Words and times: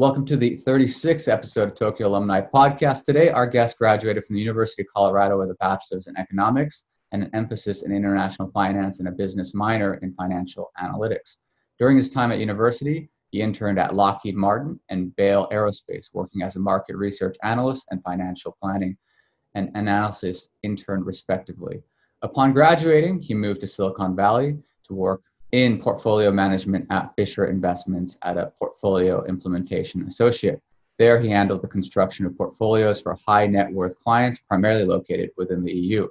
Welcome 0.00 0.24
to 0.28 0.36
the 0.38 0.52
36th 0.52 1.30
episode 1.30 1.68
of 1.68 1.74
Tokyo 1.74 2.08
Alumni 2.08 2.40
Podcast. 2.40 3.04
Today, 3.04 3.28
our 3.28 3.46
guest 3.46 3.76
graduated 3.76 4.24
from 4.24 4.34
the 4.36 4.40
University 4.40 4.80
of 4.80 4.88
Colorado 4.88 5.38
with 5.38 5.50
a 5.50 5.56
bachelor's 5.56 6.06
in 6.06 6.16
economics 6.16 6.84
and 7.12 7.22
an 7.22 7.30
emphasis 7.34 7.82
in 7.82 7.92
international 7.92 8.50
finance 8.50 9.00
and 9.00 9.08
a 9.08 9.12
business 9.12 9.52
minor 9.52 9.96
in 9.96 10.14
financial 10.14 10.70
analytics. 10.82 11.36
During 11.78 11.98
his 11.98 12.08
time 12.08 12.32
at 12.32 12.38
university, 12.38 13.10
he 13.28 13.42
interned 13.42 13.78
at 13.78 13.94
Lockheed 13.94 14.36
Martin 14.36 14.80
and 14.88 15.14
Ball 15.16 15.46
Aerospace, 15.50 16.06
working 16.14 16.40
as 16.40 16.56
a 16.56 16.60
market 16.60 16.96
research 16.96 17.36
analyst 17.42 17.86
and 17.90 18.02
financial 18.02 18.56
planning 18.58 18.96
and 19.54 19.70
analysis 19.74 20.48
intern, 20.62 21.04
respectively. 21.04 21.82
Upon 22.22 22.54
graduating, 22.54 23.20
he 23.20 23.34
moved 23.34 23.60
to 23.60 23.66
Silicon 23.66 24.16
Valley 24.16 24.56
to 24.84 24.94
work 24.94 25.20
in 25.52 25.78
portfolio 25.78 26.30
management 26.30 26.86
at 26.90 27.14
Fisher 27.16 27.46
Investments 27.46 28.16
at 28.22 28.38
a 28.38 28.52
portfolio 28.58 29.24
implementation 29.24 30.06
associate. 30.06 30.60
There, 30.98 31.20
he 31.20 31.28
handled 31.28 31.62
the 31.62 31.68
construction 31.68 32.26
of 32.26 32.36
portfolios 32.36 33.00
for 33.00 33.16
high 33.26 33.46
net 33.46 33.72
worth 33.72 33.98
clients, 33.98 34.38
primarily 34.38 34.84
located 34.84 35.30
within 35.36 35.64
the 35.64 35.72
EU. 35.72 36.06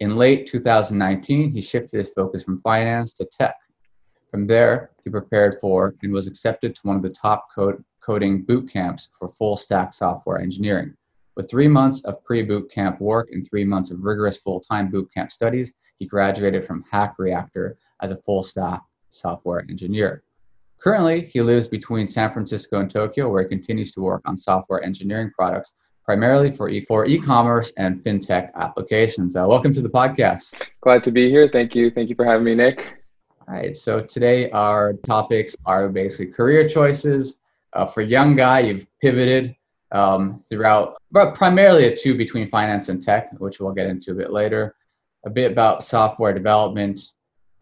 In 0.00 0.16
late 0.16 0.46
2019, 0.46 1.52
he 1.52 1.60
shifted 1.60 1.98
his 1.98 2.10
focus 2.10 2.42
from 2.42 2.60
finance 2.62 3.12
to 3.14 3.24
tech. 3.26 3.56
From 4.30 4.46
there, 4.46 4.90
he 5.04 5.10
prepared 5.10 5.58
for 5.60 5.94
and 6.02 6.12
was 6.12 6.26
accepted 6.26 6.74
to 6.74 6.80
one 6.82 6.96
of 6.96 7.02
the 7.02 7.10
top 7.10 7.46
code, 7.54 7.82
coding 8.00 8.42
boot 8.42 8.70
camps 8.70 9.08
for 9.18 9.28
full 9.28 9.56
stack 9.56 9.94
software 9.94 10.40
engineering. 10.40 10.94
With 11.36 11.50
three 11.50 11.68
months 11.68 12.04
of 12.04 12.22
pre 12.24 12.42
boot 12.42 12.70
camp 12.70 13.00
work 13.00 13.28
and 13.32 13.46
three 13.46 13.64
months 13.64 13.90
of 13.90 14.02
rigorous 14.02 14.38
full 14.38 14.60
time 14.60 14.90
boot 14.90 15.12
camp 15.12 15.30
studies, 15.30 15.72
he 15.98 16.06
graduated 16.06 16.64
from 16.64 16.84
Hack 16.90 17.14
Reactor 17.18 17.78
as 18.02 18.10
a 18.10 18.16
full 18.16 18.42
stack 18.42 18.82
software 19.08 19.64
engineer. 19.68 20.22
Currently, 20.78 21.22
he 21.32 21.40
lives 21.40 21.68
between 21.68 22.06
San 22.06 22.32
Francisco 22.32 22.80
and 22.80 22.90
Tokyo, 22.90 23.30
where 23.30 23.42
he 23.42 23.48
continues 23.48 23.92
to 23.92 24.00
work 24.00 24.22
on 24.26 24.36
software 24.36 24.82
engineering 24.82 25.32
products, 25.34 25.74
primarily 26.04 26.50
for 26.50 26.68
e- 26.68 26.84
for 26.84 27.06
e-commerce 27.06 27.72
and 27.76 28.02
fintech 28.02 28.54
applications. 28.54 29.34
Uh, 29.34 29.46
welcome 29.48 29.72
to 29.72 29.80
the 29.80 29.88
podcast. 29.88 30.70
Glad 30.82 31.02
to 31.04 31.10
be 31.10 31.30
here. 31.30 31.48
Thank 31.48 31.74
you. 31.74 31.90
Thank 31.90 32.10
you 32.10 32.14
for 32.14 32.24
having 32.24 32.44
me, 32.44 32.54
Nick. 32.54 32.94
All 33.48 33.54
right. 33.54 33.76
So 33.76 34.00
today 34.00 34.50
our 34.50 34.92
topics 34.92 35.56
are 35.64 35.88
basically 35.88 36.26
career 36.26 36.68
choices. 36.68 37.36
Uh, 37.72 37.86
for 37.86 38.02
young 38.02 38.36
guy, 38.36 38.60
you've 38.60 38.86
pivoted 39.00 39.54
um, 39.92 40.36
throughout, 40.38 40.96
but 41.10 41.34
primarily 41.34 41.86
a 41.86 41.96
two 41.96 42.14
between 42.16 42.48
finance 42.48 42.88
and 42.88 43.02
tech, 43.02 43.30
which 43.38 43.60
we'll 43.60 43.72
get 43.72 43.86
into 43.86 44.12
a 44.12 44.14
bit 44.14 44.32
later. 44.32 44.74
A 45.26 45.30
bit 45.30 45.50
about 45.52 45.84
software 45.84 46.32
development, 46.32 47.00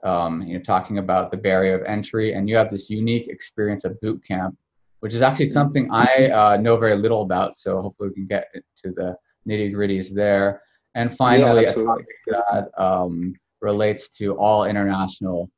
um, 0.05 0.43
you 0.43 0.55
know, 0.55 0.63
talking 0.63 0.99
about 0.99 1.31
the 1.31 1.37
barrier 1.37 1.75
of 1.75 1.87
entry, 1.87 2.35
and 2.35 2.49
you 2.49 2.57
have 2.57 2.71
this 2.71 2.91
unique 2.91 3.27
experience 3.29 3.85
of 3.85 3.99
boot 4.03 4.23
camp, 4.27 4.57
which 5.01 5.15
is 5.15 5.23
actually 5.23 5.47
something 5.47 5.89
I 5.91 6.29
uh, 6.29 6.57
know 6.59 6.77
very 6.77 6.95
little 6.95 7.23
about. 7.23 7.57
So 7.57 7.81
hopefully 7.81 8.11
we 8.11 8.15
can 8.17 8.27
get 8.27 8.45
to 8.83 8.91
the 8.91 9.17
nitty 9.49 9.73
gritties 9.73 10.15
there. 10.15 10.63
And 10.95 11.15
finally, 11.17 11.63
yeah, 11.63 11.71
a 11.71 11.75
topic 11.75 12.07
that 12.27 12.71
um, 12.77 13.35
relates 13.61 14.09
to 14.19 14.37
all 14.39 14.65
international 14.65 15.51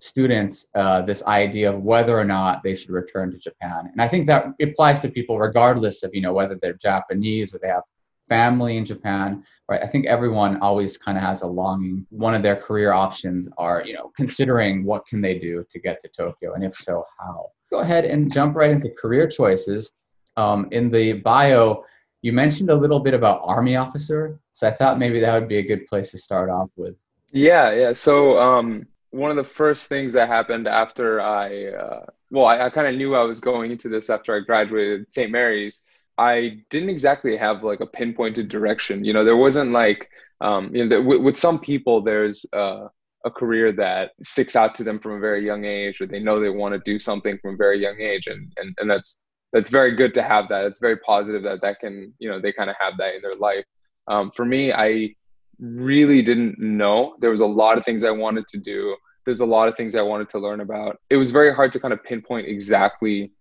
students, 0.00 0.66
uh, 0.74 1.00
this 1.00 1.22
idea 1.24 1.72
of 1.72 1.82
whether 1.82 2.18
or 2.18 2.26
not 2.26 2.62
they 2.62 2.74
should 2.74 2.90
return 2.90 3.30
to 3.32 3.38
Japan. 3.38 3.88
And 3.90 4.02
I 4.02 4.06
think 4.06 4.26
that 4.26 4.52
applies 4.60 5.00
to 5.00 5.08
people 5.08 5.38
regardless 5.38 6.02
of, 6.02 6.14
you 6.14 6.20
know, 6.20 6.34
whether 6.34 6.58
they're 6.60 6.74
Japanese 6.74 7.54
or 7.54 7.58
they 7.58 7.68
have 7.68 7.84
family 8.28 8.76
in 8.76 8.84
Japan, 8.84 9.42
right? 9.68 9.82
I 9.82 9.86
think 9.86 10.06
everyone 10.06 10.60
always 10.60 10.96
kind 10.96 11.16
of 11.16 11.24
has 11.24 11.42
a 11.42 11.46
longing. 11.46 12.06
One 12.10 12.34
of 12.34 12.42
their 12.42 12.56
career 12.56 12.92
options 12.92 13.48
are, 13.58 13.82
you 13.84 13.94
know, 13.94 14.12
considering 14.16 14.84
what 14.84 15.06
can 15.06 15.20
they 15.20 15.38
do 15.38 15.64
to 15.70 15.78
get 15.78 16.00
to 16.00 16.08
Tokyo, 16.08 16.54
and 16.54 16.64
if 16.64 16.74
so, 16.74 17.04
how. 17.18 17.50
Go 17.70 17.80
ahead 17.80 18.04
and 18.04 18.32
jump 18.32 18.56
right 18.56 18.70
into 18.70 18.90
career 18.90 19.26
choices. 19.26 19.90
Um, 20.36 20.68
in 20.70 20.90
the 20.90 21.14
bio, 21.14 21.84
you 22.22 22.32
mentioned 22.32 22.70
a 22.70 22.74
little 22.74 23.00
bit 23.00 23.14
about 23.14 23.40
army 23.44 23.76
officer, 23.76 24.38
so 24.52 24.66
I 24.66 24.70
thought 24.70 24.98
maybe 24.98 25.20
that 25.20 25.38
would 25.38 25.48
be 25.48 25.58
a 25.58 25.62
good 25.62 25.86
place 25.86 26.10
to 26.12 26.18
start 26.18 26.50
off 26.50 26.70
with. 26.76 26.94
Yeah, 27.32 27.72
yeah. 27.72 27.92
So 27.92 28.38
um, 28.38 28.86
one 29.10 29.30
of 29.30 29.36
the 29.36 29.44
first 29.44 29.86
things 29.86 30.12
that 30.12 30.28
happened 30.28 30.68
after 30.68 31.20
I, 31.20 31.66
uh, 31.66 32.06
well, 32.30 32.46
I, 32.46 32.66
I 32.66 32.70
kind 32.70 32.86
of 32.86 32.94
knew 32.94 33.14
I 33.14 33.22
was 33.22 33.40
going 33.40 33.70
into 33.72 33.88
this 33.88 34.10
after 34.10 34.36
I 34.36 34.40
graduated 34.40 35.12
St. 35.12 35.30
Mary's 35.30 35.84
I 36.18 36.60
didn't 36.70 36.90
exactly 36.90 37.36
have 37.36 37.64
like 37.64 37.80
a 37.80 37.86
pinpointed 37.86 38.48
direction. 38.48 39.04
You 39.04 39.12
know, 39.12 39.24
there 39.24 39.36
wasn't 39.36 39.72
like, 39.72 40.08
um, 40.40 40.74
you 40.74 40.84
know, 40.84 41.00
with, 41.00 41.20
with 41.22 41.36
some 41.36 41.58
people, 41.58 42.00
there's 42.00 42.46
uh, 42.52 42.86
a 43.24 43.30
career 43.30 43.72
that 43.72 44.12
sticks 44.22 44.54
out 44.54 44.74
to 44.76 44.84
them 44.84 44.98
from 45.00 45.12
a 45.12 45.18
very 45.18 45.44
young 45.44 45.64
age, 45.64 46.00
or 46.00 46.06
they 46.06 46.20
know 46.20 46.38
they 46.38 46.50
want 46.50 46.74
to 46.74 46.80
do 46.90 46.98
something 46.98 47.38
from 47.38 47.54
a 47.54 47.56
very 47.56 47.80
young 47.80 48.00
age, 48.00 48.26
and 48.26 48.52
and 48.58 48.74
and 48.78 48.88
that's 48.88 49.18
that's 49.52 49.70
very 49.70 49.94
good 49.94 50.12
to 50.14 50.22
have 50.22 50.48
that. 50.48 50.64
It's 50.64 50.78
very 50.78 50.98
positive 50.98 51.42
that 51.44 51.62
that 51.62 51.78
can, 51.80 52.12
you 52.18 52.28
know, 52.28 52.40
they 52.40 52.52
kind 52.52 52.70
of 52.70 52.76
have 52.78 52.94
that 52.98 53.14
in 53.14 53.22
their 53.22 53.38
life. 53.38 53.64
Um, 54.08 54.30
for 54.32 54.44
me, 54.44 54.72
I 54.72 55.14
really 55.58 56.22
didn't 56.22 56.58
know. 56.58 57.14
There 57.20 57.30
was 57.30 57.40
a 57.40 57.46
lot 57.46 57.78
of 57.78 57.84
things 57.84 58.04
I 58.04 58.10
wanted 58.10 58.46
to 58.48 58.58
do. 58.58 58.96
There's 59.24 59.40
a 59.40 59.46
lot 59.46 59.68
of 59.68 59.76
things 59.76 59.94
I 59.94 60.02
wanted 60.02 60.28
to 60.30 60.38
learn 60.38 60.60
about. 60.60 60.98
It 61.08 61.16
was 61.16 61.30
very 61.30 61.54
hard 61.54 61.72
to 61.72 61.80
kind 61.80 61.94
of 61.94 62.02
pinpoint 62.04 62.46
exactly 62.46 63.32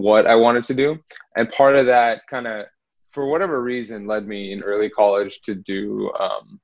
what 0.00 0.26
I 0.26 0.34
wanted 0.34 0.64
to 0.64 0.74
do. 0.74 0.98
And 1.36 1.50
part 1.50 1.76
of 1.76 1.86
that 1.86 2.26
kind 2.28 2.46
of, 2.46 2.66
for 3.08 3.28
whatever 3.28 3.62
reason, 3.62 4.06
led 4.06 4.26
me 4.26 4.52
in 4.52 4.62
early 4.62 4.88
college 4.88 5.40
to 5.42 5.54
do 5.54 6.10
um, 6.18 6.60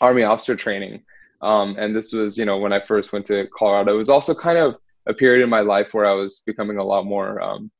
Army 0.00 0.24
officer 0.24 0.56
training. 0.56 1.04
Um, 1.40 1.76
and 1.78 1.94
this 1.94 2.12
was, 2.12 2.36
you 2.36 2.44
know, 2.44 2.58
when 2.58 2.72
I 2.72 2.80
first 2.80 3.12
went 3.12 3.26
to 3.26 3.46
Colorado. 3.56 3.94
It 3.94 3.98
was 3.98 4.08
also 4.08 4.34
kind 4.34 4.58
of 4.58 4.76
a 5.06 5.14
period 5.14 5.44
in 5.44 5.48
my 5.48 5.60
life 5.60 5.94
where 5.94 6.04
I 6.06 6.14
was 6.14 6.42
becoming 6.46 6.78
a 6.78 6.84
lot 6.84 7.06
more 7.06 7.40
um, 7.40 7.70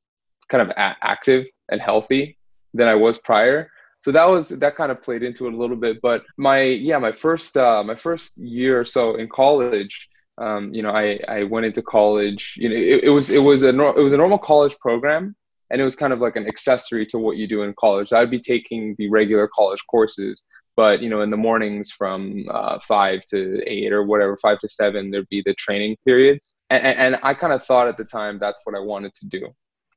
kind 0.49 0.63
of 0.63 0.69
a- 0.71 0.97
active 1.03 1.47
and 1.71 1.81
healthy 1.81 2.39
than 2.73 2.87
I 2.87 2.95
was 2.95 3.19
prior. 3.19 3.69
So 3.99 4.13
that 4.13 4.29
was 4.29 4.51
that 4.51 4.77
kind 4.77 4.93
of 4.93 5.03
played 5.03 5.25
into 5.25 5.49
it 5.49 5.55
a 5.55 5.57
little 5.57 5.77
bit. 5.77 6.01
But 6.01 6.23
my 6.37 6.63
yeah, 6.63 6.99
my 6.99 7.11
first 7.11 7.57
uh, 7.57 7.83
my 7.83 7.97
first 7.97 8.39
year 8.39 8.79
or 8.79 8.85
so 8.85 9.17
in 9.17 9.29
college, 9.29 10.09
um, 10.41 10.73
you 10.73 10.83
know, 10.83 10.91
I, 10.91 11.19
I 11.29 11.43
went 11.45 11.67
into 11.67 11.83
college. 11.83 12.55
You 12.57 12.69
know, 12.69 12.75
it, 12.75 13.05
it 13.05 13.11
was 13.11 13.31
it 13.31 13.43
was 13.43 13.63
a 13.63 13.69
it 13.69 14.03
was 14.03 14.13
a 14.13 14.17
normal 14.17 14.39
college 14.39 14.77
program, 14.79 15.35
and 15.71 15.81
it 15.81 15.85
was 15.85 15.97
kind 15.97 16.13
of 16.13 16.21
like 16.21 16.37
an 16.37 16.47
accessory 16.47 17.07
to 17.07 17.19
what 17.19 17.37
you 17.37 17.47
do 17.47 17.63
in 17.63 17.75
college. 17.79 18.13
I'd 18.13 18.31
be 18.31 18.41
taking 18.41 18.95
the 18.99 19.11
regular 19.11 19.49
college 19.49 19.81
courses, 19.91 20.47
but 20.77 21.03
you 21.03 21.11
know, 21.11 21.23
in 21.23 21.31
the 21.31 21.37
mornings 21.37 21.91
from 21.91 22.45
uh, 22.51 22.79
five 22.81 23.25
to 23.31 23.63
eight 23.67 23.93
or 23.93 24.05
whatever, 24.05 24.37
five 24.37 24.59
to 24.61 24.69
seven, 24.69 25.11
there'd 25.11 25.29
be 25.29 25.43
the 25.45 25.55
training 25.55 25.97
periods, 26.05 26.55
and, 26.71 26.83
and 26.85 27.17
I 27.23 27.35
kind 27.35 27.53
of 27.53 27.65
thought 27.65 27.89
at 27.89 27.97
the 27.97 28.05
time 28.05 28.39
that's 28.39 28.61
what 28.65 28.77
I 28.77 28.81
wanted 28.81 29.15
to 29.15 29.27
do, 29.27 29.49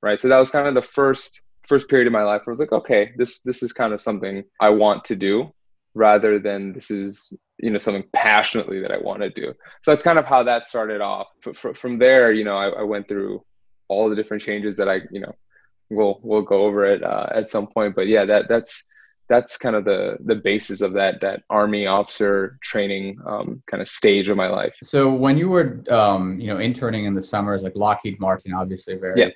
right? 0.02 0.20
So 0.20 0.28
that 0.28 0.38
was 0.38 0.50
kind 0.50 0.68
of 0.68 0.74
the 0.74 0.82
first 0.82 1.44
first 1.68 1.88
period 1.88 2.08
of 2.08 2.14
my 2.14 2.24
life 2.24 2.42
where 2.46 2.52
I 2.52 2.54
was 2.54 2.60
like, 2.60 2.72
okay, 2.72 3.12
this 3.18 3.42
this 3.42 3.62
is 3.62 3.74
kind 3.74 3.94
of 3.94 4.02
something 4.02 4.44
I 4.60 4.70
want 4.70 5.06
to 5.06 5.16
do 5.16 5.54
rather 5.94 6.40
than 6.40 6.74
this 6.74 6.90
is 6.90 7.34
you 7.58 7.72
know 7.72 7.78
something 7.78 8.04
passionately 8.14 8.82
that 8.82 8.92
I 8.92 8.98
want 8.98 9.22
to 9.22 9.30
do. 9.30 9.54
So 9.82 9.92
that's 9.92 10.04
kind 10.04 10.20
of 10.20 10.26
how 10.26 10.44
that 10.44 10.64
started 10.64 11.02
off. 11.02 11.28
from 11.54 12.00
there, 12.00 12.32
you 12.32 12.44
know, 12.44 12.58
I, 12.58 12.70
I, 12.70 12.84
went 12.84 13.08
through 13.08 13.44
all 13.88 14.10
the 14.10 14.16
different 14.16 14.42
changes 14.42 14.78
that 14.78 14.90
I, 14.90 15.02
you 15.12 15.20
know, 15.20 15.34
we'll 15.90 16.20
we'll 16.24 16.42
go 16.42 16.64
over 16.64 16.84
it 16.86 17.04
uh, 17.04 17.28
at 17.34 17.48
some 17.48 17.68
point. 17.68 17.96
But 17.96 18.08
yeah, 18.08 18.26
that 18.26 18.48
that's 18.48 18.86
that's 19.30 19.58
kind 19.58 19.76
of 19.76 19.86
the 19.86 20.18
the 20.26 20.36
basis 20.36 20.82
of 20.82 20.94
that 20.94 21.22
that 21.22 21.44
army 21.50 21.86
officer 21.86 22.58
training 22.62 23.18
um, 23.26 23.62
kind 23.68 23.82
of 23.82 23.88
stage 23.88 24.30
of 24.30 24.38
my 24.38 24.48
life. 24.48 24.76
So 24.84 25.14
when 25.14 25.38
you 25.38 25.50
were 25.50 25.84
um, 25.90 26.40
you 26.40 26.48
know 26.48 26.60
interning 26.60 27.06
in 27.06 27.14
the 27.14 27.22
summers, 27.22 27.64
like 27.64 27.76
Lockheed 27.76 28.20
Martin, 28.20 28.54
obviously 28.54 28.96
very 28.96 29.20
yeah. 29.20 29.30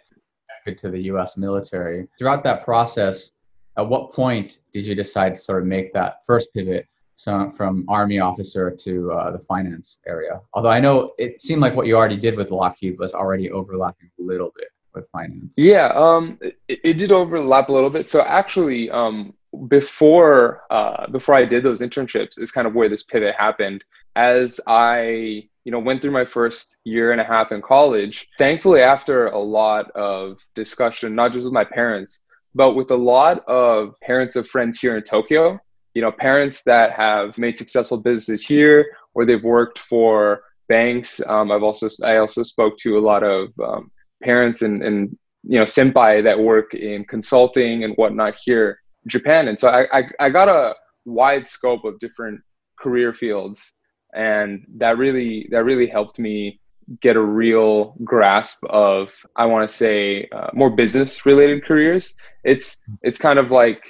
connected 0.64 0.82
to 0.82 0.92
the 0.92 1.04
U.S. 1.04 1.38
military. 1.38 2.08
Throughout 2.18 2.44
that 2.44 2.64
process, 2.64 3.32
at 3.78 3.88
what 3.88 4.14
point 4.14 4.60
did 4.74 4.86
you 4.86 4.96
decide 4.96 5.36
to 5.36 5.42
sort 5.42 5.62
of 5.62 5.68
make 5.68 5.94
that 5.94 6.26
first 6.26 6.54
pivot 6.54 6.88
so 7.18 7.50
from 7.50 7.86
army 7.88 8.20
officer 8.20 8.70
to 8.72 9.12
uh, 9.12 9.32
the 9.32 9.40
finance 9.40 10.00
area? 10.08 10.40
Although 10.54 10.70
i 10.70 10.80
know 10.80 11.14
it 11.18 11.40
seemed 11.40 11.62
like 11.62 11.76
what 11.76 11.88
you 11.88 11.96
already 11.96 12.18
did 12.18 12.36
with 12.36 12.52
lockheed 12.52 12.98
was 13.00 13.14
already 13.14 13.52
overlapping 13.52 14.10
a 14.20 14.24
little 14.24 14.52
bit 14.56 14.70
with 14.94 15.10
finance. 15.10 15.56
Yeah 15.58 15.88
um, 15.96 16.38
it, 16.42 16.58
it 16.68 16.94
did 16.98 17.12
overlap 17.12 17.70
a 17.70 17.74
little 17.74 17.90
bit. 17.90 18.10
So 18.10 18.22
actually 18.22 18.90
um, 18.90 19.34
before 19.68 20.64
uh, 20.70 21.08
before 21.08 21.36
i 21.36 21.46
did 21.46 21.64
those 21.64 21.82
internships 21.82 22.40
is 22.40 22.52
kind 22.52 22.68
of 22.68 22.76
where 22.76 22.90
this 22.90 23.04
pivot 23.04 23.36
happened. 23.38 23.84
As 24.16 24.60
i 24.68 25.48
you 25.66 25.72
know 25.72 25.80
went 25.80 26.02
through 26.02 26.12
my 26.12 26.24
first 26.24 26.78
year 26.86 27.12
and 27.12 27.20
a 27.20 27.24
half 27.24 27.52
in 27.52 27.62
college 27.62 28.28
thankfully 28.38 28.82
after 28.82 29.28
a 29.28 29.40
lot 29.40 29.92
of 29.92 30.40
discussion 30.54 31.16
not 31.16 31.34
just 31.34 31.44
with 31.44 31.54
my 31.54 31.66
parents 31.66 32.22
but 32.56 32.74
with 32.74 32.90
a 32.90 32.96
lot 32.96 33.44
of 33.48 34.00
parents 34.02 34.36
of 34.36 34.48
friends 34.48 34.80
here 34.80 34.96
in 34.96 35.04
Tokyo, 35.04 35.60
you 35.94 36.02
know, 36.02 36.12
parents 36.12 36.64
that 36.64 36.94
have 36.94 37.38
made 37.38 37.58
successful 37.58 37.98
businesses 37.98 38.46
here 38.46 38.86
or 39.14 39.26
they've 39.26 39.44
worked 39.44 39.78
for 39.78 40.42
banks. 40.68 41.22
Um, 41.28 41.52
I've 41.52 41.64
also 41.64 41.88
I 42.04 42.18
also 42.18 42.44
spoke 42.44 42.78
to 42.78 42.98
a 42.98 43.06
lot 43.12 43.24
of 43.24 43.50
um, 43.64 43.92
parents 44.24 44.62
and 44.62 44.82
and 44.82 45.18
you 45.44 45.60
know 45.60 45.66
senpai 45.66 46.24
that 46.24 46.40
work 46.40 46.74
in 46.74 47.06
consulting 47.06 47.84
and 47.84 47.94
whatnot 47.96 48.36
here 48.44 48.80
in 49.04 49.10
Japan, 49.10 49.48
and 49.48 49.60
so 49.60 49.70
I, 49.70 50.00
I, 50.00 50.04
I 50.20 50.30
got 50.30 50.50
a 50.50 50.76
wide 51.06 51.46
scope 51.46 51.86
of 51.86 52.00
different 52.00 52.42
career 52.80 53.14
fields, 53.14 53.74
and 54.16 54.66
that 54.78 54.98
really 54.98 55.48
that 55.52 55.64
really 55.64 55.88
helped 55.88 56.20
me 56.20 56.60
get 57.02 57.16
a 57.16 57.22
real 57.22 57.96
grasp 58.04 58.64
of 58.66 59.14
I 59.36 59.46
want 59.46 59.68
to 59.68 59.76
say 59.76 60.28
uh, 60.32 60.50
more 60.54 60.70
business 60.70 61.26
related 61.26 61.66
careers. 61.66 62.16
It's 62.44 62.78
it's 63.02 63.18
kind 63.18 63.40
of 63.40 63.52
like 63.52 63.84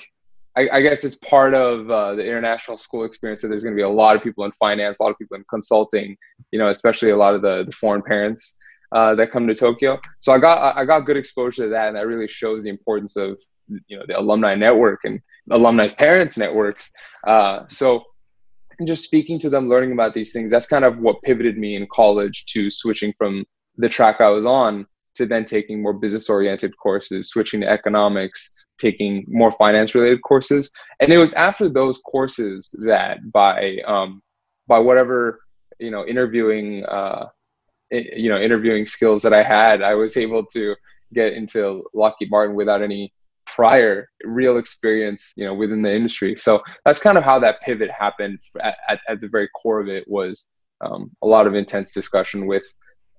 I, 0.57 0.81
guess 0.81 1.03
it's 1.03 1.15
part 1.15 1.53
of 1.53 1.92
uh, 1.92 2.15
the 2.15 2.25
international 2.25 2.77
school 2.77 3.03
experience 3.03 3.42
that 3.42 3.50
there's 3.50 3.63
going 3.63 3.75
to 3.75 3.77
be 3.77 3.83
a 3.83 3.89
lot 3.89 4.15
of 4.15 4.24
people 4.24 4.45
in 4.45 4.53
finance, 4.53 5.00
a 5.00 5.03
lot 5.03 5.12
of 5.12 5.18
people 5.18 5.36
in 5.36 5.44
consulting, 5.50 6.15
you 6.51 6.59
know, 6.59 6.69
especially 6.69 7.09
a 7.09 7.18
lot 7.18 7.36
of 7.36 7.42
the, 7.42 7.65
the 7.65 7.74
foreign 7.74 8.01
parents 8.01 8.56
uh, 8.94 9.13
that 9.15 9.31
come 9.31 9.48
to 9.48 9.53
Tokyo. 9.53 10.00
So 10.19 10.31
I 10.31 10.38
got 10.38 10.77
I 10.77 10.86
got 10.86 11.01
good 11.01 11.18
exposure 11.18 11.63
to 11.63 11.69
that, 11.69 11.89
and 11.89 11.98
that 11.98 12.07
really 12.07 12.27
shows 12.27 12.63
the 12.63 12.69
importance 12.69 13.18
of 13.18 13.38
you 13.88 13.98
know 13.98 14.06
the 14.07 14.18
alumni 14.18 14.56
network 14.56 15.01
and 15.03 15.19
alumni 15.51 15.88
parents 15.89 16.38
networks. 16.38 16.91
Uh, 17.27 17.68
so 18.80 18.86
just 18.86 19.04
speaking 19.04 19.39
to 19.39 19.50
them, 19.50 19.69
learning 19.69 19.92
about 19.92 20.13
these 20.13 20.31
things, 20.31 20.51
that's 20.51 20.68
kind 20.68 20.86
of 20.86 21.00
what 21.00 21.22
pivoted 21.24 21.57
me 21.57 21.75
in 21.75 21.88
college 21.92 22.45
to 22.48 22.69
switching 22.69 23.13
from 23.18 23.45
the 23.77 23.89
track 23.89 24.22
I 24.22 24.30
was 24.30 24.45
on 24.45 24.86
to 25.16 25.25
then 25.25 25.45
taking 25.45 25.81
more 25.81 25.94
business 25.94 26.30
oriented 26.30 26.75
courses, 26.77 27.30
switching 27.30 27.62
to 27.62 27.69
economics, 27.69 28.51
taking 28.77 29.25
more 29.27 29.51
finance 29.54 29.95
related 29.95 30.22
courses. 30.22 30.69
And 31.00 31.12
it 31.12 31.18
was 31.18 31.33
after 31.33 31.69
those 31.69 32.00
courses 32.00 32.74
that 32.86 33.31
by 33.31 33.80
um, 33.88 34.22
by 34.68 34.80
whatever 34.80 35.39
you 35.80 35.92
know 35.92 36.06
interviewing 36.06 36.86
uh, 36.86 37.27
you 37.92 38.30
know 38.30 38.39
interviewing 38.39 38.86
skills 38.86 39.22
that 39.22 39.33
I 39.33 39.44
had, 39.44 39.81
I 39.81 39.95
was 39.95 40.18
able 40.18 40.45
to 40.48 40.75
get 41.13 41.33
into 41.33 41.83
Lockheed 41.94 42.30
Martin 42.30 42.56
without 42.56 42.81
any 42.81 43.13
prior 43.55 44.09
real 44.23 44.57
experience 44.57 45.31
you 45.35 45.45
know 45.45 45.53
within 45.53 45.81
the 45.81 45.93
industry 45.93 46.35
so 46.35 46.61
that's 46.83 46.99
kind 46.99 47.17
of 47.17 47.23
how 47.23 47.39
that 47.39 47.61
pivot 47.61 47.89
happened 47.89 48.39
at, 48.61 48.77
at, 48.89 48.99
at 49.07 49.21
the 49.21 49.27
very 49.27 49.47
core 49.49 49.79
of 49.79 49.87
it 49.87 50.03
was 50.07 50.47
um, 50.81 51.09
a 51.21 51.27
lot 51.27 51.47
of 51.47 51.55
intense 51.55 51.93
discussion 51.93 52.47
with 52.47 52.65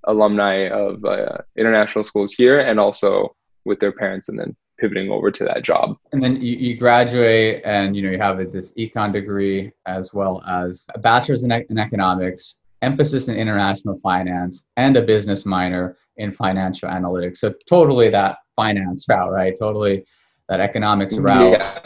alumni 0.05 0.69
of 0.69 1.05
uh, 1.05 1.39
international 1.57 2.05
schools 2.05 2.33
here 2.33 2.61
and 2.61 2.79
also 2.79 3.35
with 3.65 3.81
their 3.81 3.93
parents 3.93 4.29
and 4.29 4.39
then 4.39 4.55
pivoting 4.79 5.11
over 5.11 5.31
to 5.31 5.45
that 5.45 5.63
job. 5.63 5.97
And 6.13 6.23
then 6.23 6.37
you, 6.37 6.57
you 6.57 6.77
graduate 6.77 7.63
and 7.65 7.97
you 7.97 8.03
know 8.03 8.11
you 8.11 8.19
have 8.19 8.39
this 8.53 8.73
econ 8.75 9.13
degree 9.13 9.73
as 9.87 10.13
well 10.13 10.43
as 10.47 10.87
a 10.95 10.99
bachelor's 10.99 11.45
in, 11.45 11.53
in 11.53 11.79
economics, 11.79 12.57
emphasis 12.83 13.29
in 13.29 13.37
international 13.37 13.99
finance, 13.99 14.65
and 14.77 14.97
a 14.97 15.03
business 15.03 15.47
minor 15.47 15.97
in 16.19 16.31
financial 16.31 16.89
analytics. 16.89 17.39
So 17.39 17.55
totally 17.69 18.11
that 18.11 18.39
finance 18.55 19.07
route, 19.09 19.33
right? 19.33 19.55
Totally 19.59 20.05
that 20.49 20.61
economics 20.61 21.19
route. 21.19 21.53
Yeah. 21.53 21.81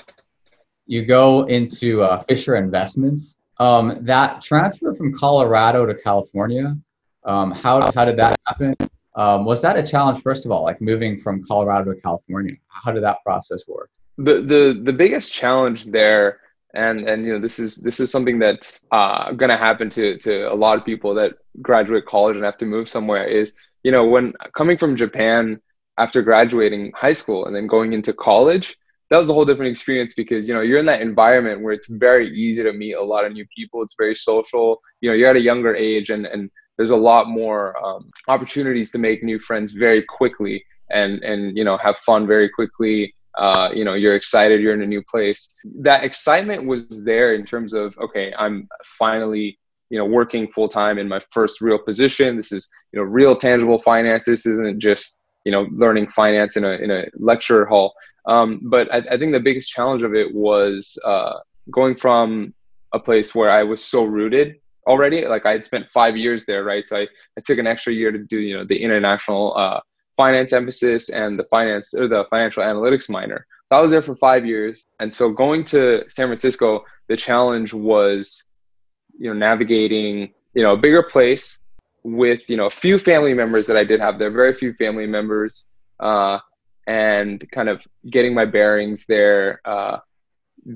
You 0.87 1.05
go 1.05 1.47
into 1.47 2.03
uh, 2.03 2.21
Fisher 2.21 2.57
Investments. 2.57 3.35
Um, 3.59 3.99
that 4.01 4.41
transfer 4.41 4.95
from 4.95 5.13
Colorado 5.13 5.85
to 5.85 5.95
California, 5.95 6.77
um, 7.25 7.53
how, 7.53 7.91
how 7.95 8.05
did 8.07 8.17
that 8.17 8.39
happen? 8.47 8.75
Um, 9.17 9.45
was 9.45 9.61
that 9.61 9.77
a 9.77 9.83
challenge, 9.83 10.23
first 10.23 10.47
of 10.47 10.51
all, 10.53 10.63
like 10.63 10.81
moving 10.81 11.19
from 11.19 11.45
Colorado 11.45 11.93
to 11.93 12.01
California? 12.01 12.55
How 12.69 12.91
did 12.91 13.03
that 13.03 13.19
process 13.23 13.69
work? 13.69 13.91
The, 14.17 14.41
the, 14.41 14.81
the 14.83 14.93
biggest 14.93 15.33
challenge 15.33 15.87
there, 15.87 16.41
and, 16.75 17.07
and 17.07 17.27
you 17.27 17.35
know, 17.35 17.39
this 17.39 17.59
is, 17.59 17.77
this 17.77 18.01
is 18.01 18.11
something 18.11 18.39
that's 18.39 18.81
uh, 18.93 19.33
going 19.33 19.51
to 19.51 19.59
happen 19.59 19.91
to, 19.91 20.17
to 20.19 20.51
a 20.51 20.55
lot 20.55 20.79
of 20.79 20.85
people 20.85 21.15
that 21.15 21.35
graduate 21.61 22.07
college 22.07 22.37
and 22.37 22.45
have 22.45 22.57
to 22.59 22.67
move 22.67 22.89
somewhere 22.89 23.25
is, 23.25 23.53
you 23.83 23.93
know, 23.93 24.05
when 24.07 24.33
coming 24.55 24.79
from 24.79 24.97
Japan 24.97 25.61
after 25.99 26.23
graduating 26.23 26.93
high 26.95 27.13
school 27.13 27.47
and 27.47 27.55
then 27.55 27.67
going 27.67 27.93
into 27.93 28.13
college, 28.13 28.77
that 29.11 29.19
was 29.19 29.29
a 29.29 29.35
whole 29.35 29.45
different 29.45 29.71
experience 29.71 30.15
because 30.15 30.47
you 30.47 30.55
know 30.55 30.61
you're 30.61 30.79
in 30.79 30.87
that 30.87 31.03
environment 31.03 31.61
where 31.61 31.73
it's 31.73 31.89
very 31.89 32.29
easy 32.31 32.63
to 32.63 32.73
meet 32.73 32.95
a 32.95 33.03
lot 33.03 33.25
of 33.25 33.33
new 33.33 33.45
people. 33.55 33.83
It's 33.83 33.97
very 33.99 34.15
social. 34.15 34.81
You 35.01 35.11
know 35.11 35.17
you're 35.17 35.29
at 35.29 35.37
a 35.37 35.43
younger 35.43 35.75
age 35.75 36.11
and 36.11 36.27
and 36.27 36.51
there's 36.77 36.91
a 36.91 36.97
lot 36.97 37.29
more 37.29 37.77
um, 37.85 38.11
opportunities 38.29 38.91
to 38.93 38.99
make 38.99 39.23
new 39.23 39.39
friends 39.39 39.73
very 39.73 40.03
quickly 40.03 40.65
and 40.91 41.23
and 41.25 41.57
you 41.59 41.65
know 41.65 41.77
have 41.77 41.99
fun 41.99 42.27
very 42.27 42.49
quickly. 42.49 43.15
Uh, 43.39 43.71
you 43.73 43.85
know 43.85 43.95
you're 43.95 44.17
excited 44.17 44.61
you're 44.61 44.75
in 44.75 44.83
a 44.83 44.87
new 44.87 45.03
place. 45.03 45.55
That 45.81 46.05
excitement 46.05 46.67
was 46.67 47.05
there 47.05 47.35
in 47.35 47.45
terms 47.45 47.75
of 47.75 47.97
okay 47.99 48.33
i'm 48.39 48.69
finally 48.85 49.59
you 49.89 49.99
know 49.99 50.05
working 50.05 50.49
full 50.49 50.69
time 50.69 50.99
in 50.99 51.09
my 51.09 51.21
first 51.31 51.61
real 51.61 51.79
position. 51.79 52.37
This 52.37 52.53
is 52.53 52.69
you 52.93 52.99
know 52.99 53.05
real 53.05 53.37
tangible 53.37 53.79
finance 53.79 54.25
this 54.25 54.47
isn't 54.47 54.79
just 54.79 55.19
you 55.51 55.55
know 55.57 55.67
learning 55.85 56.07
finance 56.09 56.57
in 56.57 56.65
a 56.65 56.73
in 56.85 56.91
a 56.91 57.07
lecture 57.31 57.67
hall 57.67 57.89
um, 58.27 58.61
but 58.75 58.85
I, 58.95 58.99
I, 59.13 59.19
think 59.19 59.33
the 59.33 59.47
biggest 59.49 59.69
challenge 59.69 60.03
of 60.03 60.15
it 60.15 60.29
was 60.35 60.97
uh, 61.05 61.35
going 61.71 61.95
from 61.97 62.55
a 62.93 63.01
place 63.01 63.35
where 63.35 63.51
i 63.51 63.63
was 63.63 63.83
so 63.85 64.05
rooted 64.05 64.49
already. 64.87 65.27
Like 65.27 65.47
I 65.47 65.53
had 65.53 65.65
spent 65.65 65.91
five 65.91 66.17
years 66.17 66.45
there, 66.45 66.65
right? 66.65 66.87
So 66.87 66.99
I, 66.99 67.09
I 67.37 67.41
took 67.45 67.59
an 67.59 67.67
extra 67.67 67.93
year 67.93 68.13
to 68.13 68.19
do, 68.19 68.39
you 68.39 68.57
know, 68.57 68.65
the 68.65 68.81
international 68.83 69.57
uh, 69.57 69.81
finance 70.17 70.53
emphasis 70.53 71.09
and 71.09 71.39
the 71.39 71.45
finance 71.45 71.95
or 71.95 72.09
the 72.09 72.27
financial 72.31 72.63
analytics 72.63 73.09
minor. 73.09 73.47
So 73.69 73.79
I 73.79 73.83
was 73.83 73.91
there 73.91 74.03
for 74.03 74.17
five 74.17 74.45
years. 74.45 74.85
And 74.99 75.13
so 75.15 75.31
going 75.31 75.65
to 75.67 76.05
San 76.09 76.27
Francisco, 76.27 76.85
the 77.09 77.17
challenge 77.17 77.73
was, 77.73 78.45
you 79.19 79.29
know, 79.29 79.39
navigating, 79.39 80.33
you 80.55 80.63
know, 80.63 80.73
a 80.73 80.77
bigger 80.77 81.03
place 81.03 81.61
with, 82.03 82.49
you 82.49 82.57
know, 82.57 82.67
a 82.67 82.71
few 82.71 82.99
family 82.99 83.35
members 83.35 83.67
that 83.67 83.77
I 83.77 83.85
did 83.85 84.01
have 84.01 84.19
there, 84.19 84.31
very 84.31 84.55
few 84.55 84.73
family 84.75 85.07
members, 85.07 85.67
uh, 86.01 86.39
and 86.87 87.45
kind 87.53 87.69
of 87.69 87.87
getting 88.09 88.35
my 88.35 88.45
bearings 88.45 89.07
there, 89.07 89.61
uh, 89.65 89.99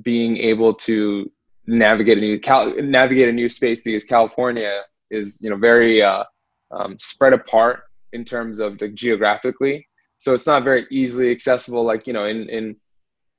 being 0.02 0.36
able 0.36 0.74
to 0.74 1.30
navigate 1.66 2.18
a 2.18 2.20
new 2.20 2.38
Cal- 2.38 2.74
navigate 2.82 3.28
a 3.28 3.32
new 3.32 3.48
space 3.48 3.80
because 3.82 4.04
California 4.04 4.82
is 5.10 5.40
you 5.42 5.50
know 5.50 5.56
very 5.56 6.02
uh, 6.02 6.24
um, 6.70 6.96
spread 6.98 7.32
apart 7.32 7.84
in 8.12 8.24
terms 8.24 8.60
of 8.60 8.78
the 8.78 8.88
geographically, 8.88 9.86
so 10.18 10.34
it's 10.34 10.46
not 10.46 10.64
very 10.64 10.86
easily 10.90 11.30
accessible. 11.30 11.84
Like 11.84 12.06
you 12.06 12.12
know 12.12 12.26
in 12.26 12.48
in 12.48 12.76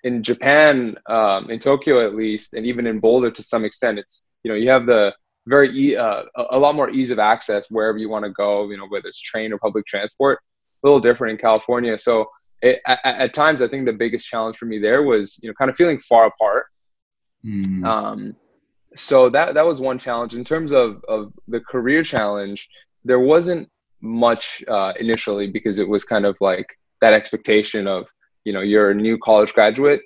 in 0.03 0.21
Japan, 0.21 0.95
um, 1.07 1.49
in 1.49 1.59
Tokyo 1.59 2.05
at 2.05 2.15
least, 2.15 2.53
and 2.53 2.65
even 2.65 2.85
in 2.87 2.99
Boulder 2.99 3.31
to 3.31 3.43
some 3.43 3.65
extent, 3.65 3.99
it's 3.99 4.27
you 4.43 4.51
know 4.51 4.57
you 4.57 4.69
have 4.69 4.85
the 4.85 5.13
very 5.47 5.69
e- 5.77 5.95
uh, 5.95 6.23
a 6.49 6.57
lot 6.57 6.75
more 6.75 6.89
ease 6.89 7.11
of 7.11 7.19
access 7.19 7.69
wherever 7.69 7.97
you 7.97 8.09
want 8.09 8.25
to 8.25 8.31
go. 8.31 8.69
You 8.69 8.77
know 8.77 8.87
whether 8.87 9.07
it's 9.07 9.19
train 9.19 9.53
or 9.53 9.57
public 9.57 9.85
transport. 9.85 10.39
A 10.83 10.87
little 10.87 10.99
different 10.99 11.31
in 11.31 11.37
California, 11.37 11.97
so. 11.97 12.27
It, 12.61 12.79
at, 12.87 12.99
at 13.03 13.33
times, 13.33 13.61
I 13.61 13.67
think 13.67 13.85
the 13.85 13.93
biggest 13.93 14.25
challenge 14.25 14.55
for 14.55 14.65
me 14.65 14.79
there 14.79 15.03
was, 15.03 15.37
you 15.43 15.49
know, 15.49 15.53
kind 15.53 15.69
of 15.69 15.75
feeling 15.75 15.99
far 15.99 16.25
apart 16.27 16.65
Mm. 17.45 17.85
Um, 17.85 18.35
so 18.95 19.29
that 19.29 19.53
that 19.53 19.65
was 19.65 19.81
one 19.81 19.99
challenge. 19.99 20.33
In 20.33 20.43
terms 20.43 20.73
of 20.73 21.03
of 21.07 21.33
the 21.47 21.59
career 21.59 22.03
challenge, 22.03 22.67
there 23.03 23.19
wasn't 23.19 23.69
much 24.01 24.63
uh, 24.67 24.93
initially 24.99 25.47
because 25.47 25.77
it 25.77 25.87
was 25.87 26.03
kind 26.03 26.25
of 26.25 26.37
like 26.41 26.77
that 27.01 27.13
expectation 27.13 27.87
of 27.87 28.07
you 28.45 28.53
know 28.53 28.61
you're 28.61 28.91
a 28.91 28.95
new 28.95 29.17
college 29.17 29.53
graduate, 29.53 30.01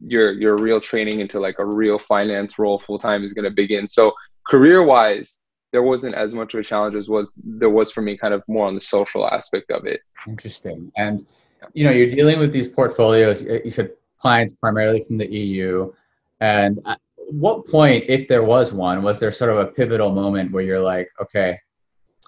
your 0.00 0.32
your 0.32 0.56
real 0.56 0.80
training 0.80 1.20
into 1.20 1.40
like 1.40 1.58
a 1.58 1.64
real 1.64 1.98
finance 1.98 2.58
role 2.58 2.78
full 2.78 2.98
time 2.98 3.24
is 3.24 3.32
going 3.32 3.44
to 3.44 3.50
begin. 3.50 3.86
So 3.86 4.12
career 4.48 4.82
wise, 4.82 5.42
there 5.72 5.82
wasn't 5.82 6.14
as 6.14 6.34
much 6.34 6.54
of 6.54 6.60
a 6.60 6.64
challenge 6.64 6.94
as 6.94 7.08
was 7.08 7.34
there 7.44 7.70
was 7.70 7.92
for 7.92 8.00
me, 8.00 8.16
kind 8.16 8.34
of 8.34 8.42
more 8.48 8.66
on 8.66 8.74
the 8.74 8.80
social 8.80 9.28
aspect 9.28 9.70
of 9.70 9.84
it. 9.84 10.00
Interesting. 10.26 10.90
And 10.96 11.26
you 11.74 11.84
know, 11.84 11.90
you're 11.90 12.10
dealing 12.10 12.38
with 12.38 12.52
these 12.52 12.68
portfolios. 12.68 13.42
You 13.42 13.70
said 13.70 13.90
clients 14.18 14.54
primarily 14.54 15.00
from 15.00 15.18
the 15.18 15.26
EU. 15.26 15.92
And 16.40 16.80
at 16.86 17.00
what 17.30 17.66
point, 17.66 18.04
if 18.08 18.28
there 18.28 18.42
was 18.42 18.72
one, 18.72 19.02
was 19.02 19.20
there 19.20 19.30
sort 19.32 19.50
of 19.50 19.58
a 19.58 19.66
pivotal 19.66 20.10
moment 20.10 20.52
where 20.52 20.62
you're 20.62 20.80
like, 20.80 21.08
okay, 21.20 21.58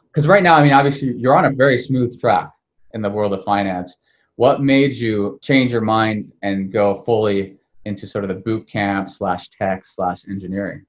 because 0.05 0.27
right 0.27 0.43
now, 0.43 0.57
I 0.57 0.62
mean, 0.62 0.73
obviously, 0.73 1.12
you're 1.12 1.37
on 1.37 1.45
a 1.45 1.50
very 1.50 1.79
smooth 1.79 2.19
track 2.21 2.50
in 2.95 3.03
the 3.03 3.11
world 3.11 3.33
of 3.33 3.45
finance. 3.45 3.97
What 4.37 4.61
made 4.61 4.95
you 4.95 5.39
change 5.43 5.73
your 5.73 5.83
mind 5.83 6.33
and 6.43 6.73
go 6.73 6.97
fully 7.03 7.57
into 7.85 8.07
sort 8.07 8.25
of 8.25 8.29
the 8.29 8.35
boot 8.35 8.67
camp 8.67 9.09
slash 9.09 9.49
tech 9.50 9.87
slash 9.87 10.23
engineering? 10.29 10.85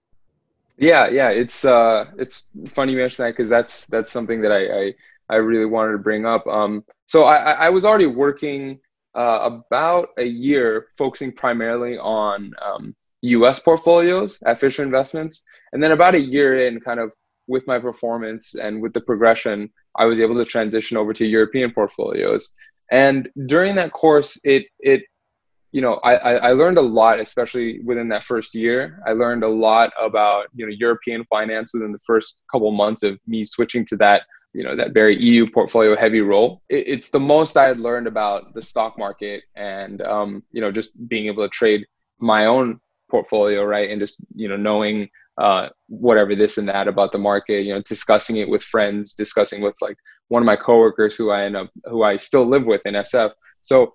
Yeah, 0.82 1.10
yeah, 1.10 1.30
it's 1.30 1.64
uh, 1.64 2.06
it's 2.18 2.48
funny 2.68 2.94
you 2.94 2.98
mention 2.98 3.26
that 3.26 3.32
because 3.34 3.50
that's 3.50 3.86
that's 3.88 4.12
something 4.12 4.42
that 4.42 4.52
I, 4.52 4.66
I 4.88 4.94
I 5.30 5.36
really 5.38 5.68
wanted 5.68 5.94
to 5.94 6.00
bring 6.00 6.26
up. 6.26 6.48
Um, 6.48 6.84
so 7.06 7.26
I 7.26 7.52
I 7.52 7.70
was 7.70 7.86
already 7.86 8.08
working 8.08 8.80
uh, 9.16 9.42
about 9.52 10.10
a 10.18 10.26
year 10.26 10.88
focusing 10.98 11.34
primarily 11.34 12.00
on 12.00 12.54
um, 12.66 12.96
US 13.22 13.60
portfolios 13.60 14.40
at 14.46 14.60
Fisher 14.60 14.84
Investments. 14.84 15.44
And 15.74 15.84
then 15.84 15.92
about 15.92 16.16
a 16.16 16.20
year 16.20 16.68
in, 16.68 16.80
kind 16.82 17.00
of 17.00 17.14
with 17.48 17.68
my 17.68 17.80
performance 17.80 18.56
and 18.56 18.82
with 18.82 18.94
the 18.94 19.02
progression, 19.02 19.70
I 19.98 20.06
was 20.06 20.20
able 20.22 20.36
to 20.36 20.46
transition 20.46 20.98
over 20.98 21.14
to 21.14 21.26
European 21.28 21.72
portfolios. 21.74 22.54
And 22.92 23.30
during 23.48 23.76
that 23.76 23.94
course, 23.94 24.40
it, 24.44 24.66
it, 24.80 25.04
you 25.72 25.82
know, 25.82 25.96
I, 26.04 26.13
I 26.16 26.51
learned 26.51 26.78
a 26.78 26.82
lot, 26.82 27.20
especially 27.20 27.80
within 27.80 28.10
that 28.10 28.24
first 28.24 28.54
year. 28.54 29.01
I 29.08 29.12
learned 29.13 29.44
a 29.44 29.48
lot 29.48 29.92
about, 30.00 30.48
you 30.54 30.66
know, 30.66 30.74
European 30.78 31.24
finance 31.25 31.74
within 31.74 31.92
the 31.92 32.00
first 32.00 32.44
couple 32.51 32.72
months 32.72 33.04
of 33.04 33.20
me 33.28 33.44
switching 33.44 33.86
to 33.86 33.96
that 33.98 34.24
you 34.54 34.66
know 34.66 34.75
that 34.75 34.94
very 34.94 35.18
EU 35.18 35.50
portfolio 35.50 35.96
heavy 35.96 36.20
role. 36.20 36.62
It, 36.68 36.86
it's 36.86 37.10
the 37.10 37.22
most 37.22 37.56
I 37.56 37.68
had 37.68 37.80
learned 37.80 38.06
about 38.06 38.54
the 38.54 38.62
stock 38.62 38.98
market 38.98 39.44
and 39.56 40.01
um, 40.01 40.44
you 40.51 40.60
know 40.60 40.74
just 40.74 41.08
being 41.08 41.28
able 41.28 41.44
to 41.44 41.50
trade 41.50 41.86
my 42.20 42.48
own 42.48 42.80
portfolio, 43.12 43.63
right? 43.63 43.92
And 43.92 44.00
just, 44.00 44.25
you 44.34 44.48
know, 44.48 44.56
knowing 44.56 45.10
uh, 45.38 45.70
whatever 45.88 46.36
this 46.36 46.58
and 46.58 46.68
that 46.70 46.88
about 46.88 47.12
the 47.12 47.18
market. 47.18 47.66
You 47.66 47.75
know, 47.75 47.82
discussing 47.82 48.38
it 48.38 48.50
with 48.50 48.63
friends, 48.63 49.13
discussing 49.13 49.62
with 49.62 49.75
like 49.82 49.98
one 50.30 50.42
of 50.42 50.48
my 50.48 50.56
coworkers 50.56 51.16
who 51.16 51.30
I 51.30 51.44
end 51.44 51.58
up 51.58 51.70
who 51.86 52.04
I 52.04 52.16
still 52.16 52.46
live 52.46 52.66
with 52.66 52.82
in 52.86 52.96
SF. 52.96 53.34
So 53.62 53.94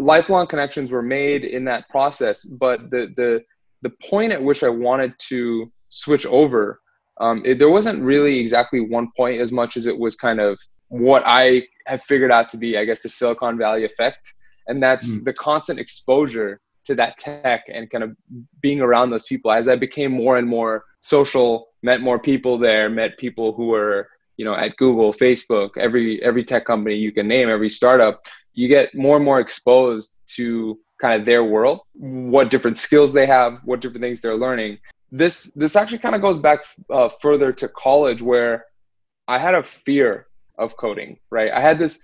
lifelong 0.00 0.46
connections 0.46 0.90
were 0.90 1.02
made 1.02 1.44
in 1.44 1.64
that 1.66 1.88
process. 1.88 2.42
But 2.44 2.90
the 2.90 3.12
the 3.16 3.42
the 3.82 3.92
point 4.08 4.32
at 4.32 4.42
which 4.42 4.62
I 4.62 4.68
wanted 4.68 5.14
to 5.28 5.70
switch 5.88 6.26
over, 6.26 6.80
um, 7.20 7.42
it, 7.44 7.58
there 7.58 7.70
wasn't 7.70 8.02
really 8.02 8.38
exactly 8.38 8.80
one 8.80 9.08
point 9.16 9.40
as 9.40 9.52
much 9.52 9.76
as 9.76 9.86
it 9.86 9.98
was 9.98 10.16
kind 10.16 10.40
of 10.40 10.58
what 10.88 11.22
I 11.26 11.62
have 11.86 12.02
figured 12.02 12.32
out 12.32 12.48
to 12.50 12.56
be, 12.56 12.76
I 12.76 12.84
guess, 12.84 13.02
the 13.02 13.08
Silicon 13.08 13.56
Valley 13.56 13.84
effect, 13.84 14.34
and 14.66 14.82
that's 14.82 15.08
mm. 15.08 15.24
the 15.24 15.32
constant 15.32 15.78
exposure 15.78 16.60
to 16.84 16.94
that 16.96 17.18
tech 17.18 17.64
and 17.72 17.88
kind 17.90 18.02
of 18.02 18.16
being 18.60 18.80
around 18.80 19.10
those 19.10 19.26
people 19.26 19.52
as 19.52 19.68
I 19.68 19.76
became 19.76 20.12
more 20.12 20.38
and 20.38 20.48
more 20.48 20.84
social, 21.00 21.68
met 21.82 22.00
more 22.00 22.18
people 22.18 22.58
there, 22.58 22.88
met 22.88 23.18
people 23.18 23.52
who 23.52 23.66
were, 23.66 24.08
you 24.36 24.44
know, 24.44 24.54
at 24.54 24.76
Google, 24.76 25.12
Facebook, 25.12 25.70
every 25.76 26.22
every 26.22 26.44
tech 26.44 26.64
company 26.64 26.96
you 26.96 27.12
can 27.12 27.28
name, 27.28 27.48
every 27.48 27.70
startup, 27.70 28.22
you 28.54 28.68
get 28.68 28.94
more 28.94 29.16
and 29.16 29.24
more 29.24 29.40
exposed 29.40 30.18
to 30.36 30.78
kind 31.00 31.18
of 31.18 31.26
their 31.26 31.44
world, 31.44 31.80
what 31.94 32.50
different 32.50 32.76
skills 32.76 33.12
they 33.12 33.26
have, 33.26 33.58
what 33.64 33.80
different 33.80 34.02
things 34.02 34.20
they're 34.20 34.36
learning. 34.36 34.78
This 35.12 35.52
this 35.54 35.74
actually 35.76 35.98
kind 35.98 36.14
of 36.14 36.20
goes 36.20 36.38
back 36.38 36.64
uh, 36.90 37.08
further 37.08 37.52
to 37.54 37.68
college 37.68 38.22
where 38.22 38.66
I 39.26 39.38
had 39.38 39.54
a 39.54 39.62
fear 39.62 40.26
of 40.58 40.76
coding, 40.76 41.18
right? 41.30 41.50
I 41.52 41.60
had 41.60 41.78
this, 41.78 42.00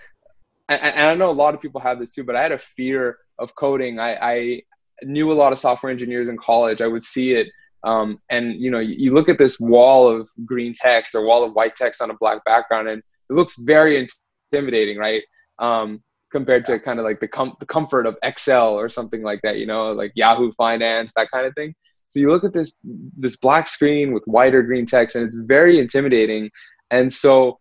and, 0.68 0.80
I 0.82 1.14
know 1.14 1.30
a 1.30 1.32
lot 1.32 1.54
of 1.54 1.60
people 1.60 1.80
have 1.80 1.98
this 1.98 2.14
too, 2.14 2.24
but 2.24 2.36
I 2.36 2.42
had 2.42 2.52
a 2.52 2.58
fear 2.58 3.18
of 3.38 3.54
coding. 3.54 4.00
I, 4.00 4.16
I 4.20 4.62
knew 5.02 5.30
a 5.30 5.34
lot 5.34 5.52
of 5.52 5.58
software 5.58 5.92
engineers 5.92 6.28
in 6.28 6.38
college. 6.38 6.80
I 6.80 6.86
would 6.86 7.02
see 7.02 7.34
it. 7.34 7.48
Um, 7.84 8.18
and 8.30 8.54
you 8.54 8.70
know, 8.70 8.78
you, 8.78 9.12
look 9.12 9.28
at 9.28 9.38
this 9.38 9.60
wall 9.60 10.08
of 10.08 10.28
green 10.44 10.74
text 10.74 11.14
or 11.14 11.24
wall 11.24 11.44
of 11.44 11.52
white 11.52 11.76
text 11.76 12.02
on 12.02 12.10
a 12.10 12.14
black 12.14 12.44
background, 12.44 12.88
and 12.88 13.02
it 13.30 13.32
looks 13.32 13.54
very 13.58 14.08
intimidating, 14.52 14.96
right? 14.96 15.22
Um, 15.58 16.02
compared 16.30 16.64
to 16.66 16.78
kind 16.78 16.98
of 16.98 17.04
like 17.04 17.20
the, 17.20 17.28
com- 17.28 17.56
the 17.60 17.66
comfort 17.66 18.06
of 18.06 18.16
Excel 18.22 18.74
or 18.74 18.88
something 18.88 19.22
like 19.22 19.40
that, 19.42 19.58
you 19.58 19.66
know, 19.66 19.92
like 19.92 20.12
Yahoo 20.14 20.52
Finance, 20.52 21.12
that 21.16 21.30
kind 21.30 21.46
of 21.46 21.54
thing. 21.54 21.74
So 22.08 22.20
you 22.20 22.30
look 22.30 22.44
at 22.44 22.52
this 22.52 22.78
this 23.16 23.36
black 23.36 23.66
screen 23.66 24.12
with 24.12 24.22
white 24.26 24.54
or 24.54 24.62
green 24.62 24.86
text, 24.86 25.16
and 25.16 25.24
it's 25.24 25.34
very 25.34 25.78
intimidating. 25.78 26.50
And 26.90 27.12
so 27.12 27.58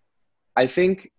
I 0.55 0.67
think 0.67 1.11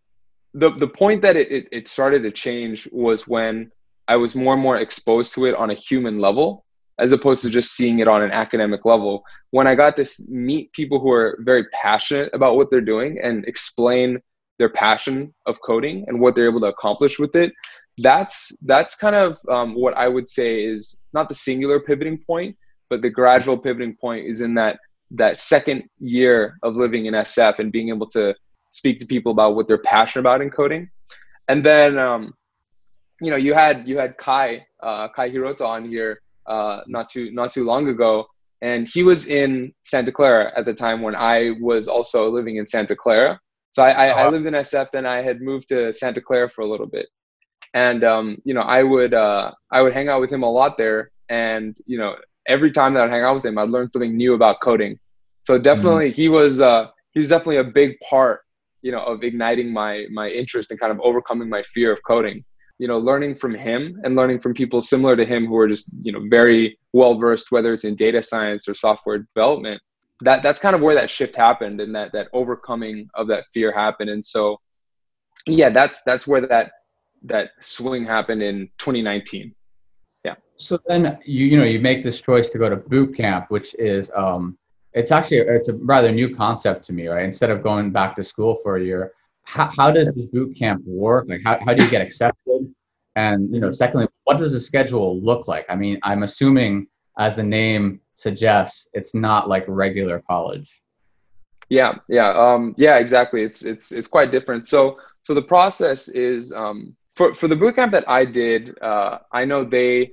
the 0.54 0.70
the 0.70 0.88
point 0.88 1.22
that 1.22 1.36
it, 1.36 1.50
it, 1.50 1.68
it 1.72 1.88
started 1.88 2.22
to 2.22 2.30
change 2.30 2.88
was 2.92 3.26
when 3.26 3.70
I 4.08 4.16
was 4.16 4.34
more 4.36 4.54
and 4.54 4.62
more 4.62 4.78
exposed 4.78 5.34
to 5.34 5.46
it 5.46 5.54
on 5.56 5.70
a 5.70 5.74
human 5.74 6.20
level 6.20 6.64
as 6.98 7.12
opposed 7.12 7.42
to 7.42 7.50
just 7.50 7.72
seeing 7.72 7.98
it 7.98 8.08
on 8.08 8.22
an 8.22 8.30
academic 8.30 8.84
level. 8.84 9.22
When 9.50 9.66
I 9.66 9.74
got 9.74 9.96
to 9.96 10.06
meet 10.28 10.72
people 10.72 10.98
who 10.98 11.12
are 11.12 11.38
very 11.40 11.64
passionate 11.70 12.30
about 12.32 12.56
what 12.56 12.70
they're 12.70 12.80
doing 12.80 13.18
and 13.22 13.44
explain 13.46 14.18
their 14.58 14.70
passion 14.70 15.34
of 15.46 15.60
coding 15.62 16.04
and 16.06 16.20
what 16.20 16.34
they're 16.34 16.48
able 16.48 16.60
to 16.60 16.66
accomplish 16.66 17.18
with 17.18 17.36
it, 17.36 17.52
that's 17.98 18.56
that's 18.62 18.94
kind 18.94 19.16
of 19.16 19.38
um, 19.48 19.74
what 19.74 19.96
I 19.96 20.08
would 20.08 20.28
say 20.28 20.64
is 20.64 21.00
not 21.12 21.28
the 21.28 21.34
singular 21.34 21.80
pivoting 21.80 22.18
point, 22.26 22.56
but 22.90 23.02
the 23.02 23.10
gradual 23.10 23.58
pivoting 23.58 23.96
point 23.96 24.26
is 24.26 24.40
in 24.40 24.54
that 24.54 24.78
that 25.12 25.38
second 25.38 25.84
year 25.98 26.58
of 26.62 26.74
living 26.74 27.06
in 27.06 27.14
SF 27.14 27.58
and 27.58 27.72
being 27.72 27.88
able 27.88 28.08
to 28.08 28.34
speak 28.70 28.98
to 28.98 29.06
people 29.06 29.32
about 29.32 29.54
what 29.54 29.68
they're 29.68 29.78
passionate 29.78 30.20
about 30.20 30.40
in 30.40 30.50
coding. 30.50 30.90
And 31.48 31.64
then, 31.64 31.98
um, 31.98 32.34
you 33.20 33.30
know, 33.30 33.36
you 33.36 33.54
had 33.54 33.88
you 33.88 33.98
had 33.98 34.18
Kai 34.18 34.66
uh, 34.82 35.08
Kai 35.08 35.30
Hirota 35.30 35.66
on 35.66 35.88
here 35.88 36.20
uh, 36.46 36.80
not 36.86 37.08
too 37.08 37.30
not 37.30 37.52
too 37.52 37.64
long 37.64 37.88
ago, 37.88 38.26
and 38.60 38.88
he 38.92 39.02
was 39.02 39.26
in 39.26 39.72
Santa 39.84 40.12
Clara 40.12 40.52
at 40.56 40.64
the 40.64 40.74
time 40.74 41.02
when 41.02 41.14
I 41.14 41.52
was 41.60 41.88
also 41.88 42.28
living 42.28 42.56
in 42.56 42.66
Santa 42.66 42.96
Clara. 42.96 43.40
So 43.76 43.82
I, 43.82 43.90
I, 43.90 44.06
I 44.06 44.10
uh-huh. 44.12 44.30
lived 44.30 44.46
in 44.46 44.54
SF, 44.54 44.90
then 44.90 45.04
I 45.04 45.20
had 45.20 45.42
moved 45.42 45.68
to 45.68 45.92
Santa 45.92 46.22
Clara 46.22 46.48
for 46.48 46.62
a 46.62 46.66
little 46.66 46.86
bit, 46.86 47.08
and 47.74 48.04
um, 48.04 48.38
you 48.42 48.54
know, 48.54 48.62
I 48.62 48.82
would 48.82 49.12
uh, 49.12 49.52
I 49.70 49.82
would 49.82 49.92
hang 49.92 50.08
out 50.08 50.22
with 50.22 50.32
him 50.32 50.44
a 50.44 50.50
lot 50.50 50.78
there, 50.78 51.10
and 51.28 51.76
you 51.84 51.98
know, 51.98 52.16
every 52.48 52.70
time 52.70 52.94
that 52.94 53.04
I'd 53.04 53.10
hang 53.10 53.22
out 53.22 53.34
with 53.34 53.44
him, 53.44 53.58
I'd 53.58 53.68
learn 53.68 53.90
something 53.90 54.16
new 54.16 54.32
about 54.32 54.62
coding. 54.62 54.98
So 55.42 55.58
definitely, 55.58 56.06
mm-hmm. 56.06 56.22
he 56.22 56.30
was 56.30 56.58
uh, 56.58 56.86
he's 57.12 57.28
definitely 57.28 57.58
a 57.58 57.64
big 57.64 58.00
part 58.00 58.40
you 58.80 58.92
know 58.92 59.02
of 59.02 59.22
igniting 59.22 59.70
my 59.70 60.06
my 60.10 60.30
interest 60.30 60.70
and 60.70 60.80
kind 60.80 60.90
of 60.90 60.98
overcoming 61.00 61.50
my 61.50 61.62
fear 61.74 61.92
of 61.92 62.00
coding 62.06 62.44
you 62.78 62.86
know 62.86 62.98
learning 62.98 63.34
from 63.34 63.54
him 63.54 64.00
and 64.04 64.14
learning 64.14 64.38
from 64.38 64.54
people 64.54 64.80
similar 64.80 65.16
to 65.16 65.24
him 65.24 65.44
who 65.44 65.56
are 65.56 65.68
just 65.68 65.90
you 66.02 66.12
know 66.12 66.22
very 66.30 66.78
well 66.92 67.18
versed 67.18 67.50
whether 67.50 67.74
it's 67.74 67.84
in 67.84 67.94
data 67.94 68.22
science 68.22 68.68
or 68.68 68.74
software 68.74 69.18
development 69.34 69.80
that 70.20 70.42
that's 70.42 70.58
kind 70.58 70.74
of 70.74 70.82
where 70.82 70.94
that 70.94 71.10
shift 71.10 71.36
happened 71.36 71.80
and 71.80 71.94
that 71.94 72.12
that 72.12 72.28
overcoming 72.32 73.08
of 73.14 73.28
that 73.28 73.46
fear 73.46 73.72
happened 73.72 74.10
and 74.10 74.24
so 74.24 74.58
yeah 75.46 75.68
that's 75.68 76.02
that's 76.02 76.26
where 76.26 76.40
that 76.40 76.72
that 77.22 77.50
swing 77.60 78.04
happened 78.04 78.42
in 78.42 78.68
2019 78.78 79.54
yeah 80.24 80.34
so 80.56 80.78
then 80.86 81.18
you 81.24 81.46
you 81.46 81.56
know 81.56 81.64
you 81.64 81.80
make 81.80 82.02
this 82.02 82.20
choice 82.20 82.50
to 82.50 82.58
go 82.58 82.68
to 82.68 82.76
boot 82.76 83.14
camp 83.14 83.46
which 83.50 83.74
is 83.78 84.10
um 84.16 84.56
it's 84.96 85.12
actually 85.12 85.38
it's 85.38 85.68
a 85.68 85.74
rather 85.74 86.10
new 86.10 86.34
concept 86.34 86.82
to 86.86 86.92
me, 86.94 87.06
right? 87.06 87.24
Instead 87.24 87.50
of 87.50 87.62
going 87.62 87.90
back 87.90 88.16
to 88.16 88.24
school 88.24 88.54
for 88.62 88.78
a 88.78 88.82
year, 88.82 89.12
how, 89.44 89.70
how 89.76 89.90
does 89.90 90.12
this 90.14 90.24
boot 90.24 90.56
camp 90.56 90.82
work? 90.86 91.26
Like, 91.28 91.42
how, 91.44 91.58
how 91.62 91.74
do 91.74 91.84
you 91.84 91.90
get 91.90 92.00
accepted? 92.00 92.74
And 93.14 93.54
you 93.54 93.60
know, 93.60 93.70
secondly, 93.70 94.08
what 94.24 94.38
does 94.38 94.52
the 94.52 94.60
schedule 94.60 95.20
look 95.20 95.48
like? 95.48 95.66
I 95.68 95.76
mean, 95.76 95.98
I'm 96.02 96.22
assuming, 96.22 96.86
as 97.18 97.36
the 97.36 97.42
name 97.42 98.00
suggests, 98.14 98.86
it's 98.92 99.14
not 99.14 99.48
like 99.48 99.64
regular 99.68 100.22
college. 100.28 100.80
Yeah, 101.68 101.94
yeah, 102.08 102.30
um, 102.30 102.74
yeah, 102.76 102.98
exactly. 102.98 103.42
It's 103.42 103.62
it's 103.62 103.90
it's 103.90 104.06
quite 104.06 104.30
different. 104.30 104.66
So 104.66 104.98
so 105.22 105.34
the 105.34 105.42
process 105.42 106.08
is 106.08 106.52
um, 106.52 106.94
for 107.12 107.34
for 107.34 107.48
the 107.48 107.56
boot 107.56 107.74
camp 107.76 107.92
that 107.92 108.08
I 108.08 108.24
did. 108.24 108.78
Uh, 108.80 109.18
I 109.32 109.44
know 109.44 109.64
they 109.64 110.12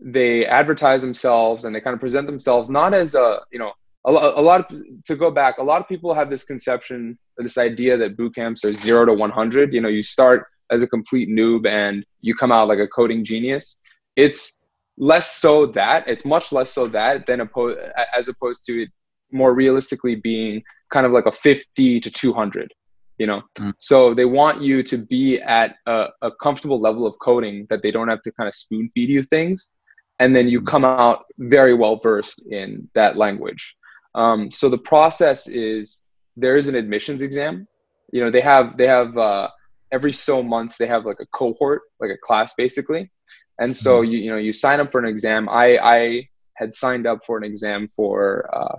they 0.00 0.46
advertise 0.46 1.02
themselves 1.02 1.64
and 1.64 1.74
they 1.74 1.80
kind 1.80 1.94
of 1.94 2.00
present 2.00 2.26
themselves 2.26 2.68
not 2.68 2.92
as 2.92 3.14
a 3.14 3.40
you 3.52 3.58
know 3.58 3.72
a, 4.06 4.10
a 4.10 4.42
lot 4.42 4.70
of 4.70 4.82
to 5.04 5.16
go 5.16 5.30
back 5.30 5.58
a 5.58 5.62
lot 5.62 5.80
of 5.80 5.88
people 5.88 6.12
have 6.12 6.28
this 6.28 6.44
conception 6.44 7.16
or 7.38 7.44
this 7.44 7.56
idea 7.56 7.96
that 7.96 8.16
boot 8.16 8.34
camps 8.34 8.64
are 8.64 8.74
0 8.74 9.06
to 9.06 9.14
100 9.14 9.72
you 9.72 9.80
know 9.80 9.88
you 9.88 10.02
start 10.02 10.46
as 10.70 10.82
a 10.82 10.86
complete 10.86 11.28
noob 11.28 11.66
and 11.66 12.04
you 12.20 12.34
come 12.34 12.50
out 12.50 12.68
like 12.68 12.80
a 12.80 12.88
coding 12.88 13.24
genius 13.24 13.78
it's 14.16 14.60
less 14.96 15.36
so 15.36 15.66
that 15.66 16.06
it's 16.06 16.24
much 16.24 16.52
less 16.52 16.70
so 16.70 16.86
that 16.86 17.26
than 17.26 17.40
opposed 17.40 17.78
as 18.16 18.28
opposed 18.28 18.64
to 18.64 18.82
it 18.82 18.88
more 19.32 19.54
realistically 19.54 20.14
being 20.14 20.62
kind 20.90 21.04
of 21.04 21.12
like 21.12 21.26
a 21.26 21.32
50 21.32 22.00
to 22.00 22.10
200 22.10 22.72
you 23.18 23.26
know 23.26 23.42
mm. 23.58 23.72
so 23.78 24.14
they 24.14 24.24
want 24.24 24.60
you 24.62 24.82
to 24.82 24.96
be 24.98 25.40
at 25.40 25.76
a, 25.86 26.06
a, 26.22 26.30
comfortable 26.40 26.80
level 26.80 27.06
of 27.06 27.18
coding 27.20 27.66
that 27.70 27.82
they 27.82 27.90
don't 27.90 28.08
have 28.08 28.22
to 28.22 28.30
kind 28.32 28.48
of 28.48 28.54
spoon 28.54 28.88
feed 28.94 29.08
you 29.08 29.22
things 29.22 29.72
and 30.20 30.34
then 30.36 30.46
you 30.46 30.60
mm. 30.60 30.66
come 30.66 30.84
out 30.84 31.24
very 31.38 31.74
well 31.74 31.96
versed 31.96 32.46
in 32.52 32.88
that 32.94 33.16
language 33.16 33.76
um, 34.14 34.50
so 34.50 34.68
the 34.68 34.78
process 34.78 35.48
is 35.48 36.06
there 36.36 36.56
is 36.56 36.68
an 36.68 36.74
admissions 36.74 37.22
exam. 37.22 37.66
You 38.12 38.24
know, 38.24 38.30
they 38.30 38.40
have 38.40 38.76
they 38.76 38.86
have 38.86 39.16
uh, 39.16 39.48
every 39.92 40.12
so 40.12 40.42
months 40.42 40.76
they 40.76 40.86
have 40.86 41.04
like 41.04 41.18
a 41.20 41.26
cohort, 41.26 41.82
like 42.00 42.10
a 42.10 42.18
class 42.22 42.54
basically, 42.56 43.10
and 43.58 43.76
so 43.76 44.00
mm-hmm. 44.00 44.10
you 44.10 44.18
you 44.18 44.30
know 44.30 44.36
you 44.36 44.52
sign 44.52 44.80
up 44.80 44.92
for 44.92 44.98
an 44.98 45.06
exam. 45.06 45.48
I 45.48 45.78
I 45.82 46.28
had 46.54 46.74
signed 46.74 47.06
up 47.06 47.24
for 47.24 47.36
an 47.36 47.44
exam 47.44 47.88
for 47.94 48.48
uh, 48.54 48.76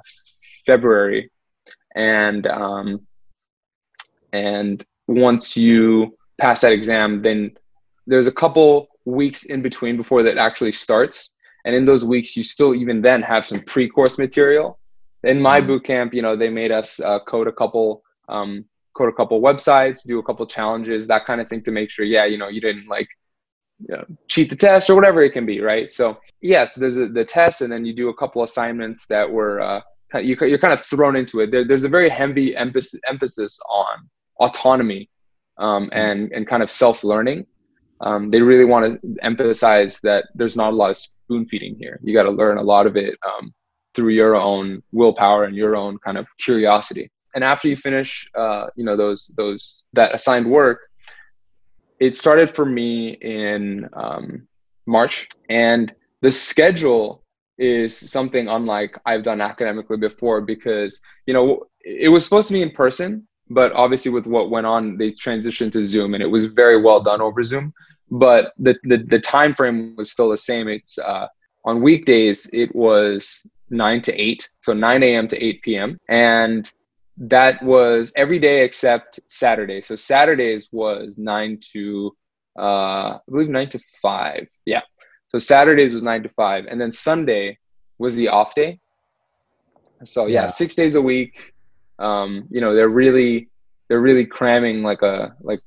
February, 0.66 1.32
and 1.96 2.48
um, 2.48 3.06
and 4.34 4.84
once 5.08 5.56
you 5.56 6.18
pass 6.38 6.62
that 6.62 6.74
exam, 6.74 7.22
then 7.22 7.52
there's 8.08 8.28
a 8.28 8.32
couple 8.32 8.90
weeks 9.06 9.46
in 9.46 9.62
between 9.62 9.98
before 9.98 10.24
that 10.24 10.38
actually 10.38 10.72
starts. 10.72 11.32
And 11.64 11.76
in 11.76 11.86
those 11.86 12.06
weeks, 12.06 12.38
you 12.38 12.44
still 12.44 12.76
even 12.76 13.02
then 13.02 13.24
have 13.24 13.44
some 13.44 13.60
pre-course 13.62 14.20
material 14.20 14.78
in 15.26 15.42
my 15.42 15.58
mm-hmm. 15.58 15.68
boot 15.68 15.84
camp, 15.84 16.14
you 16.14 16.22
know, 16.22 16.36
they 16.36 16.50
made 16.50 16.72
us 16.72 17.00
uh, 17.00 17.20
code 17.20 17.48
a 17.48 17.52
couple 17.52 18.04
um, 18.30 18.66
code 18.96 19.10
a 19.10 19.14
couple 19.14 19.42
websites, 19.42 20.08
do 20.08 20.20
a 20.20 20.24
couple 20.24 20.46
challenges, 20.46 21.08
that 21.08 21.26
kind 21.26 21.42
of 21.42 21.50
thing 21.50 21.62
to 21.64 21.72
make 21.72 21.90
sure, 21.90 22.06
yeah, 22.06 22.26
you 22.26 22.38
know, 22.38 22.48
you 22.48 22.62
didn't 22.62 22.88
like 22.88 23.10
you 23.80 23.96
know, 23.96 24.06
cheat 24.28 24.50
the 24.50 24.56
test 24.56 24.90
or 24.90 24.96
whatever 24.96 25.22
it 25.24 25.32
can 25.32 25.46
be, 25.46 25.60
right? 25.60 25.90
So 25.92 26.18
yeah, 26.42 26.66
so 26.66 26.80
there's 26.82 26.98
a, 26.98 27.08
the 27.08 27.26
test, 27.26 27.62
and 27.62 27.72
then 27.72 27.86
you 27.86 27.94
do 27.94 28.10
a 28.10 28.14
couple 28.14 28.44
assignments 28.44 29.06
that 29.08 29.30
were 29.30 29.62
uh, 29.62 29.82
you, 30.14 30.38
you're 30.42 30.58
kind 30.58 30.74
of 30.74 30.82
thrown 30.82 31.16
into 31.16 31.42
it. 31.42 31.52
There, 31.52 31.68
there's 31.68 31.84
a 31.84 31.90
very 31.90 32.10
heavy 32.10 32.56
emphasis 32.56 33.00
emphasis 33.08 33.60
on 33.70 34.10
autonomy 34.40 35.10
um, 35.58 35.86
mm-hmm. 35.86 35.98
and 35.98 36.32
and 36.32 36.48
kind 36.48 36.64
of 36.64 36.72
self 36.72 37.04
learning. 37.04 37.46
Um, 38.02 38.30
they 38.30 38.42
really 38.42 38.66
want 38.66 39.02
to 39.02 39.16
emphasize 39.22 40.00
that 40.02 40.26
there's 40.36 40.58
not 40.58 40.74
a 40.74 40.76
lot 40.76 40.90
of 40.90 40.98
spoon 40.98 41.48
feeding 41.48 41.78
here. 41.80 42.00
You 42.04 42.14
got 42.14 42.24
to 42.24 42.32
learn 42.32 42.58
a 42.58 42.64
lot 42.64 42.88
of 42.88 42.98
it 42.98 43.18
um, 43.26 43.54
through 43.94 44.10
your 44.10 44.36
own 44.36 44.84
willpower 44.92 45.46
and 45.46 45.56
your 45.56 45.76
own 45.78 45.98
kind 46.00 46.18
of 46.18 46.28
curiosity. 46.38 47.10
And 47.36 47.44
after 47.44 47.68
you 47.68 47.76
finish, 47.76 48.30
uh, 48.36 48.68
you 48.76 48.84
know, 48.86 48.96
those 48.98 49.28
those 49.38 49.86
that 49.94 50.14
assigned 50.14 50.50
work, 50.50 50.80
it 52.00 52.16
started 52.16 52.54
for 52.54 52.66
me 52.66 53.12
in 53.22 53.90
um, 53.94 54.48
March, 54.86 55.30
and 55.50 55.94
the 56.22 56.32
schedule 56.32 57.24
is 57.58 57.98
something 57.98 58.48
unlike 58.50 58.98
I've 59.06 59.24
done 59.24 59.40
academically 59.40 59.98
before 59.98 60.42
because 60.42 61.00
you 61.26 61.34
know 61.34 61.68
it 61.82 62.10
was 62.10 62.24
supposed 62.24 62.48
to 62.50 62.54
be 62.54 62.62
in 62.62 62.72
person, 62.72 63.28
but 63.50 63.72
obviously 63.74 64.12
with 64.12 64.26
what 64.26 64.50
went 64.50 64.66
on, 64.66 64.98
they 64.98 65.12
transitioned 65.12 65.72
to 65.74 65.86
Zoom, 65.86 66.14
and 66.14 66.24
it 66.24 66.28
was 66.28 66.46
very 66.46 66.82
well 66.82 67.02
done 67.02 67.22
over 67.22 67.44
Zoom. 67.44 67.74
But 68.12 68.54
the 68.58 68.76
the, 68.84 68.98
the 68.98 69.20
time 69.20 69.56
frame 69.56 69.96
was 69.96 70.12
still 70.12 70.30
the 70.30 70.38
same. 70.38 70.68
It's 70.68 70.98
uh, 70.98 71.28
on 71.64 71.82
weekdays 71.82 72.50
it 72.54 72.76
was 72.76 73.46
nine 73.70 74.02
to 74.04 74.14
eight, 74.22 74.48
so 74.62 74.74
nine 74.74 75.04
a.m. 75.04 75.28
to 75.30 75.44
eight 75.44 75.62
p.m. 75.62 75.98
and 76.10 76.70
that 77.18 77.64
was 77.64 78.12
every 78.16 78.40
day 78.40 78.64
except 78.64 79.20
Saturday. 79.28 79.82
So 79.82 79.96
Saturdays 79.96 80.70
was 80.72 81.18
nine 81.18 81.60
to 81.74 82.16
uh, 82.58 83.18
I 83.18 83.20
believe 83.30 83.50
nine 83.50 83.70
to 83.70 83.80
five. 84.02 84.48
Yeah. 84.66 84.82
So 85.28 85.40
Saturdays 85.40 85.94
was 85.94 86.04
nine 86.04 86.24
to 86.24 86.30
five, 86.30 86.66
and 86.66 86.80
then 86.80 86.92
Sunday 86.92 87.58
was 87.98 88.16
the 88.16 88.30
off 88.30 88.56
day. 88.56 88.80
So 90.04 90.28
yeah, 90.28 90.42
yeah. 90.42 90.48
six 90.48 90.76
days 90.76 90.96
a 90.96 91.02
week. 91.02 91.54
Um, 92.00 92.48
you 92.50 92.62
know, 92.62 92.76
they're 92.76 92.90
really 92.90 93.50
they're 93.88 94.02
really 94.02 94.26
cramming 94.26 94.84
like 94.84 95.02
a 95.02 95.36
like 95.42 95.60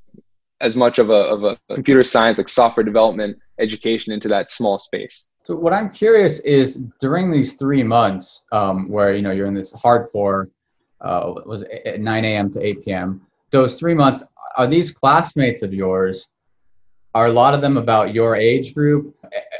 as 0.61 0.75
much 0.75 0.99
of 0.99 1.09
a 1.09 1.13
of 1.13 1.43
a 1.43 1.57
computer 1.73 2.03
science 2.03 2.37
like 2.37 2.49
software 2.49 2.83
development 2.83 3.37
education 3.59 4.13
into 4.13 4.27
that 4.27 4.49
small 4.49 4.77
space. 4.79 5.27
So 5.43 5.55
what 5.55 5.73
I'm 5.73 5.89
curious 5.89 6.39
is 6.41 6.81
during 6.99 7.31
these 7.31 7.53
three 7.53 7.81
months 7.81 8.43
um, 8.51 8.89
where 8.89 9.13
you 9.13 9.21
know 9.21 9.31
you're 9.31 9.47
in 9.47 9.53
this 9.53 9.73
hardcore 9.73 10.49
uh, 11.01 11.33
was 11.45 11.63
at 11.63 11.99
9 11.99 12.25
a.m. 12.25 12.51
to 12.51 12.65
8 12.65 12.85
p.m. 12.85 13.21
Those 13.51 13.75
three 13.75 13.93
months 13.93 14.23
are 14.57 14.67
these 14.67 14.91
classmates 14.91 15.61
of 15.61 15.73
yours? 15.73 16.27
Are 17.15 17.27
a 17.27 17.31
lot 17.31 17.53
of 17.53 17.61
them 17.61 17.77
about 17.77 18.13
your 18.13 18.35
age 18.35 18.73
group? 18.73 19.15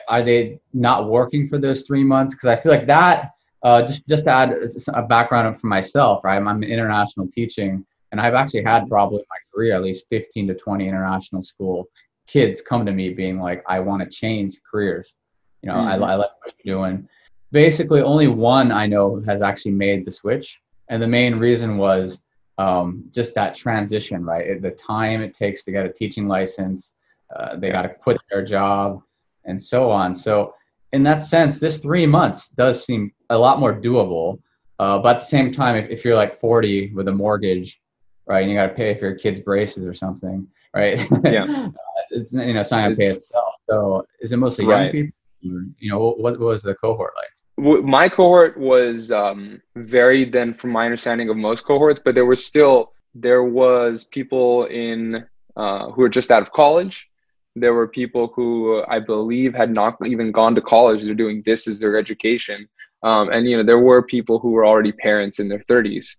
Are 0.07 0.21
they 0.21 0.59
not 0.73 1.09
working 1.09 1.47
for 1.47 1.57
those 1.57 1.81
three 1.83 2.03
months? 2.03 2.33
Because 2.33 2.49
I 2.49 2.61
feel 2.61 2.71
like 2.71 2.87
that. 2.87 3.31
Uh, 3.63 3.81
just 3.81 4.07
just 4.07 4.25
to 4.25 4.31
add 4.31 4.55
a 4.93 5.01
background 5.01 5.59
for 5.59 5.67
myself, 5.67 6.23
right? 6.23 6.37
I'm, 6.37 6.47
I'm 6.47 6.63
international 6.63 7.27
teaching, 7.27 7.85
and 8.11 8.21
I've 8.21 8.33
actually 8.33 8.63
had 8.63 8.87
probably 8.87 9.19
in 9.19 9.25
my 9.29 9.37
career 9.53 9.75
at 9.75 9.83
least 9.83 10.05
15 10.09 10.47
to 10.47 10.53
20 10.53 10.87
international 10.87 11.43
school 11.43 11.89
kids 12.25 12.61
come 12.61 12.85
to 12.85 12.93
me 12.93 13.09
being 13.09 13.39
like, 13.39 13.63
"I 13.67 13.79
want 13.81 14.01
to 14.03 14.09
change 14.09 14.59
careers." 14.69 15.13
You 15.61 15.69
know, 15.69 15.75
mm-hmm. 15.75 16.03
I, 16.03 16.13
I 16.13 16.15
like 16.15 16.31
what 16.43 16.53
you're 16.63 16.77
doing. 16.77 17.09
Basically, 17.51 18.01
only 18.01 18.27
one 18.27 18.71
I 18.71 18.85
know 18.85 19.21
has 19.25 19.41
actually 19.41 19.71
made 19.71 20.05
the 20.05 20.11
switch, 20.11 20.61
and 20.89 21.01
the 21.01 21.07
main 21.07 21.35
reason 21.35 21.77
was 21.77 22.19
um, 22.57 23.05
just 23.11 23.33
that 23.35 23.55
transition, 23.55 24.23
right? 24.23 24.45
It, 24.45 24.61
the 24.61 24.71
time 24.71 25.21
it 25.21 25.33
takes 25.33 25.63
to 25.63 25.71
get 25.71 25.85
a 25.85 25.93
teaching 25.93 26.27
license, 26.27 26.95
uh, 27.35 27.55
they 27.55 27.71
got 27.71 27.83
to 27.83 27.89
quit 27.89 28.19
their 28.29 28.43
job, 28.43 29.01
and 29.45 29.59
so 29.59 29.89
on. 29.89 30.13
So, 30.13 30.53
in 30.91 31.03
that 31.03 31.23
sense, 31.23 31.59
this 31.59 31.79
three 31.79 32.05
months 32.05 32.49
does 32.49 32.83
seem 32.83 33.11
a 33.29 33.37
lot 33.37 33.59
more 33.59 33.73
doable. 33.73 34.39
Uh, 34.79 34.97
but 34.97 35.17
at 35.17 35.19
the 35.19 35.25
same 35.25 35.51
time, 35.51 35.75
if, 35.75 35.89
if 35.89 36.05
you're 36.05 36.15
like 36.15 36.39
40 36.39 36.93
with 36.93 37.07
a 37.07 37.11
mortgage, 37.11 37.79
right, 38.25 38.41
and 38.41 38.51
you 38.51 38.57
got 38.57 38.67
to 38.67 38.73
pay 38.73 38.97
for 38.97 39.05
your 39.05 39.15
kids' 39.15 39.39
braces 39.39 39.85
or 39.85 39.93
something, 39.93 40.47
right? 40.73 40.99
Yeah, 41.23 41.69
it's 42.09 42.33
you 42.33 42.53
know 42.53 42.59
it's 42.59 42.71
not 42.71 42.83
gonna 42.83 42.95
pay 42.95 43.07
itself. 43.07 43.55
So, 43.69 44.05
is 44.21 44.31
it 44.31 44.37
mostly 44.37 44.65
young 44.65 44.73
right. 44.73 44.91
people? 44.91 45.13
You 45.41 45.91
know, 45.91 45.99
what, 45.99 46.19
what 46.19 46.39
was 46.39 46.63
the 46.63 46.75
cohort 46.75 47.13
like? 47.15 47.29
My 47.59 48.09
cohort 48.09 48.57
was 48.57 49.11
um, 49.11 49.61
varied 49.75 50.31
than 50.31 50.53
from 50.53 50.71
my 50.71 50.85
understanding 50.85 51.29
of 51.29 51.37
most 51.37 51.65
cohorts, 51.65 52.01
but 52.03 52.15
there 52.15 52.25
was 52.25 52.45
still 52.45 52.93
there 53.15 53.43
was 53.43 54.05
people 54.05 54.65
in 54.65 55.25
uh, 55.55 55.89
who 55.91 56.01
were 56.01 56.09
just 56.09 56.31
out 56.31 56.41
of 56.41 56.51
college. 56.51 57.09
There 57.55 57.73
were 57.73 57.87
people 57.87 58.31
who 58.35 58.83
I 58.87 58.99
believe 58.99 59.53
had 59.53 59.73
not 59.73 59.97
even 60.05 60.31
gone 60.31 60.55
to 60.55 60.61
college. 60.61 61.03
They're 61.03 61.15
doing 61.15 61.43
this 61.45 61.67
as 61.67 61.79
their 61.79 61.97
education, 61.97 62.67
um, 63.03 63.29
and 63.29 63.47
you 63.49 63.57
know 63.57 63.63
there 63.63 63.79
were 63.79 64.03
people 64.03 64.39
who 64.39 64.51
were 64.51 64.65
already 64.65 64.91
parents 64.91 65.39
in 65.39 65.49
their 65.49 65.59
30s. 65.59 66.15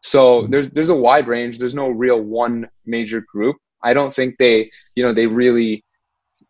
So 0.00 0.46
there's 0.48 0.70
there's 0.70 0.90
a 0.90 0.94
wide 0.94 1.28
range. 1.28 1.58
There's 1.58 1.74
no 1.74 1.88
real 1.88 2.20
one 2.20 2.68
major 2.84 3.20
group. 3.20 3.56
I 3.82 3.94
don't 3.94 4.14
think 4.14 4.36
they 4.38 4.70
you 4.96 5.02
know 5.04 5.14
they 5.14 5.26
really 5.26 5.84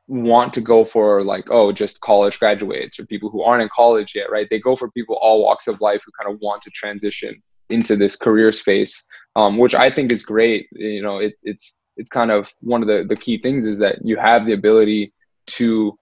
want 0.08 0.52
to 0.52 0.60
go 0.60 0.84
for 0.84 1.22
like 1.22 1.44
oh 1.50 1.72
just 1.72 2.00
college 2.00 2.38
graduates 2.38 2.98
or 2.98 3.06
people 3.06 3.30
who 3.30 3.42
aren't 3.42 3.62
in 3.62 3.68
college 3.74 4.12
yet 4.14 4.30
right? 4.30 4.48
They 4.50 4.60
go 4.60 4.76
for 4.76 4.90
people 4.90 5.18
all 5.20 5.42
walks 5.42 5.66
of 5.68 5.80
life 5.80 6.02
who 6.04 6.12
kind 6.20 6.34
of 6.34 6.40
want 6.40 6.62
to 6.62 6.70
transition 6.70 7.40
into 7.70 7.96
this 7.96 8.16
career 8.16 8.52
space 8.52 9.06
um, 9.36 9.56
which 9.58 9.74
i 9.74 9.90
think 9.90 10.12
is 10.12 10.22
great. 10.22 10.66
You 10.72 11.02
know 11.02 11.18
it, 11.18 11.34
it's 11.42 11.76
it's 11.96 12.08
kind 12.08 12.30
of 12.30 12.50
one 12.60 12.82
of 12.82 12.88
the, 12.88 13.04
the 13.06 13.16
key 13.16 13.38
things 13.38 13.64
is 13.66 13.78
that 13.78 13.98
you 14.02 14.16
have 14.16 14.46
the 14.46 14.52
ability 14.52 15.12
to 15.46 15.98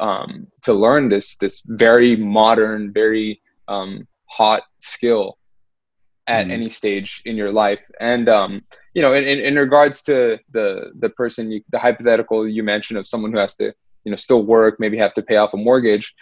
um, 0.00 0.46
to 0.62 0.72
learn 0.72 1.08
this 1.08 1.36
this 1.36 1.62
very 1.66 2.16
modern 2.16 2.92
very 2.92 3.40
um, 3.68 4.06
hot 4.26 4.62
skill 4.80 5.38
at 6.26 6.46
mm 6.46 6.52
any 6.52 6.70
stage 6.70 7.20
in 7.26 7.36
your 7.36 7.52
life. 7.52 7.80
And 8.00 8.28
um, 8.28 8.62
you 8.94 9.02
know 9.02 9.12
in, 9.12 9.24
in, 9.24 9.56
regards 9.56 10.02
to 10.02 10.38
the 10.50 10.92
the 10.98 11.10
person 11.10 11.50
you, 11.50 11.60
the 11.70 11.78
hypothetical 11.78 12.48
you 12.48 12.62
mentioned 12.62 12.98
of 12.98 13.06
someone 13.06 13.32
who 13.32 13.38
has 13.38 13.54
to 13.56 13.72
you 14.04 14.10
know 14.10 14.16
still 14.16 14.44
work 14.44 14.76
maybe 14.78 14.96
have 14.96 15.12
to 15.14 15.22
pay 15.22 15.36
off 15.36 15.54
a 15.54 15.56
mortgage 15.56 16.14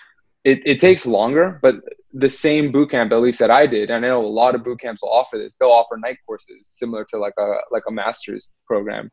it, 0.44 0.60
it 0.66 0.80
takes 0.80 1.06
longer 1.06 1.60
but 1.62 1.76
the 2.14 2.28
same 2.28 2.72
boot 2.72 2.90
camp 2.90 3.12
at 3.12 3.20
least 3.20 3.38
that 3.38 3.50
i 3.50 3.66
did 3.66 3.90
and 3.90 4.04
i 4.04 4.08
know 4.08 4.24
a 4.24 4.26
lot 4.26 4.54
of 4.54 4.64
boot 4.64 4.80
camps 4.80 5.02
will 5.02 5.12
offer 5.12 5.38
this. 5.38 5.56
They'll 5.56 5.68
offer 5.68 5.96
night 5.96 6.18
courses 6.26 6.68
similar 6.68 7.04
to 7.10 7.18
like 7.18 7.34
a 7.38 7.56
like 7.70 7.84
a 7.88 7.92
master's 7.92 8.52
program. 8.66 9.10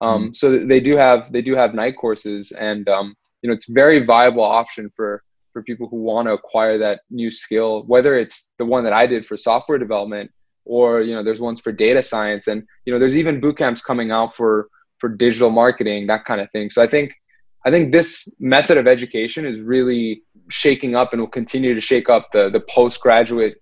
Um, 0.00 0.28
mm 0.28 0.36
so 0.36 0.58
they 0.64 0.78
do 0.78 0.96
have 0.96 1.32
they 1.32 1.42
do 1.42 1.56
have 1.56 1.74
night 1.74 1.96
courses 1.96 2.52
and 2.52 2.88
um, 2.88 3.16
you 3.42 3.48
know 3.48 3.54
it's 3.54 3.68
very 3.68 4.04
viable 4.04 4.44
option 4.44 4.90
for 4.94 5.24
for 5.58 5.64
people 5.64 5.88
who 5.88 5.96
want 5.96 6.28
to 6.28 6.32
acquire 6.32 6.78
that 6.78 7.00
new 7.10 7.30
skill 7.30 7.82
whether 7.86 8.16
it's 8.16 8.52
the 8.58 8.64
one 8.64 8.84
that 8.84 8.92
i 8.92 9.06
did 9.06 9.26
for 9.26 9.36
software 9.36 9.78
development 9.78 10.30
or 10.68 11.00
you 11.00 11.14
know 11.14 11.24
there's 11.24 11.40
ones 11.40 11.60
for 11.60 11.72
data 11.72 12.02
science. 12.02 12.46
And 12.46 12.62
you 12.84 12.92
know 12.92 13.00
there's 13.00 13.16
even 13.16 13.40
boot 13.40 13.58
camps 13.58 13.82
coming 13.82 14.12
out 14.12 14.32
for 14.32 14.68
for 14.98 15.08
digital 15.08 15.50
marketing 15.50 16.06
that 16.06 16.24
kind 16.24 16.40
of 16.40 16.48
thing. 16.52 16.70
So 16.70 16.82
i 16.82 16.86
think 16.86 17.14
i 17.66 17.70
think 17.70 17.90
this 17.90 18.28
method 18.38 18.76
of 18.76 18.86
education 18.86 19.44
is 19.44 19.58
really 19.60 20.22
shaking 20.50 20.94
up 20.94 21.12
and 21.12 21.20
will 21.20 21.28
continue 21.28 21.74
to 21.74 21.80
shake 21.80 22.08
up 22.08 22.28
the 22.32 22.50
the 22.50 22.60
postgraduate 22.60 23.56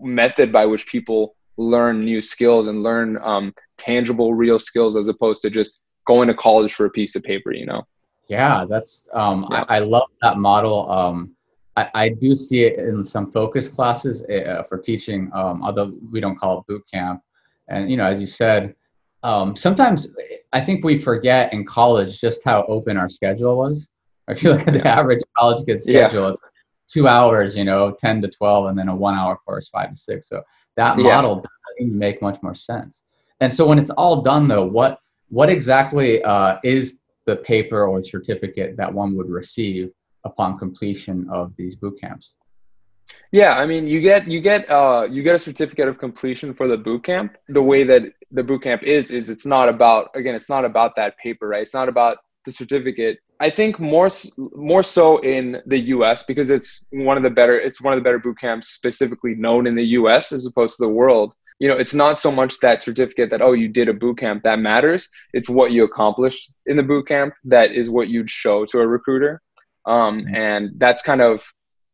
method 0.00 0.52
by 0.52 0.66
which 0.66 0.86
people 0.86 1.36
learn 1.56 2.04
new 2.04 2.20
skills 2.20 2.66
and 2.66 2.82
learn 2.82 3.18
um, 3.22 3.52
tangible 3.76 4.32
real 4.32 4.58
skills 4.58 4.96
as 4.96 5.08
opposed 5.08 5.42
to 5.42 5.50
just 5.50 5.80
going 6.06 6.28
to 6.28 6.34
college 6.34 6.72
for 6.72 6.86
a 6.86 6.90
piece 6.90 7.14
of 7.14 7.22
paper 7.22 7.52
you 7.52 7.66
know 7.66 7.82
yeah 8.30 8.64
that's 8.68 9.08
um, 9.12 9.46
yeah. 9.50 9.64
I, 9.68 9.76
I, 9.76 9.78
love 9.80 10.08
that 10.22 10.38
model 10.38 10.90
um, 10.90 11.34
I, 11.76 11.90
I 11.94 12.08
do 12.08 12.34
see 12.34 12.64
it 12.64 12.78
in 12.78 13.02
some 13.04 13.30
focus 13.30 13.68
classes 13.68 14.22
uh, 14.22 14.62
for 14.68 14.78
teaching, 14.78 15.30
um, 15.32 15.62
although 15.62 15.92
we 16.10 16.20
don't 16.20 16.36
call 16.36 16.58
it 16.58 16.66
boot 16.66 16.82
camp. 16.92 17.22
And 17.68 17.90
you 17.90 17.96
know, 17.96 18.04
as 18.04 18.20
you 18.20 18.26
said, 18.26 18.74
um, 19.22 19.54
sometimes 19.54 20.08
I 20.52 20.60
think 20.60 20.84
we 20.84 20.98
forget 20.98 21.52
in 21.52 21.64
college 21.64 22.20
just 22.20 22.42
how 22.44 22.64
open 22.66 22.96
our 22.96 23.08
schedule 23.08 23.56
was. 23.56 23.88
If 24.28 24.42
you 24.42 24.52
look 24.52 24.66
at 24.66 24.74
the 24.74 24.86
average 24.86 25.20
college 25.38 25.64
kid 25.66 25.80
schedule, 25.80 26.30
yeah. 26.30 26.48
two 26.92 27.08
hours, 27.08 27.56
you 27.56 27.64
know, 27.64 27.92
ten 27.92 28.20
to 28.22 28.28
twelve, 28.28 28.66
and 28.66 28.78
then 28.78 28.88
a 28.88 28.94
one-hour 28.94 29.38
course, 29.46 29.68
five 29.68 29.90
to 29.90 29.96
six. 29.96 30.28
So 30.28 30.42
that 30.76 30.98
model 30.98 31.42
yeah. 31.42 31.86
doesn't 31.86 31.98
make 31.98 32.22
much 32.22 32.38
more 32.42 32.54
sense. 32.54 33.02
And 33.40 33.52
so 33.52 33.66
when 33.66 33.78
it's 33.78 33.90
all 33.90 34.22
done, 34.22 34.48
though, 34.48 34.64
what 34.64 34.98
what 35.28 35.48
exactly 35.48 36.22
uh, 36.22 36.58
is 36.64 36.99
the 37.26 37.36
paper 37.36 37.86
or 37.86 38.02
certificate 38.02 38.76
that 38.76 38.92
one 38.92 39.16
would 39.16 39.28
receive 39.28 39.90
upon 40.24 40.58
completion 40.58 41.26
of 41.30 41.54
these 41.56 41.76
boot 41.76 42.00
camps? 42.00 42.36
Yeah, 43.32 43.54
I 43.54 43.66
mean, 43.66 43.86
you 43.86 44.00
get 44.00 44.28
you 44.28 44.40
get 44.40 44.68
uh, 44.70 45.06
you 45.10 45.22
get 45.22 45.34
a 45.34 45.38
certificate 45.38 45.88
of 45.88 45.98
completion 45.98 46.54
for 46.54 46.66
the 46.66 46.76
boot 46.76 47.04
camp. 47.04 47.36
The 47.48 47.62
way 47.62 47.84
that 47.84 48.02
the 48.30 48.42
boot 48.42 48.62
camp 48.62 48.82
is 48.82 49.10
is 49.10 49.30
it's 49.30 49.46
not 49.46 49.68
about 49.68 50.10
again, 50.14 50.34
it's 50.34 50.48
not 50.48 50.64
about 50.64 50.96
that 50.96 51.16
paper, 51.18 51.48
right? 51.48 51.62
It's 51.62 51.74
not 51.74 51.88
about 51.88 52.18
the 52.44 52.52
certificate. 52.52 53.18
I 53.40 53.50
think 53.50 53.78
more 53.78 54.08
more 54.54 54.82
so 54.82 55.18
in 55.18 55.60
the 55.66 55.78
U.S. 55.94 56.24
because 56.24 56.50
it's 56.50 56.84
one 56.90 57.16
of 57.16 57.22
the 57.22 57.30
better 57.30 57.58
it's 57.58 57.80
one 57.80 57.92
of 57.92 57.98
the 57.98 58.04
better 58.04 58.18
boot 58.18 58.38
camps 58.38 58.68
specifically 58.68 59.34
known 59.34 59.66
in 59.66 59.74
the 59.74 59.86
U.S. 60.00 60.32
as 60.32 60.46
opposed 60.46 60.76
to 60.76 60.84
the 60.84 60.92
world. 60.92 61.34
You 61.60 61.68
know, 61.68 61.76
it's 61.76 61.94
not 61.94 62.18
so 62.18 62.32
much 62.32 62.58
that 62.60 62.82
certificate 62.82 63.30
that 63.30 63.42
oh 63.42 63.52
you 63.52 63.68
did 63.68 63.88
a 63.88 63.94
boot 63.94 64.18
camp 64.18 64.42
that 64.42 64.58
matters. 64.58 65.08
It's 65.32 65.48
what 65.48 65.70
you 65.70 65.84
accomplished 65.84 66.52
in 66.66 66.76
the 66.76 66.82
boot 66.82 67.06
camp 67.06 67.34
that 67.44 67.72
is 67.72 67.88
what 67.88 68.08
you'd 68.08 68.30
show 68.30 68.64
to 68.66 68.80
a 68.80 68.86
recruiter 68.86 69.40
um, 69.86 70.20
mm-hmm. 70.20 70.34
and 70.34 70.70
that's 70.76 71.02
kind 71.02 71.20
of 71.20 71.42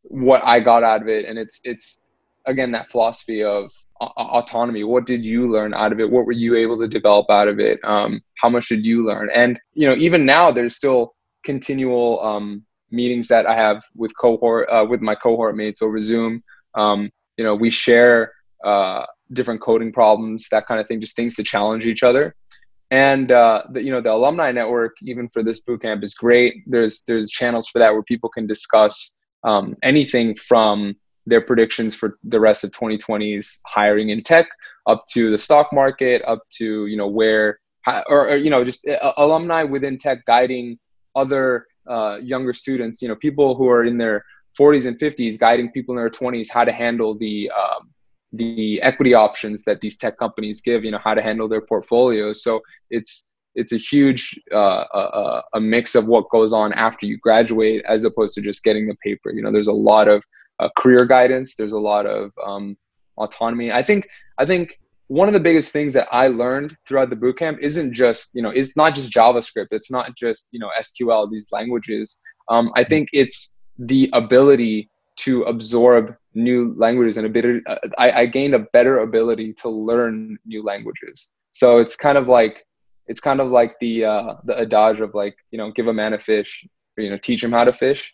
what 0.03 0.45
I 0.45 0.59
got 0.59 0.83
out 0.83 1.01
of 1.01 1.07
it. 1.07 1.25
And 1.25 1.37
it's 1.37 1.59
it's 1.63 2.03
again 2.45 2.71
that 2.71 2.89
philosophy 2.89 3.43
of 3.43 3.71
autonomy. 3.99 4.83
What 4.83 5.05
did 5.05 5.25
you 5.25 5.51
learn 5.51 5.73
out 5.73 5.91
of 5.91 5.99
it? 5.99 6.09
What 6.09 6.25
were 6.25 6.31
you 6.31 6.55
able 6.55 6.77
to 6.79 6.87
develop 6.87 7.29
out 7.29 7.47
of 7.47 7.59
it? 7.59 7.79
Um, 7.83 8.21
how 8.35 8.49
much 8.49 8.69
did 8.69 8.85
you 8.85 9.05
learn? 9.05 9.29
And 9.33 9.59
you 9.73 9.87
know, 9.87 9.95
even 9.95 10.25
now, 10.25 10.51
there's 10.51 10.75
still 10.75 11.15
continual 11.43 12.23
um, 12.23 12.63
meetings 12.91 13.27
that 13.29 13.45
I 13.45 13.55
have 13.55 13.81
with 13.95 14.15
cohort 14.17 14.69
uh, 14.69 14.85
with 14.87 15.01
my 15.01 15.15
cohort 15.15 15.55
mates 15.55 15.81
over 15.81 16.01
Zoom. 16.01 16.43
Um, 16.75 17.09
you 17.37 17.43
know, 17.43 17.55
we 17.55 17.69
share 17.69 18.33
uh, 18.63 19.05
different 19.33 19.61
coding 19.61 19.91
problems, 19.91 20.47
that 20.49 20.67
kind 20.67 20.79
of 20.79 20.87
thing, 20.87 21.01
just 21.01 21.15
things 21.15 21.35
to 21.35 21.43
challenge 21.43 21.85
each 21.85 22.03
other. 22.03 22.35
And 22.89 23.31
uh, 23.31 23.63
the, 23.71 23.81
you 23.81 23.91
know 23.91 23.99
the 23.99 24.13
alumni 24.13 24.51
network 24.51 24.95
even 25.03 25.27
for 25.27 25.43
this 25.43 25.61
bootcamp 25.61 26.03
is 26.03 26.13
great. 26.13 26.63
There's 26.65 27.03
there's 27.05 27.29
channels 27.29 27.67
for 27.67 27.79
that 27.79 27.91
where 27.91 28.03
people 28.03 28.29
can 28.29 28.47
discuss 28.47 29.15
um, 29.43 29.75
anything 29.83 30.35
from 30.35 30.95
their 31.25 31.41
predictions 31.41 31.93
for 31.93 32.17
the 32.23 32.39
rest 32.39 32.63
of 32.63 32.71
2020's 32.71 33.59
hiring 33.65 34.09
in 34.09 34.23
tech 34.23 34.47
up 34.87 35.05
to 35.11 35.29
the 35.29 35.37
stock 35.37 35.71
market 35.73 36.21
up 36.25 36.41
to 36.49 36.87
you 36.87 36.95
know 36.95 37.07
where 37.07 37.59
or, 38.09 38.29
or 38.29 38.35
you 38.37 38.49
know 38.49 38.63
just 38.63 38.87
uh, 38.87 39.13
alumni 39.17 39.63
within 39.63 39.97
tech 39.97 40.25
guiding 40.25 40.79
other 41.15 41.67
uh, 41.87 42.17
younger 42.21 42.53
students 42.53 43.01
you 43.01 43.07
know 43.07 43.15
people 43.15 43.55
who 43.55 43.67
are 43.67 43.83
in 43.83 43.97
their 43.97 44.23
40s 44.57 44.87
and 44.87 44.97
50s 44.97 45.37
guiding 45.37 45.69
people 45.71 45.93
in 45.93 45.97
their 45.97 46.09
20s 46.09 46.47
how 46.49 46.63
to 46.63 46.71
handle 46.71 47.17
the 47.17 47.51
um, 47.51 47.89
the 48.33 48.81
equity 48.81 49.13
options 49.13 49.63
that 49.63 49.81
these 49.81 49.97
tech 49.97 50.17
companies 50.17 50.61
give 50.61 50.83
you 50.83 50.91
know 50.91 50.99
how 51.03 51.13
to 51.13 51.21
handle 51.21 51.47
their 51.47 51.61
portfolios. 51.61 52.43
So 52.43 52.61
it's 52.89 53.31
it's 53.55 53.73
a 53.73 53.77
huge 53.77 54.39
uh, 54.53 54.83
a, 54.93 55.41
a, 55.55 55.59
mix 55.59 55.95
of 55.95 56.05
what 56.05 56.29
goes 56.29 56.53
on 56.53 56.73
after 56.73 57.07
you 57.07 57.17
graduate 57.17 57.83
as 57.87 58.03
opposed 58.03 58.35
to 58.35 58.41
just 58.41 58.63
getting 58.63 58.87
the 58.87 58.95
paper. 59.03 59.31
You 59.31 59.41
know 59.41 59.51
there's 59.51 59.67
a 59.67 59.73
lot 59.73 60.07
of 60.07 60.23
uh, 60.59 60.69
career 60.77 61.05
guidance. 61.05 61.55
There's 61.55 61.73
a 61.73 61.79
lot 61.79 62.05
of 62.05 62.31
um, 62.45 62.77
autonomy. 63.17 63.71
I 63.71 63.81
think 63.81 64.07
i 64.37 64.45
think 64.45 64.79
one 65.07 65.27
of 65.29 65.33
the 65.33 65.39
biggest 65.39 65.71
things 65.71 65.93
that 65.93 66.07
i 66.11 66.27
learned 66.27 66.75
throughout 66.85 67.09
the 67.09 67.15
bootcamp 67.15 67.57
isn't 67.59 67.93
just 67.93 68.31
you 68.33 68.41
know 68.41 68.49
it's 68.49 68.77
not 68.77 68.95
just 68.95 69.11
javascript. 69.11 69.67
It's 69.71 69.91
not 69.91 70.15
just 70.15 70.49
you 70.51 70.59
know 70.59 70.69
sql 70.79 71.29
these 71.29 71.47
languages. 71.51 72.19
Um, 72.49 72.71
i 72.75 72.83
think 72.83 73.09
it's 73.13 73.55
the 73.79 74.09
ability 74.13 74.89
to 75.17 75.43
absorb 75.43 76.15
new 76.33 76.73
languages 76.77 77.17
and 77.17 77.25
a 77.25 77.29
bit 77.29 77.63
uh, 77.67 77.77
I, 77.97 78.11
I 78.11 78.25
gained 78.27 78.53
a 78.53 78.59
better 78.59 78.99
ability 78.99 79.53
to 79.53 79.69
learn 79.69 80.37
new 80.45 80.63
languages. 80.63 81.29
So 81.51 81.79
it's 81.79 81.95
kind 81.95 82.17
of 82.17 82.27
like 82.27 82.65
it's 83.07 83.19
kind 83.19 83.41
of 83.41 83.49
like 83.49 83.79
the 83.79 84.05
uh, 84.05 84.35
the 84.43 84.59
adage 84.59 85.01
of 85.01 85.13
like 85.13 85.35
you 85.51 85.57
know 85.57 85.71
give 85.71 85.87
a 85.87 85.93
man 85.93 86.13
a 86.13 86.19
fish 86.19 86.65
or, 86.97 87.03
you 87.03 87.09
know 87.09 87.17
teach 87.17 87.43
him 87.43 87.51
how 87.51 87.63
to 87.63 87.73
fish. 87.73 88.13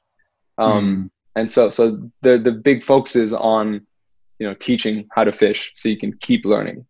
Um, 0.57 0.73
mm. 0.73 1.09
and 1.35 1.51
so 1.51 1.69
so 1.69 2.09
the 2.21 2.37
the 2.37 2.51
big 2.51 2.83
focus 2.83 3.15
is 3.15 3.33
on 3.33 3.85
you 4.39 4.47
know 4.47 4.53
teaching 4.53 5.07
how 5.11 5.23
to 5.23 5.31
fish 5.31 5.71
so 5.75 5.89
you 5.89 5.97
can 5.97 6.13
keep 6.17 6.45
learning. 6.45 6.85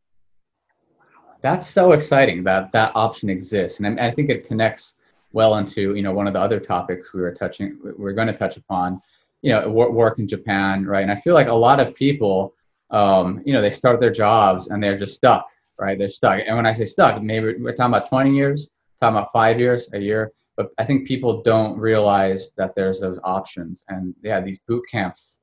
That's 1.41 1.67
so 1.67 1.91
exciting 1.91 2.43
that 2.45 2.71
that 2.71 2.91
option 2.95 3.29
exists. 3.29 3.79
And 3.79 3.99
I, 3.99 4.07
I 4.07 4.11
think 4.11 4.29
it 4.29 4.47
connects 4.47 4.93
well 5.33 5.57
into 5.57 5.95
you 5.95 6.03
know 6.03 6.13
one 6.13 6.27
of 6.27 6.33
the 6.33 6.39
other 6.39 6.59
topics 6.59 7.13
we 7.13 7.21
were 7.21 7.33
touching 7.33 7.77
we 7.83 7.91
we're 7.93 8.13
going 8.13 8.27
to 8.27 8.37
touch 8.37 8.57
upon 8.57 9.01
you 9.43 9.51
know 9.51 9.69
work 9.69 10.17
in 10.17 10.27
japan 10.27 10.85
right? 10.85 11.03
And 11.03 11.11
i 11.11 11.15
feel 11.15 11.35
like 11.35 11.47
a 11.47 11.53
lot 11.53 11.79
of 11.79 11.93
people 11.93 12.55
um, 12.89 13.41
you 13.45 13.53
know 13.53 13.61
they 13.61 13.71
start 13.71 13.99
their 13.99 14.11
jobs 14.11 14.67
and 14.67 14.81
they're 14.81 14.97
just 14.97 15.15
stuck 15.15 15.47
right? 15.79 15.97
They're 15.97 16.09
stuck. 16.09 16.39
And 16.45 16.55
when 16.55 16.65
i 16.65 16.73
say 16.73 16.85
stuck 16.85 17.21
maybe 17.21 17.55
we're 17.59 17.75
talking 17.75 17.93
about 17.93 18.09
20 18.09 18.35
years 18.35 18.69
talking 19.01 19.17
about 19.17 19.31
five 19.31 19.59
years 19.59 19.89
a 19.93 19.99
year. 19.99 20.31
But 20.57 20.69
i 20.77 20.85
think 20.85 21.07
people 21.07 21.41
don't 21.43 21.77
realize 21.77 22.51
that 22.57 22.73
there's 22.75 22.99
those 23.01 23.19
options. 23.23 23.83
And 23.89 24.15
yeah 24.23 24.39
these 24.41 24.59
boot 24.59 24.83
camps 24.89 25.39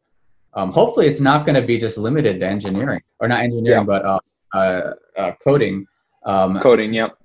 um, 0.55 0.73
hopefully 0.73 1.07
it's 1.07 1.21
not 1.21 1.47
going 1.47 1.55
to 1.55 1.63
be 1.63 1.79
just 1.79 1.97
limited 1.97 2.41
to 2.41 2.47
engineering 2.47 3.03
or 3.21 3.29
not 3.29 3.41
engineering 3.43 3.87
yeah. 3.87 3.93
but 3.95 4.05
uh, 4.05 4.21
uh, 4.55 4.95
uh, 5.17 5.33
coding 5.45 5.87
um, 6.27 6.59
coding 6.59 6.93
yep 6.93 7.17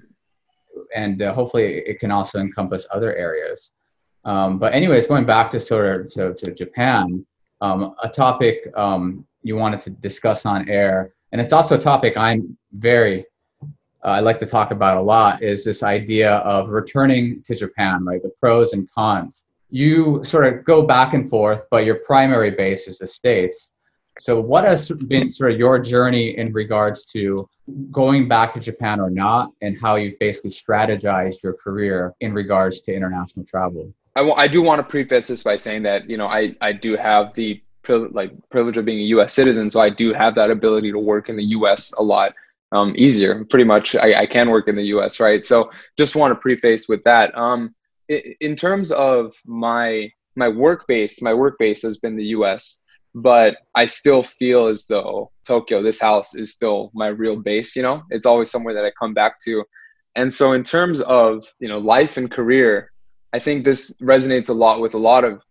and 0.96 1.22
uh, 1.22 1.34
hopefully 1.34 1.84
it 1.86 2.00
can 2.00 2.12
also 2.12 2.40
encompass 2.40 2.88
other 2.92 3.16
areas. 3.16 3.72
Um, 4.26 4.58
but 4.58 4.74
anyways, 4.74 5.08
going 5.08 5.26
back 5.26 5.52
to 5.52 5.60
sort 5.60 6.02
of 6.02 6.12
to, 6.14 6.34
to 6.34 6.54
Japan, 6.54 7.26
um, 7.62 7.96
a 8.04 8.10
topic 8.10 8.68
um, 8.76 9.26
you 9.44 9.56
wanted 9.56 9.80
to 9.82 9.92
discuss 9.92 10.46
on 10.46 10.68
air, 10.68 11.14
and 11.32 11.40
it's 11.40 11.54
also 11.54 11.76
a 11.76 11.80
topic 11.80 12.18
I'm 12.18 12.58
very 12.74 13.26
uh, 14.06 14.10
I 14.10 14.20
like 14.20 14.38
to 14.40 14.46
talk 14.46 14.70
about 14.70 14.98
a 14.98 15.02
lot 15.02 15.42
is 15.42 15.66
this 15.66 15.82
idea 15.82 16.36
of 16.38 16.70
returning 16.70 17.42
to 17.44 17.56
Japan, 17.56 18.06
right? 18.06 18.22
The 18.22 18.32
pros 18.40 18.74
and 18.74 18.90
cons. 18.92 19.46
You 19.72 20.24
sort 20.24 20.46
of 20.46 20.64
go 20.64 20.84
back 20.84 21.16
and 21.16 21.28
forth, 21.28 21.66
but 21.72 21.86
your 21.86 21.96
primary 21.96 22.52
base 22.52 22.88
is 22.88 23.00
the 23.00 23.08
States. 23.08 23.72
So, 24.20 24.40
what 24.40 24.64
has 24.64 24.92
been 24.92 25.32
sort 25.32 25.52
of 25.52 25.58
your 25.58 25.80
journey 25.80 26.38
in 26.38 26.54
regards 26.54 27.04
to 27.14 27.50
going 27.92 28.28
back 28.28 28.54
to 28.54 28.60
Japan 28.60 29.00
or 29.00 29.10
not, 29.10 29.52
and 29.62 29.78
how 29.82 29.96
you've 29.96 30.20
basically 30.20 30.52
strategized 30.52 31.42
your 31.44 31.54
career 31.54 32.14
in 32.22 32.32
regards 32.32 32.82
to 32.82 32.94
international 32.94 33.44
travel? 33.44 33.92
I, 34.16 34.22
w- 34.22 34.36
I 34.38 34.48
do 34.48 34.62
want 34.62 34.80
to 34.80 34.84
preface 34.84 35.28
this 35.28 35.44
by 35.44 35.56
saying 35.56 35.84
that 35.84 36.10
you 36.10 36.18
know 36.18 36.28
I, 36.28 36.56
I 36.62 36.72
do 36.72 36.96
have 36.96 37.34
the 37.34 37.62
like 37.88 38.32
privilege 38.50 38.78
of 38.78 38.86
being 38.86 39.00
a 39.00 39.10
U.S. 39.16 39.34
citizen, 39.34 39.70
so 39.70 39.80
I 39.80 39.90
do 39.90 40.14
have 40.14 40.36
that 40.36 40.50
ability 40.50 40.92
to 40.92 41.00
work 41.00 41.30
in 41.30 41.36
the 41.36 41.46
U.S. 41.46 41.94
a 41.98 42.04
lot 42.04 42.34
um, 42.72 42.94
easier. 42.98 43.46
Pretty 43.46 43.66
much, 43.66 43.96
I, 43.96 44.22
I 44.22 44.26
can 44.26 44.50
work 44.50 44.68
in 44.68 44.76
the 44.76 44.86
U.S. 44.86 45.20
Right. 45.20 45.44
So, 45.44 45.70
just 45.98 46.16
want 46.16 46.32
to 46.32 46.36
preface 46.36 46.88
with 46.90 47.04
that. 47.04 47.38
Um, 47.38 47.76
in 48.10 48.56
terms 48.56 48.92
of 48.92 49.36
my 49.46 50.10
my 50.36 50.50
work 50.50 50.88
base, 50.88 51.22
my 51.22 51.34
work 51.34 51.58
base 51.60 51.82
has 51.84 51.98
been 51.98 52.16
the 52.16 52.26
U.S 52.26 52.80
but 53.16 53.60
I 53.74 53.86
still 53.86 54.22
feel 54.22 54.68
as 54.68 54.86
though 54.86 55.32
Tokyo, 55.48 55.82
this 55.82 56.02
house, 56.02 56.36
is 56.36 56.52
still 56.52 56.92
my 56.94 57.08
real 57.08 57.38
base. 57.38 57.76
You 57.76 57.82
know, 57.82 58.04
it's 58.10 58.26
always 58.26 58.52
somewhere 58.52 58.74
that 58.74 58.84
I 58.84 58.92
come 59.00 59.14
back 59.14 59.40
to. 59.46 59.64
And 60.16 60.32
so, 60.32 60.52
in 60.52 60.64
terms 60.64 61.00
of 61.02 61.46
you 61.60 61.70
know 61.70 61.80
life 61.80 62.18
and 62.18 62.30
career, 62.30 62.92
I 63.36 63.40
think 63.40 63.66
this 63.66 63.98
resonates 64.02 64.48
a 64.48 64.54
lot 64.54 64.80
with 64.80 64.94
a 64.94 65.04
lot 65.12 65.26
of 65.26 65.42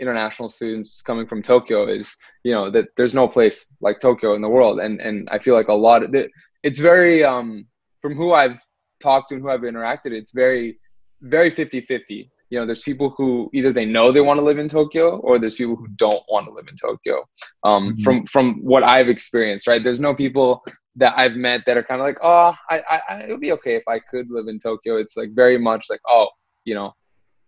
international 0.00 0.48
students 0.48 1.00
coming 1.02 1.24
from 1.24 1.40
Tokyo. 1.40 1.86
Is 1.86 2.16
you 2.42 2.52
know 2.52 2.68
that 2.70 2.86
there's 2.96 3.14
no 3.14 3.28
place 3.28 3.66
like 3.80 4.00
Tokyo 4.00 4.34
in 4.34 4.42
the 4.42 4.48
world, 4.48 4.80
and 4.80 5.00
and 5.00 5.28
I 5.30 5.38
feel 5.38 5.54
like 5.54 5.68
a 5.68 5.80
lot 5.88 6.02
of 6.02 6.12
it, 6.16 6.32
it's 6.64 6.80
very 6.80 7.22
um, 7.22 7.66
from 8.02 8.16
who 8.16 8.32
I've 8.32 8.60
talked 9.00 9.28
to 9.28 9.36
and 9.36 9.42
who 9.42 9.50
I've 9.50 9.60
interacted, 9.60 10.10
it's 10.20 10.32
very 10.32 10.78
very 11.22 11.50
50 11.50 11.80
50 11.80 12.30
you 12.50 12.58
know 12.58 12.64
there's 12.64 12.82
people 12.82 13.12
who 13.16 13.50
either 13.52 13.72
they 13.72 13.84
know 13.84 14.12
they 14.12 14.20
want 14.20 14.38
to 14.38 14.44
live 14.44 14.60
in 14.60 14.68
tokyo 14.68 15.16
or 15.18 15.36
there's 15.36 15.56
people 15.56 15.74
who 15.74 15.88
don't 15.96 16.22
want 16.28 16.46
to 16.46 16.52
live 16.52 16.66
in 16.68 16.76
tokyo 16.76 17.16
um, 17.64 17.88
mm-hmm. 17.88 18.02
from 18.04 18.24
from 18.26 18.46
what 18.62 18.84
i've 18.84 19.08
experienced 19.08 19.66
right 19.66 19.82
there's 19.82 19.98
no 19.98 20.14
people 20.14 20.62
that 20.94 21.12
i've 21.18 21.34
met 21.34 21.60
that 21.66 21.76
are 21.76 21.82
kind 21.82 22.00
of 22.00 22.06
like 22.06 22.18
oh 22.22 22.54
I, 22.70 22.76
I 23.10 23.14
it 23.24 23.30
would 23.30 23.40
be 23.40 23.50
okay 23.58 23.74
if 23.74 23.82
i 23.88 23.98
could 23.98 24.30
live 24.30 24.46
in 24.46 24.60
tokyo 24.60 24.96
it's 24.96 25.16
like 25.16 25.30
very 25.34 25.58
much 25.58 25.86
like 25.90 26.00
oh 26.06 26.28
you 26.64 26.76
know 26.76 26.92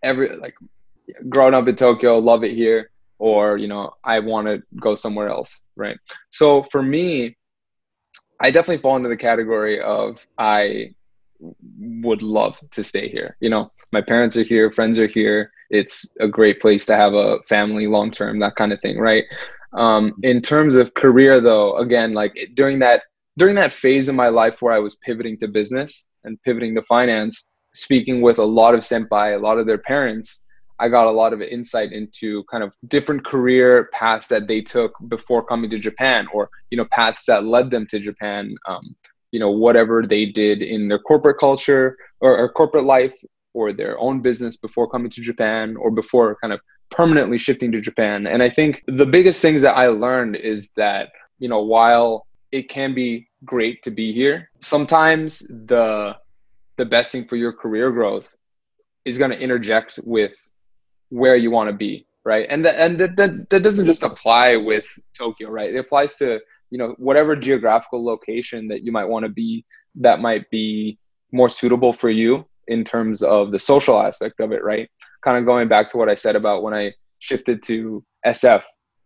every 0.03 0.37
like 0.37 0.55
growing 1.29 1.55
up 1.55 1.67
in 1.69 1.77
tokyo 1.77 2.19
love 2.19 2.45
it 2.45 2.55
here 2.55 2.91
or 3.19 3.57
you 3.57 3.69
know 3.69 3.93
i 4.05 4.19
want 4.19 4.47
to 4.47 4.63
go 4.81 4.95
somewhere 4.95 5.29
else 5.29 5.63
right 5.77 5.99
so 6.31 6.63
for 6.63 6.83
me 6.83 7.37
i 8.41 8.51
definitely 8.51 8.81
fall 8.81 8.97
into 8.97 9.09
the 9.09 9.17
category 9.17 9.81
of 9.81 10.27
i 10.39 10.91
would 11.79 12.23
love 12.23 12.61
to 12.71 12.85
stay 12.85 13.09
here. 13.09 13.37
You 13.41 13.51
know, 13.51 13.73
my 13.93 14.01
parents 14.01 14.37
are 14.37 14.43
here, 14.43 14.71
friends 14.71 14.99
are 14.99 15.07
here. 15.07 15.53
It's 15.71 16.05
a 16.21 16.29
great 16.29 16.61
place 16.61 16.87
to 16.87 16.97
have 16.97 17.15
a 17.15 17.39
family 17.49 17.87
long 17.87 18.11
term, 18.11 18.39
that 18.41 18.57
kind 18.57 18.73
of 18.73 18.81
thing, 18.81 18.99
right? 18.99 19.25
Um, 19.73 20.15
in 20.23 20.41
terms 20.41 20.77
of 20.77 20.95
career, 20.95 21.41
though, 21.41 21.77
again, 21.79 22.13
like 22.13 22.51
during 22.55 22.81
that 22.81 23.03
during 23.37 23.55
that 23.55 23.73
phase 23.73 24.09
of 24.09 24.17
my 24.17 24.29
life 24.29 24.61
where 24.61 24.73
I 24.73 24.81
was 24.81 24.97
pivoting 24.97 25.39
to 25.39 25.49
business 25.49 26.05
and 26.25 26.43
pivoting 26.43 26.75
to 26.75 26.83
finance, 26.83 27.47
speaking 27.75 28.21
with 28.21 28.39
a 28.39 28.45
lot 28.45 28.75
of 28.75 28.81
senpai, 28.81 29.35
a 29.35 29.39
lot 29.39 29.59
of 29.59 29.67
their 29.67 29.79
parents, 29.79 30.43
I 30.79 30.89
got 30.89 31.07
a 31.07 31.11
lot 31.11 31.33
of 31.33 31.43
insight 31.43 31.93
into 31.93 32.43
kind 32.45 32.65
of 32.65 32.75
different 32.89 33.25
career 33.25 33.91
paths 33.93 34.29
that 34.29 34.49
they 34.49 34.63
took 34.63 34.93
before 35.09 35.45
coming 35.45 35.71
to 35.71 35.79
Japan, 35.79 36.27
or 36.33 36.49
you 36.71 36.79
know 36.79 36.87
paths 36.91 37.25
that 37.27 37.45
led 37.45 37.71
them 37.71 37.87
to 37.91 38.01
Japan. 38.01 38.55
Um, 38.67 38.97
you 39.33 39.39
know 39.39 39.51
whatever 39.51 40.05
they 40.07 40.27
did 40.27 40.63
in 40.63 40.89
their 40.89 40.99
corporate 40.99 41.39
culture 41.39 41.97
or, 42.21 42.37
or 42.37 42.53
corporate 42.53 42.85
life 42.85 43.15
or 43.55 43.73
their 43.73 43.99
own 43.99 44.21
business 44.21 44.57
before 44.57 44.89
coming 44.89 45.11
to 45.11 45.21
Japan 45.21 45.77
or 45.77 45.91
before 45.91 46.37
kind 46.43 46.53
of 46.53 46.61
permanently 46.91 47.39
shifting 47.39 47.73
to 47.73 47.81
Japan. 47.81 48.27
And 48.27 48.43
I 48.43 48.51
think 48.51 48.83
the 48.87 49.07
biggest 49.07 49.41
things 49.43 49.63
that 49.63 49.77
I 49.77 49.89
learned 49.89 50.37
is 50.37 50.71
that, 50.77 51.11
you 51.39 51.49
know, 51.49 51.63
while 51.63 52.27
it 52.53 52.69
can 52.69 52.95
be 52.95 53.29
great 53.45 53.83
to 53.85 53.91
be 53.91 54.13
here, 54.13 54.51
sometimes 54.61 55.41
the 55.41 56.17
the 56.81 56.87
best 56.87 57.13
thing 57.13 57.25
for 57.25 57.37
your 57.37 57.53
career 57.53 57.91
growth 57.91 58.35
is 59.05 59.19
going 59.19 59.31
to 59.31 59.39
interject 59.39 60.01
with 60.03 60.35
where 61.11 61.37
you 61.37 61.51
want 61.51 61.69
to 61.69 61.77
be, 61.77 62.07
right? 62.25 62.47
And 62.49 62.65
th- 62.65 62.75
and 62.79 62.99
that, 62.99 63.17
that 63.17 63.51
that 63.51 63.63
doesn't 63.63 63.87
just 63.87 64.03
apply 64.03 64.57
with 64.57 64.87
Tokyo, 65.17 65.51
right? 65.51 65.73
It 65.75 65.79
applies 65.79 66.17
to 66.17 66.41
you 66.71 66.79
know 66.79 66.95
whatever 66.99 67.37
geographical 67.37 68.05
location 68.05 68.69
that 68.69 68.83
you 68.83 68.93
might 68.93 69.05
want 69.05 69.25
to 69.25 69.29
be 69.29 69.65
that 69.97 70.21
might 70.21 70.49
be 70.51 70.99
more 71.33 71.49
suitable 71.49 71.93
for 71.93 72.11
you 72.11 72.47
in 72.69 72.85
terms 72.85 73.23
of 73.23 73.51
the 73.53 73.59
social 73.59 74.01
aspect 74.01 74.41
of 74.41 74.53
it 74.53 74.63
right 74.63 74.89
kind 75.23 75.37
of 75.37 75.45
going 75.45 75.69
back 75.69 75.89
to 75.91 75.97
what 75.97 76.09
i 76.09 76.15
said 76.15 76.37
about 76.37 76.63
when 76.63 76.73
i 76.73 76.93
shifted 77.19 77.63
to 77.63 78.05
sf 78.27 78.63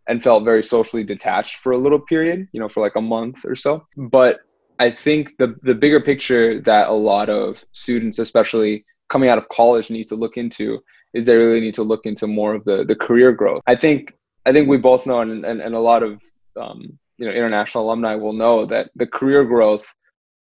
and 0.08 0.22
felt 0.22 0.44
very 0.44 0.62
socially 0.62 1.04
detached 1.04 1.56
for 1.56 1.72
a 1.72 1.78
little 1.78 1.98
period 1.98 2.46
you 2.52 2.60
know 2.60 2.68
for 2.68 2.82
like 2.82 2.96
a 2.96 3.00
month 3.00 3.44
or 3.46 3.54
so 3.54 3.86
but 3.96 4.40
i 4.86 4.90
think 4.90 5.36
the 5.38 5.48
the 5.62 5.74
bigger 5.74 6.00
picture 6.10 6.60
that 6.60 6.88
a 6.88 6.98
lot 7.12 7.28
of 7.28 7.64
students 7.72 8.18
especially 8.18 8.84
coming 9.08 9.28
out 9.30 9.38
of 9.38 9.48
college 9.48 9.90
need 9.90 10.08
to 10.08 10.16
look 10.22 10.36
into 10.36 10.66
is 11.14 11.24
they 11.24 11.36
really 11.36 11.60
need 11.60 11.74
to 11.74 11.82
look 11.82 12.04
into 12.10 12.26
more 12.26 12.54
of 12.54 12.62
the 12.64 12.84
the 12.90 12.96
career 13.06 13.30
growth 13.32 13.62
i 13.66 13.76
think 13.84 14.14
i 14.46 14.52
think 14.52 14.68
we 14.68 14.76
both 14.76 15.06
know 15.06 15.20
and, 15.20 15.44
and, 15.44 15.60
and 15.60 15.74
a 15.74 15.86
lot 15.90 16.02
of 16.02 16.12
um, 16.60 16.80
you 17.18 17.26
know 17.26 17.32
international 17.32 17.84
alumni 17.84 18.14
will 18.14 18.32
know 18.44 18.66
that 18.66 18.90
the 18.94 19.06
career 19.06 19.44
growth 19.44 19.86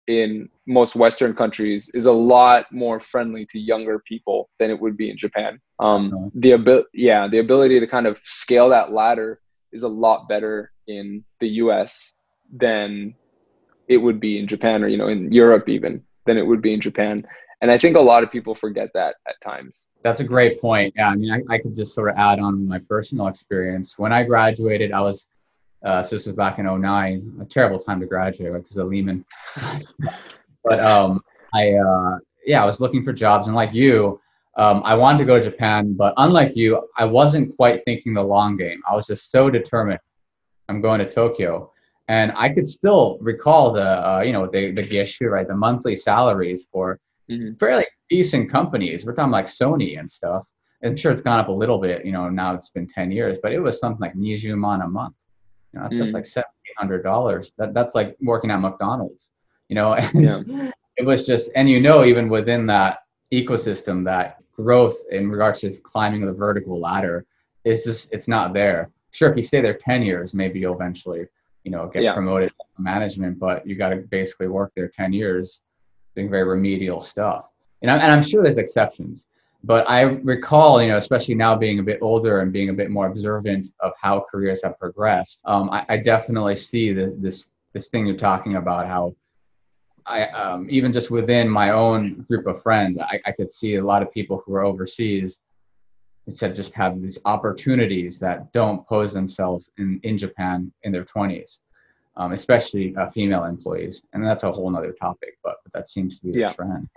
in 0.08 0.50
most 0.68 0.96
Western 0.96 1.34
countries 1.34 1.90
is 1.94 2.06
a 2.06 2.12
lot 2.12 2.66
more 2.72 3.00
friendly 3.00 3.46
to 3.46 3.60
younger 3.60 4.00
people 4.00 4.50
than 4.60 4.70
it 4.70 4.80
would 4.80 4.98
be 4.98 5.10
in 5.10 5.18
Japan. 5.18 5.60
Um, 5.80 6.32
the 6.36 6.52
ability, 6.52 6.88
yeah, 6.94 7.28
the 7.28 7.40
ability 7.40 7.80
to 7.80 7.88
kind 7.88 8.06
of 8.06 8.20
scale 8.24 8.70
that 8.70 8.92
ladder 8.92 9.40
is 9.72 9.84
a 9.84 9.88
lot 9.88 10.28
better 10.28 10.72
in 10.88 11.24
the 11.40 11.48
U.S. 11.64 12.16
than 12.52 13.16
it 13.94 13.98
would 13.98 14.20
be 14.20 14.40
in 14.40 14.48
Japan, 14.48 14.84
or 14.84 14.88
you 14.88 14.98
know, 14.98 15.08
in 15.08 15.32
Europe 15.32 15.70
even 15.70 16.04
than 16.26 16.38
it 16.38 16.46
would 16.46 16.62
be 16.62 16.74
in 16.74 16.82
Japan. 16.82 17.20
And 17.62 17.72
I 17.72 17.78
think 17.78 17.96
a 17.96 18.02
lot 18.02 18.24
of 18.24 18.32
people 18.32 18.54
forget 18.54 18.90
that 18.94 19.16
at 19.28 19.40
times. 19.42 19.88
That's 20.02 20.20
a 20.20 20.24
great 20.24 20.60
point. 20.60 20.94
Yeah, 20.98 21.10
I 21.10 21.16
mean, 21.16 21.32
I, 21.32 21.54
I 21.54 21.58
could 21.58 21.76
just 21.76 21.94
sort 21.94 22.10
of 22.10 22.18
add 22.18 22.40
on 22.40 22.68
my 22.68 22.80
personal 22.80 23.28
experience. 23.28 23.98
When 23.98 24.12
I 24.12 24.24
graduated, 24.24 24.92
I 24.92 25.00
was 25.00 25.26
uh, 25.84 26.02
so 26.02 26.16
this 26.16 26.26
was 26.28 26.36
back 26.36 26.60
in 26.60 26.66
09, 26.66 27.40
a 27.42 27.46
terrible 27.46 27.78
time 27.78 28.00
to 28.00 28.06
graduate 28.06 28.54
because 28.54 28.78
of 28.78 28.88
Lehman. 28.88 29.26
but 30.64 30.80
um, 30.80 31.22
I, 31.54 31.74
uh, 31.74 32.20
yeah, 32.46 32.64
I 32.64 32.66
was 32.66 32.80
looking 32.80 33.04
for 33.04 33.12
jobs, 33.12 33.48
and 33.48 33.56
like 33.56 33.74
you, 33.74 34.20
um, 34.56 34.82
I 34.86 34.96
wanted 34.96 35.18
to 35.20 35.26
go 35.26 35.40
to 35.40 35.44
Japan, 35.44 35.94
but 35.94 36.14
unlike 36.18 36.56
you, 36.56 36.88
I 36.98 37.06
wasn't 37.06 37.56
quite 37.56 37.84
thinking 37.84 38.14
the 38.14 38.24
long 38.24 38.56
game. 38.56 38.82
I 38.90 38.96
was 38.96 39.08
just 39.08 39.32
so 39.32 39.50
determined. 39.50 40.00
I'm 40.70 40.80
going 40.80 41.00
to 41.00 41.10
Tokyo, 41.10 41.73
and 42.08 42.34
I 42.36 42.50
could 42.50 42.68
still 42.68 43.18
recall 43.22 43.72
the, 43.72 43.82
uh, 43.82 44.22
you 44.22 44.34
know, 44.34 44.48
the 44.48 44.72
the 44.72 44.84
geshu, 44.84 45.30
right, 45.30 45.48
the 45.48 45.56
monthly 45.56 45.96
salaries 45.96 46.68
for 46.72 47.00
mm-hmm. 47.30 47.56
fairly 47.56 47.86
decent 48.10 48.52
companies. 48.52 49.06
We're 49.06 49.16
talking 49.16 49.32
like 49.32 49.46
Sony 49.46 50.00
and 50.00 50.10
stuff. 50.10 50.50
I'm 50.84 50.98
sure 50.98 51.12
it's 51.12 51.22
gone 51.22 51.40
up 51.40 51.48
a 51.48 51.52
little 51.52 51.80
bit, 51.80 52.06
you 52.06 52.12
know, 52.12 52.30
now 52.30 52.54
it's 52.54 52.70
been 52.70 52.88
10 52.88 53.10
years, 53.12 53.38
but 53.42 53.54
it 53.54 53.60
was 53.60 53.80
something 53.80 54.02
like 54.02 54.16
Nijuman 54.16 54.84
a 54.84 54.88
month. 54.88 55.16
You 55.74 55.80
know, 55.80 55.84
that's, 55.86 55.96
mm. 55.96 56.00
that's 56.00 56.14
like 56.14 56.26
seventeen 56.26 56.76
hundred 56.78 57.04
dollars. 57.04 57.54
That 57.58 57.74
that's 57.74 57.96
like 57.96 58.16
working 58.22 58.52
at 58.52 58.58
McDonald's. 58.58 59.32
You 59.70 59.76
know, 59.76 59.94
and 60.16 60.48
yeah. 60.48 60.72
it 60.98 61.06
was 61.06 61.26
just, 61.26 61.52
and 61.56 61.70
you 61.70 61.82
know, 61.82 62.04
even 62.06 62.30
within 62.30 62.68
that 62.68 63.00
ecosystem, 63.34 64.04
that 64.06 64.38
growth 64.56 64.98
in 65.10 65.30
regards 65.30 65.62
to 65.62 65.72
climbing 65.78 66.26
the 66.26 66.34
vertical 66.34 66.80
ladder 66.80 67.26
is 67.64 67.84
just 67.84 68.08
it's 68.12 68.28
not 68.28 68.54
there. 68.54 68.92
Sure, 69.12 69.32
if 69.32 69.38
you 69.38 69.44
stay 69.44 69.62
there 69.62 69.78
ten 69.78 70.04
years, 70.04 70.34
maybe 70.34 70.60
you'll 70.60 70.76
eventually, 70.76 71.26
you 71.64 71.72
know, 71.72 71.88
get 71.88 72.04
yeah. 72.04 72.14
promoted 72.14 72.50
to 72.50 72.82
management, 72.82 73.40
but 73.40 73.66
you 73.66 73.76
got 73.76 73.90
to 73.90 73.98
basically 73.98 74.48
work 74.48 74.72
there 74.76 74.88
ten 74.88 75.14
years 75.14 75.62
doing 76.16 76.30
very 76.30 76.44
remedial 76.44 77.02
stuff. 77.02 77.46
And 77.82 77.92
I'm, 77.92 78.00
and 78.00 78.12
I'm 78.12 78.24
sure 78.24 78.44
there's 78.44 78.58
exceptions 78.58 79.26
but 79.64 79.90
I 79.90 80.02
recall, 80.02 80.82
you 80.82 80.90
know, 80.90 80.98
especially 80.98 81.36
now 81.36 81.56
being 81.56 81.80
a 81.80 81.84
bit 81.84 82.00
older 82.02 82.42
and 82.42 82.52
being 82.52 82.70
a 82.70 82.74
bit 82.74 82.92
more 82.92 83.08
observant 83.08 83.70
of 83.80 83.94
how 84.00 84.26
careers 84.30 84.62
have 84.64 84.78
progressed, 84.78 85.40
um, 85.46 85.70
I, 85.70 85.86
I, 85.88 85.98
definitely 85.98 86.56
see 86.56 86.92
the, 86.92 87.16
this 87.18 87.50
this 87.72 87.88
thing 87.88 88.06
you're 88.06 88.18
talking 88.18 88.58
about. 88.58 88.88
How 88.88 89.16
I 90.06 90.26
um, 90.28 90.68
even 90.70 90.92
just 90.92 91.12
within 91.12 91.48
my 91.48 91.70
own 91.70 92.26
group 92.28 92.46
of 92.46 92.62
friends, 92.62 92.98
I, 92.98 93.22
I 93.26 93.32
could 93.32 93.50
see 93.50 93.76
a 93.76 93.84
lot 93.84 94.02
of 94.02 94.12
people 94.12 94.44
who 94.46 94.54
are 94.54 94.66
overseas 94.66 95.40
instead 96.28 96.56
just 96.56 96.74
have 96.74 97.02
these 97.02 97.20
opportunities 97.26 98.20
that 98.20 98.52
don't 98.54 98.88
pose 98.88 99.14
themselves 99.14 99.70
in, 99.78 100.00
in 100.04 100.18
Japan 100.18 100.72
in 100.84 100.92
their 100.92 101.04
20s, 101.04 101.60
um, 102.16 102.32
especially 102.32 102.96
uh, 102.96 103.10
female 103.10 103.44
employees. 103.44 104.04
And 104.14 104.26
that's 104.26 104.44
a 104.44 104.52
whole 104.52 104.76
other 104.76 104.94
topic, 104.94 105.38
but, 105.44 105.58
but 105.64 105.74
that 105.74 105.90
seems 105.90 106.20
to 106.20 106.26
be 106.26 106.32
the 106.32 106.40
yeah. 106.40 106.54
trend. 106.54 106.88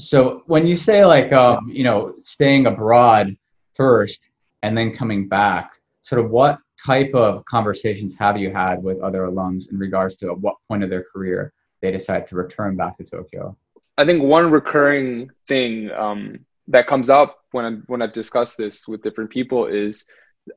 So 0.00 0.42
when 0.46 0.66
you 0.66 0.76
say 0.76 1.04
like 1.04 1.30
um, 1.32 1.70
you 1.70 1.84
know 1.84 2.14
staying 2.20 2.66
abroad 2.66 3.36
first 3.74 4.28
and 4.62 4.76
then 4.76 4.94
coming 4.94 5.28
back, 5.28 5.72
sort 6.00 6.24
of 6.24 6.30
what 6.30 6.58
type 6.84 7.12
of 7.14 7.44
conversations 7.44 8.14
have 8.18 8.38
you 8.38 8.50
had 8.50 8.82
with 8.82 8.98
other 9.00 9.26
alums 9.26 9.70
in 9.70 9.78
regards 9.78 10.14
to 10.16 10.30
at 10.30 10.38
what 10.38 10.54
point 10.68 10.82
of 10.82 10.88
their 10.88 11.04
career 11.04 11.52
they 11.82 11.90
decide 11.90 12.26
to 12.28 12.34
return 12.34 12.76
back 12.76 12.96
to 12.96 13.04
Tokyo? 13.04 13.56
I 13.98 14.06
think 14.06 14.22
one 14.22 14.50
recurring 14.50 15.30
thing 15.46 15.90
um, 15.90 16.46
that 16.68 16.86
comes 16.86 17.10
up 17.10 17.39
when 17.52 17.64
I 17.64 17.70
when 17.86 18.02
I've 18.02 18.12
discussed 18.12 18.56
this 18.56 18.86
with 18.86 19.02
different 19.02 19.30
people 19.30 19.66
is 19.66 20.04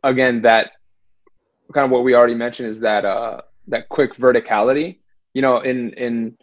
again 0.03 0.41
that 0.43 0.71
kind 1.73 1.85
of 1.85 1.91
what 1.91 2.03
we 2.03 2.15
already 2.15 2.35
mentioned 2.35 2.69
is 2.69 2.79
that 2.81 3.05
uh, 3.05 3.41
that 3.67 3.89
quick 3.89 4.15
verticality. 4.15 4.99
You 5.33 5.41
know, 5.41 5.59
in 5.59 5.91
in 5.93 6.37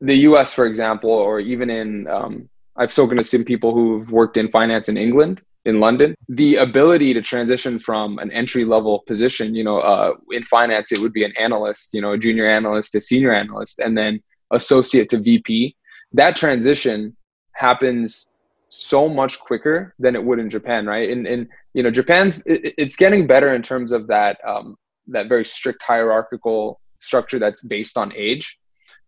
the 0.00 0.16
US, 0.28 0.52
for 0.54 0.66
example, 0.66 1.10
or 1.10 1.40
even 1.40 1.70
in, 1.70 2.06
um, 2.08 2.48
I've 2.76 2.92
spoken 2.92 3.16
to 3.16 3.24
some 3.24 3.44
people 3.44 3.74
who've 3.74 4.10
worked 4.10 4.36
in 4.36 4.50
finance 4.50 4.88
in 4.88 4.96
England, 4.96 5.42
in 5.66 5.78
London, 5.78 6.14
the 6.28 6.56
ability 6.56 7.12
to 7.12 7.20
transition 7.20 7.78
from 7.78 8.18
an 8.18 8.30
entry 8.32 8.64
level 8.64 9.04
position, 9.06 9.54
you 9.54 9.62
know, 9.62 9.78
uh, 9.78 10.14
in 10.30 10.42
finance, 10.44 10.90
it 10.90 11.00
would 11.00 11.12
be 11.12 11.24
an 11.24 11.34
analyst, 11.38 11.92
you 11.92 12.00
know, 12.00 12.12
a 12.12 12.18
junior 12.18 12.48
analyst 12.48 12.92
to 12.92 13.00
senior 13.00 13.32
analyst, 13.32 13.78
and 13.78 13.96
then 13.96 14.20
associate 14.52 15.10
to 15.10 15.18
VP. 15.18 15.76
That 16.12 16.34
transition 16.34 17.14
happens 17.52 18.29
so 18.70 19.08
much 19.08 19.38
quicker 19.38 19.94
than 19.98 20.16
it 20.16 20.24
would 20.24 20.38
in 20.38 20.48
Japan, 20.48 20.86
right? 20.86 21.10
And, 21.10 21.26
and 21.26 21.48
you 21.74 21.82
know, 21.82 21.90
Japan's, 21.90 22.44
it, 22.46 22.74
it's 22.78 22.96
getting 22.96 23.26
better 23.26 23.54
in 23.54 23.62
terms 23.62 23.92
of 23.92 24.06
that, 24.06 24.38
um, 24.46 24.76
that 25.08 25.28
very 25.28 25.44
strict 25.44 25.82
hierarchical 25.82 26.80
structure 26.98 27.38
that's 27.38 27.62
based 27.62 27.98
on 27.98 28.12
age 28.16 28.58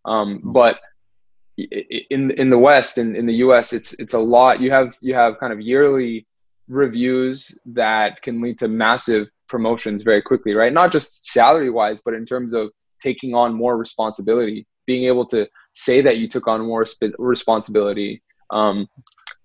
um, 0.04 0.38
mm-hmm. 0.38 0.52
but 0.52 0.80
in 1.58 2.30
in 2.32 2.50
the 2.50 2.58
West 2.58 2.98
and 2.98 3.10
in, 3.10 3.20
in 3.20 3.26
the 3.26 3.34
U.S., 3.34 3.72
it's 3.72 3.92
it's 3.94 4.14
a 4.14 4.18
lot. 4.18 4.60
You 4.60 4.70
have 4.70 4.96
you 5.00 5.14
have 5.14 5.38
kind 5.38 5.52
of 5.52 5.60
yearly 5.60 6.26
reviews 6.68 7.58
that 7.66 8.22
can 8.22 8.40
lead 8.40 8.58
to 8.60 8.68
massive 8.68 9.28
promotions 9.48 10.02
very 10.02 10.22
quickly, 10.22 10.54
right? 10.54 10.72
Not 10.72 10.92
just 10.92 11.26
salary 11.26 11.70
wise, 11.70 12.00
but 12.00 12.14
in 12.14 12.24
terms 12.24 12.54
of 12.54 12.70
taking 13.00 13.34
on 13.34 13.52
more 13.52 13.76
responsibility, 13.76 14.66
being 14.86 15.04
able 15.04 15.26
to 15.26 15.46
say 15.74 16.00
that 16.00 16.16
you 16.16 16.28
took 16.28 16.48
on 16.48 16.64
more 16.64 16.86
sp- 16.86 17.14
responsibility. 17.18 18.22
Um, 18.50 18.86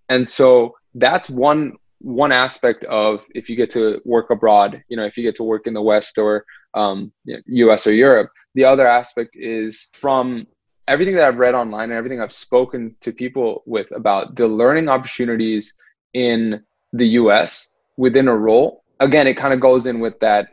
and 0.09 0.27
so 0.27 0.75
that's 0.95 1.29
one 1.29 1.73
one 1.99 2.31
aspect 2.31 2.83
of 2.85 3.25
if 3.33 3.49
you 3.49 3.55
get 3.55 3.71
to 3.71 3.99
work 4.05 4.29
abroad, 4.29 4.83
you 4.87 4.95
know, 4.95 5.05
if 5.05 5.17
you 5.17 5.23
get 5.23 5.35
to 5.35 5.43
work 5.43 5.65
in 5.65 5.73
the 5.73 5.81
West 5.81 6.17
or 6.17 6.45
um, 6.73 7.11
US 7.25 7.87
or 7.87 7.93
Europe. 7.93 8.29
The 8.55 8.65
other 8.65 8.87
aspect 8.87 9.35
is 9.35 9.87
from 9.93 10.45
everything 10.87 11.15
that 11.15 11.25
I've 11.25 11.37
read 11.37 11.55
online 11.55 11.85
and 11.89 11.93
everything 11.97 12.21
I've 12.21 12.31
spoken 12.31 12.95
to 13.01 13.11
people 13.11 13.63
with 13.65 13.91
about 13.91 14.35
the 14.35 14.47
learning 14.47 14.89
opportunities 14.89 15.75
in 16.13 16.63
the 16.93 17.07
US 17.21 17.69
within 17.97 18.27
a 18.27 18.35
role. 18.35 18.83
Again, 18.99 19.27
it 19.27 19.35
kind 19.35 19.53
of 19.53 19.59
goes 19.59 19.85
in 19.85 19.99
with 19.99 20.19
that 20.19 20.49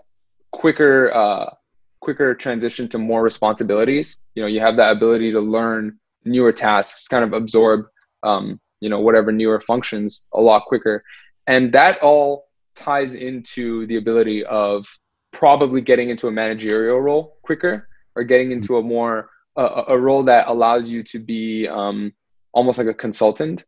quicker, 0.50 1.12
uh, 1.14 1.50
quicker 2.00 2.34
transition 2.34 2.88
to 2.88 2.98
more 2.98 3.22
responsibilities. 3.22 4.18
You 4.34 4.42
know, 4.42 4.48
you 4.48 4.60
have 4.60 4.76
that 4.76 4.92
ability 4.92 5.32
to 5.32 5.40
learn 5.40 5.98
newer 6.24 6.52
tasks, 6.52 7.06
kind 7.06 7.24
of 7.24 7.32
absorb, 7.32 7.86
um, 8.22 8.60
you 8.80 8.88
know, 8.88 9.00
whatever 9.00 9.32
newer 9.32 9.60
functions 9.60 10.26
a 10.34 10.40
lot 10.40 10.64
quicker. 10.66 11.04
And 11.46 11.72
that 11.72 11.98
all 12.02 12.46
ties 12.74 13.14
into 13.14 13.86
the 13.86 13.96
ability 13.96 14.44
of 14.44 14.86
probably 15.32 15.80
getting 15.80 16.10
into 16.10 16.28
a 16.28 16.32
managerial 16.32 17.00
role 17.00 17.36
quicker 17.42 17.88
or 18.14 18.24
getting 18.24 18.52
into 18.52 18.76
a 18.78 18.82
more 18.82 19.30
uh, 19.56 19.84
a 19.88 19.98
role 19.98 20.22
that 20.24 20.48
allows 20.48 20.88
you 20.88 21.02
to 21.02 21.18
be 21.18 21.68
um, 21.68 22.12
almost 22.52 22.78
like 22.78 22.86
a 22.86 22.94
consultant 22.94 23.64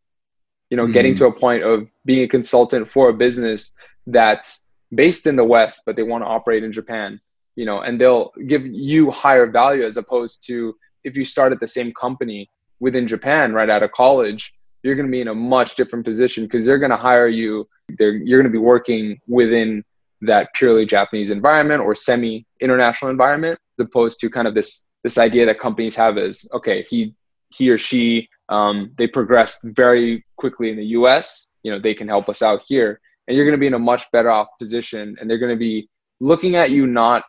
you 0.70 0.76
know 0.76 0.84
mm-hmm. 0.84 0.92
getting 0.92 1.14
to 1.14 1.26
a 1.26 1.32
point 1.32 1.62
of 1.62 1.90
being 2.04 2.24
a 2.24 2.28
consultant 2.28 2.88
for 2.88 3.08
a 3.08 3.12
business 3.12 3.72
that's 4.06 4.64
based 4.94 5.26
in 5.26 5.36
the 5.36 5.44
west 5.44 5.82
but 5.84 5.96
they 5.96 6.02
want 6.02 6.22
to 6.22 6.28
operate 6.28 6.64
in 6.64 6.72
japan 6.72 7.20
you 7.56 7.64
know 7.64 7.80
and 7.80 8.00
they'll 8.00 8.32
give 8.46 8.66
you 8.66 9.10
higher 9.10 9.46
value 9.46 9.84
as 9.84 9.96
opposed 9.96 10.44
to 10.46 10.74
if 11.04 11.16
you 11.16 11.24
start 11.24 11.52
at 11.52 11.60
the 11.60 11.66
same 11.66 11.92
company 11.92 12.48
within 12.80 13.06
japan 13.06 13.52
right 13.52 13.70
out 13.70 13.82
of 13.82 13.90
college 13.92 14.54
you're 14.82 14.94
going 14.94 15.06
to 15.06 15.12
be 15.12 15.20
in 15.20 15.28
a 15.28 15.34
much 15.34 15.74
different 15.74 16.04
position 16.04 16.44
because 16.44 16.64
they're 16.64 16.78
going 16.78 16.90
to 16.90 16.96
hire 16.96 17.28
you 17.28 17.66
they're, 17.98 18.12
you're 18.12 18.40
going 18.40 18.50
to 18.50 18.56
be 18.56 18.62
working 18.62 19.20
within 19.26 19.84
that 20.22 20.52
purely 20.54 20.86
Japanese 20.86 21.30
environment 21.30 21.80
or 21.80 21.94
semi 21.94 22.46
international 22.60 23.10
environment, 23.10 23.58
as 23.78 23.86
opposed 23.86 24.18
to 24.20 24.30
kind 24.30 24.48
of 24.48 24.54
this 24.54 24.84
this 25.04 25.18
idea 25.18 25.46
that 25.46 25.60
companies 25.60 25.94
have 25.94 26.18
is 26.18 26.48
okay, 26.52 26.82
he 26.82 27.14
he 27.50 27.70
or 27.70 27.78
she 27.78 28.28
um, 28.48 28.92
they 28.96 29.06
progressed 29.06 29.60
very 29.62 30.24
quickly 30.36 30.70
in 30.70 30.76
the 30.76 30.86
U.S. 30.86 31.52
You 31.62 31.72
know, 31.72 31.80
they 31.80 31.94
can 31.94 32.08
help 32.08 32.28
us 32.28 32.42
out 32.42 32.62
here, 32.66 33.00
and 33.28 33.36
you're 33.36 33.46
going 33.46 33.56
to 33.56 33.60
be 33.60 33.66
in 33.66 33.74
a 33.74 33.78
much 33.78 34.10
better 34.10 34.30
off 34.30 34.48
position, 34.58 35.16
and 35.20 35.28
they're 35.28 35.38
going 35.38 35.54
to 35.54 35.58
be 35.58 35.88
looking 36.20 36.56
at 36.56 36.70
you 36.70 36.86
not 36.86 37.24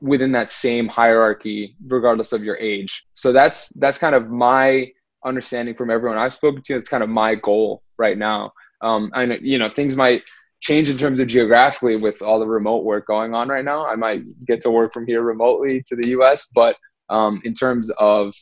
within 0.00 0.32
that 0.32 0.50
same 0.50 0.88
hierarchy, 0.88 1.76
regardless 1.86 2.32
of 2.32 2.42
your 2.42 2.56
age. 2.56 3.06
So 3.12 3.32
that's 3.32 3.68
that's 3.70 3.98
kind 3.98 4.14
of 4.14 4.30
my 4.30 4.92
understanding 5.24 5.74
from 5.74 5.90
everyone 5.90 6.18
I've 6.18 6.34
spoken 6.34 6.62
to. 6.62 6.76
It's 6.76 6.88
kind 6.88 7.02
of 7.02 7.08
my 7.08 7.34
goal 7.34 7.82
right 7.98 8.16
now. 8.16 8.52
Um, 8.82 9.10
you 9.42 9.58
know 9.58 9.68
things 9.68 9.96
might 9.96 10.22
change 10.60 10.88
in 10.88 10.98
terms 10.98 11.20
of 11.20 11.26
geographically 11.26 11.96
with 11.96 12.22
all 12.22 12.38
the 12.38 12.46
remote 12.46 12.84
work 12.84 13.06
going 13.06 13.34
on 13.34 13.48
right 13.48 13.64
now. 13.64 13.86
I 13.86 13.96
might 13.96 14.22
get 14.46 14.60
to 14.62 14.70
work 14.70 14.92
from 14.92 15.06
here 15.06 15.22
remotely 15.22 15.82
to 15.86 15.96
the 15.96 16.08
U.S., 16.08 16.46
but 16.54 16.76
um, 17.08 17.40
in 17.44 17.54
terms 17.54 17.90
of 17.98 18.34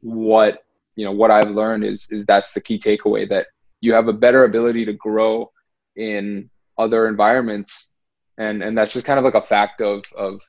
what 0.00 0.62
you 0.96 1.04
know, 1.04 1.12
what 1.12 1.30
I've 1.30 1.50
learned 1.50 1.84
is 1.84 2.08
is 2.10 2.24
that's 2.26 2.52
the 2.52 2.60
key 2.60 2.78
takeaway 2.78 3.28
that 3.28 3.46
you 3.80 3.92
have 3.94 4.08
a 4.08 4.12
better 4.12 4.44
ability 4.44 4.84
to 4.86 4.92
grow 4.92 5.50
in 5.96 6.50
other 6.78 7.08
environments, 7.08 7.94
and 8.38 8.62
and 8.62 8.76
that's 8.76 8.92
just 8.92 9.06
kind 9.06 9.18
of 9.18 9.24
like 9.24 9.34
a 9.34 9.46
fact 9.46 9.80
of 9.80 10.04
of 10.16 10.40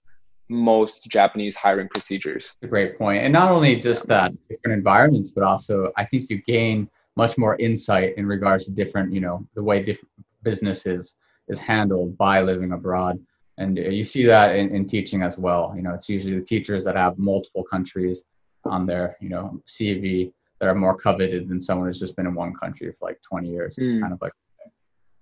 most 0.49 1.09
Japanese 1.09 1.55
hiring 1.55 1.89
procedures. 1.89 2.53
Great 2.67 2.97
point. 2.97 3.23
And 3.23 3.33
not 3.33 3.51
only 3.51 3.75
just 3.77 4.07
that 4.07 4.31
different 4.49 4.77
environments, 4.77 5.31
but 5.31 5.43
also 5.43 5.91
I 5.97 6.05
think 6.05 6.29
you 6.29 6.41
gain 6.43 6.89
much 7.15 7.37
more 7.37 7.55
insight 7.57 8.17
in 8.17 8.25
regards 8.25 8.65
to 8.65 8.71
different, 8.71 9.13
you 9.13 9.21
know, 9.21 9.45
the 9.55 9.63
way 9.63 9.83
different 9.83 10.09
businesses 10.43 11.15
is 11.47 11.59
handled 11.59 12.17
by 12.17 12.41
living 12.41 12.71
abroad. 12.71 13.19
And 13.57 13.77
you 13.77 14.03
see 14.03 14.25
that 14.25 14.55
in, 14.55 14.73
in 14.75 14.87
teaching 14.87 15.21
as 15.21 15.37
well. 15.37 15.73
You 15.75 15.83
know, 15.83 15.93
it's 15.93 16.09
usually 16.09 16.39
the 16.39 16.45
teachers 16.45 16.83
that 16.85 16.95
have 16.95 17.17
multiple 17.19 17.63
countries 17.63 18.23
on 18.65 18.85
their, 18.85 19.15
you 19.19 19.29
know, 19.29 19.61
CV 19.67 20.31
that 20.59 20.67
are 20.67 20.75
more 20.75 20.97
coveted 20.97 21.49
than 21.49 21.59
someone 21.59 21.87
who's 21.87 21.99
just 21.99 22.15
been 22.15 22.25
in 22.25 22.33
one 22.33 22.53
country 22.53 22.91
for 22.91 23.09
like 23.09 23.21
20 23.21 23.49
years. 23.49 23.77
It's 23.77 23.93
mm. 23.93 24.01
kind 24.01 24.13
of 24.13 24.21
like, 24.21 24.33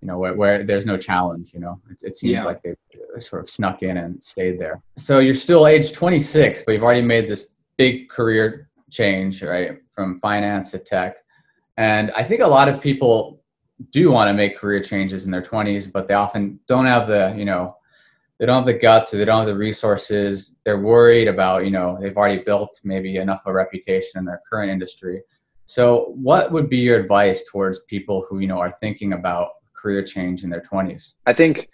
you 0.01 0.07
know, 0.07 0.17
where, 0.17 0.33
where 0.33 0.63
there's 0.63 0.85
no 0.85 0.97
challenge, 0.97 1.53
you 1.53 1.59
know, 1.59 1.79
it, 1.89 2.01
it 2.03 2.17
seems 2.17 2.33
yeah. 2.33 2.43
like 2.43 2.61
they 2.63 2.71
uh, 3.15 3.19
sort 3.19 3.43
of 3.43 3.49
snuck 3.49 3.83
in 3.83 3.97
and 3.97 4.21
stayed 4.23 4.59
there. 4.59 4.81
So 4.97 5.19
you're 5.19 5.33
still 5.33 5.67
age 5.67 5.91
26, 5.91 6.63
but 6.65 6.71
you've 6.71 6.83
already 6.83 7.01
made 7.01 7.27
this 7.27 7.49
big 7.77 8.09
career 8.09 8.69
change, 8.89 9.43
right? 9.43 9.77
From 9.91 10.19
finance 10.19 10.71
to 10.71 10.79
tech. 10.79 11.17
And 11.77 12.11
I 12.11 12.23
think 12.23 12.41
a 12.41 12.47
lot 12.47 12.67
of 12.67 12.81
people 12.81 13.41
do 13.91 14.11
want 14.11 14.27
to 14.27 14.33
make 14.33 14.57
career 14.57 14.81
changes 14.81 15.25
in 15.25 15.31
their 15.31 15.41
20s, 15.41 15.91
but 15.91 16.07
they 16.07 16.13
often 16.13 16.59
don't 16.67 16.85
have 16.85 17.07
the, 17.07 17.33
you 17.37 17.45
know, 17.45 17.77
they 18.39 18.47
don't 18.47 18.57
have 18.57 18.65
the 18.65 18.73
guts 18.73 19.13
or 19.13 19.17
they 19.17 19.25
don't 19.25 19.39
have 19.39 19.47
the 19.47 19.55
resources. 19.55 20.55
They're 20.63 20.81
worried 20.81 21.27
about, 21.27 21.63
you 21.63 21.71
know, 21.71 21.97
they've 22.01 22.17
already 22.17 22.43
built 22.43 22.79
maybe 22.83 23.17
enough 23.17 23.43
of 23.45 23.51
a 23.51 23.53
reputation 23.53 24.17
in 24.17 24.25
their 24.25 24.41
current 24.49 24.71
industry. 24.71 25.21
So, 25.65 26.13
what 26.15 26.51
would 26.51 26.67
be 26.67 26.77
your 26.77 26.99
advice 26.99 27.43
towards 27.49 27.81
people 27.81 28.25
who, 28.27 28.39
you 28.39 28.47
know, 28.47 28.59
are 28.59 28.71
thinking 28.79 29.13
about 29.13 29.49
career 29.81 30.03
change 30.03 30.43
in 30.43 30.49
their 30.49 30.61
20s? 30.61 31.13
I 31.25 31.33
think 31.33 31.69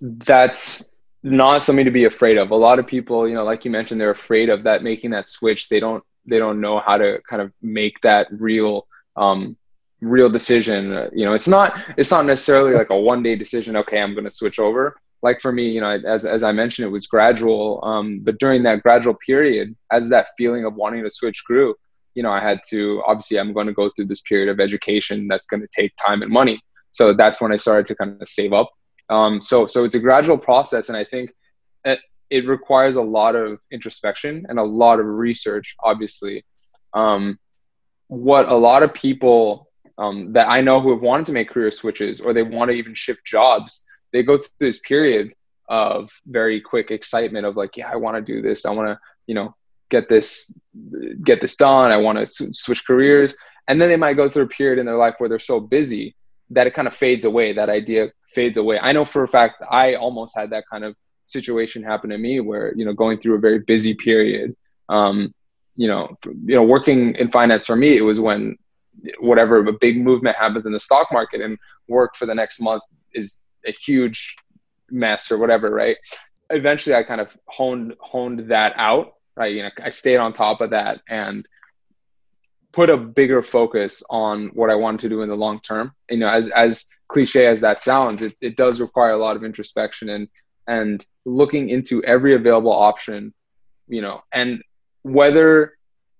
that's 0.00 0.90
not 1.22 1.62
something 1.62 1.84
to 1.84 1.90
be 1.90 2.04
afraid 2.04 2.38
of. 2.38 2.50
A 2.50 2.56
lot 2.56 2.78
of 2.78 2.86
people, 2.86 3.28
you 3.28 3.34
know, 3.34 3.44
like 3.44 3.64
you 3.64 3.70
mentioned, 3.70 4.00
they're 4.00 4.10
afraid 4.10 4.48
of 4.48 4.62
that 4.62 4.82
making 4.82 5.10
that 5.10 5.26
switch. 5.26 5.68
They 5.68 5.80
don't 5.80 6.04
they 6.26 6.38
don't 6.38 6.60
know 6.60 6.80
how 6.80 6.98
to 6.98 7.20
kind 7.28 7.40
of 7.42 7.52
make 7.62 8.00
that 8.02 8.28
real 8.30 8.86
um, 9.16 9.56
real 10.00 10.28
decision. 10.28 11.08
You 11.12 11.24
know, 11.24 11.34
it's 11.34 11.48
not 11.48 11.74
it's 11.96 12.10
not 12.10 12.26
necessarily 12.26 12.74
like 12.74 12.90
a 12.90 12.98
one 12.98 13.22
day 13.22 13.36
decision. 13.36 13.76
Okay, 13.76 14.00
I'm 14.00 14.14
going 14.14 14.24
to 14.24 14.30
switch 14.30 14.58
over. 14.58 14.96
Like 15.22 15.40
for 15.40 15.50
me, 15.50 15.70
you 15.70 15.80
know, 15.80 15.98
as 16.06 16.24
as 16.24 16.42
I 16.42 16.52
mentioned, 16.52 16.86
it 16.86 16.90
was 16.90 17.06
gradual. 17.06 17.80
Um, 17.82 18.20
but 18.20 18.38
during 18.38 18.62
that 18.64 18.82
gradual 18.82 19.14
period, 19.14 19.74
as 19.90 20.08
that 20.10 20.28
feeling 20.36 20.64
of 20.64 20.74
wanting 20.74 21.02
to 21.02 21.10
switch 21.10 21.42
grew, 21.44 21.74
you 22.14 22.22
know, 22.22 22.30
I 22.30 22.40
had 22.40 22.60
to 22.70 23.02
obviously 23.06 23.38
I'm 23.38 23.52
going 23.52 23.66
to 23.66 23.72
go 23.72 23.90
through 23.90 24.06
this 24.06 24.20
period 24.20 24.48
of 24.48 24.60
education 24.60 25.26
that's 25.28 25.46
going 25.46 25.62
to 25.62 25.68
take 25.74 25.92
time 25.96 26.22
and 26.22 26.30
money. 26.30 26.60
So 26.96 27.12
that's 27.12 27.42
when 27.42 27.52
I 27.52 27.56
started 27.56 27.84
to 27.86 27.94
kind 27.94 28.20
of 28.20 28.26
save 28.26 28.54
up. 28.54 28.70
Um, 29.10 29.42
so 29.42 29.66
so 29.66 29.84
it's 29.84 29.94
a 29.94 30.00
gradual 30.00 30.38
process, 30.38 30.88
and 30.88 30.96
I 30.96 31.04
think 31.04 31.30
it, 31.84 32.00
it 32.30 32.48
requires 32.48 32.96
a 32.96 33.02
lot 33.02 33.36
of 33.36 33.60
introspection 33.70 34.46
and 34.48 34.58
a 34.58 34.62
lot 34.62 34.98
of 34.98 35.06
research. 35.06 35.76
Obviously, 35.84 36.44
um, 36.94 37.38
what 38.08 38.48
a 38.48 38.54
lot 38.54 38.82
of 38.82 38.94
people 38.94 39.68
um, 39.98 40.32
that 40.32 40.48
I 40.48 40.62
know 40.62 40.80
who 40.80 40.90
have 40.90 41.02
wanted 41.02 41.26
to 41.26 41.32
make 41.32 41.50
career 41.50 41.70
switches 41.70 42.20
or 42.20 42.32
they 42.32 42.42
want 42.42 42.70
to 42.70 42.76
even 42.76 42.94
shift 42.94 43.26
jobs, 43.26 43.84
they 44.12 44.22
go 44.22 44.38
through 44.38 44.48
this 44.58 44.78
period 44.80 45.34
of 45.68 46.10
very 46.26 46.60
quick 46.62 46.90
excitement 46.90 47.44
of 47.44 47.56
like, 47.56 47.76
yeah, 47.76 47.90
I 47.92 47.96
want 47.96 48.16
to 48.16 48.22
do 48.22 48.40
this. 48.40 48.64
I 48.64 48.70
want 48.70 48.88
to, 48.88 48.98
you 49.26 49.34
know, 49.34 49.54
get 49.90 50.08
this, 50.08 50.58
get 51.22 51.42
this 51.42 51.56
done. 51.56 51.92
I 51.92 51.98
want 51.98 52.18
to 52.18 52.52
switch 52.54 52.86
careers. 52.86 53.36
And 53.68 53.80
then 53.80 53.90
they 53.90 53.96
might 53.96 54.14
go 54.14 54.30
through 54.30 54.44
a 54.44 54.48
period 54.48 54.78
in 54.78 54.86
their 54.86 54.96
life 54.96 55.16
where 55.18 55.28
they're 55.28 55.38
so 55.38 55.60
busy 55.60 56.15
that 56.50 56.66
it 56.66 56.74
kind 56.74 56.88
of 56.88 56.94
fades 56.94 57.24
away. 57.24 57.52
That 57.52 57.68
idea 57.68 58.08
fades 58.28 58.56
away. 58.56 58.78
I 58.78 58.92
know 58.92 59.04
for 59.04 59.22
a 59.22 59.28
fact 59.28 59.62
I 59.70 59.94
almost 59.94 60.36
had 60.36 60.50
that 60.50 60.64
kind 60.70 60.84
of 60.84 60.94
situation 61.26 61.82
happen 61.82 62.10
to 62.10 62.18
me 62.18 62.40
where, 62.40 62.72
you 62.76 62.84
know, 62.84 62.92
going 62.92 63.18
through 63.18 63.34
a 63.34 63.40
very 63.40 63.58
busy 63.58 63.94
period, 63.94 64.54
um, 64.88 65.34
you 65.76 65.88
know, 65.88 66.16
you 66.24 66.54
know, 66.54 66.62
working 66.62 67.14
in 67.16 67.30
finance 67.30 67.66
for 67.66 67.76
me, 67.76 67.96
it 67.96 68.02
was 68.02 68.20
when 68.20 68.56
whatever 69.18 69.58
a 69.66 69.72
big 69.72 70.00
movement 70.00 70.36
happens 70.36 70.66
in 70.66 70.72
the 70.72 70.80
stock 70.80 71.08
market 71.12 71.40
and 71.40 71.58
work 71.88 72.16
for 72.16 72.26
the 72.26 72.34
next 72.34 72.60
month 72.60 72.82
is 73.12 73.44
a 73.66 73.72
huge 73.72 74.36
mess 74.90 75.30
or 75.30 75.38
whatever, 75.38 75.70
right? 75.70 75.96
Eventually, 76.50 76.94
I 76.94 77.02
kind 77.02 77.20
of 77.20 77.36
honed 77.46 77.94
honed 78.00 78.40
that 78.50 78.72
out, 78.76 79.14
right? 79.36 79.54
You 79.54 79.64
know, 79.64 79.70
I 79.82 79.88
stayed 79.88 80.18
on 80.18 80.32
top 80.32 80.60
of 80.60 80.70
that 80.70 81.00
and 81.08 81.46
put 82.76 82.90
a 82.90 82.96
bigger 82.98 83.42
focus 83.42 84.02
on 84.10 84.48
what 84.48 84.68
I 84.68 84.74
wanted 84.74 85.00
to 85.00 85.08
do 85.08 85.22
in 85.22 85.30
the 85.30 85.34
long 85.34 85.60
term. 85.60 85.92
You 86.10 86.18
know, 86.18 86.28
as 86.28 86.48
as 86.48 86.84
cliche 87.08 87.46
as 87.46 87.62
that 87.62 87.80
sounds, 87.80 88.20
it, 88.20 88.36
it 88.42 88.56
does 88.56 88.82
require 88.82 89.12
a 89.12 89.16
lot 89.16 89.34
of 89.34 89.42
introspection 89.42 90.10
and 90.10 90.28
and 90.68 91.04
looking 91.24 91.70
into 91.70 92.04
every 92.04 92.34
available 92.34 92.72
option, 92.72 93.32
you 93.88 94.02
know, 94.02 94.20
and 94.30 94.62
whether 95.02 95.78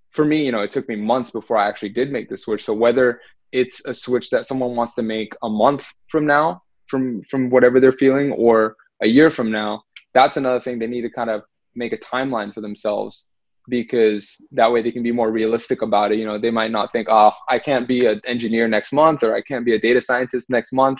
for 0.09 0.25
me, 0.25 0.45
you 0.45 0.51
know, 0.51 0.61
it 0.61 0.71
took 0.71 0.89
me 0.89 0.95
months 0.95 1.29
before 1.29 1.57
I 1.57 1.67
actually 1.67 1.89
did 1.89 2.11
make 2.11 2.27
the 2.27 2.37
switch. 2.37 2.63
So 2.63 2.73
whether 2.73 3.21
it's 3.51 3.85
a 3.85 3.93
switch 3.93 4.31
that 4.31 4.47
someone 4.47 4.75
wants 4.75 4.95
to 4.95 5.03
make 5.03 5.33
a 5.43 5.49
month 5.49 5.93
from 6.07 6.25
now, 6.25 6.63
from 6.87 7.21
from 7.21 7.51
whatever 7.51 7.79
they're 7.79 8.03
feeling, 8.05 8.31
or 8.31 8.75
a 9.03 9.07
year 9.07 9.29
from 9.29 9.51
now, 9.51 9.83
that's 10.15 10.37
another 10.37 10.59
thing 10.59 10.79
they 10.79 10.87
need 10.87 11.03
to 11.03 11.11
kind 11.11 11.29
of 11.29 11.43
make 11.75 11.93
a 11.93 11.97
timeline 11.97 12.51
for 12.51 12.61
themselves 12.61 13.27
because 13.69 14.35
that 14.51 14.71
way 14.71 14.81
they 14.81 14.91
can 14.91 15.03
be 15.03 15.11
more 15.11 15.31
realistic 15.31 15.81
about 15.81 16.11
it. 16.11 16.19
You 16.19 16.25
know, 16.25 16.39
they 16.39 16.51
might 16.51 16.71
not 16.71 16.91
think, 16.91 17.07
oh, 17.09 17.31
I 17.49 17.59
can't 17.59 17.87
be 17.87 18.05
an 18.05 18.21
engineer 18.25 18.67
next 18.67 18.93
month 18.93 19.23
or 19.23 19.35
I 19.35 19.41
can't 19.41 19.65
be 19.65 19.73
a 19.73 19.79
data 19.79 20.01
scientist 20.01 20.49
next 20.49 20.73
month. 20.73 20.99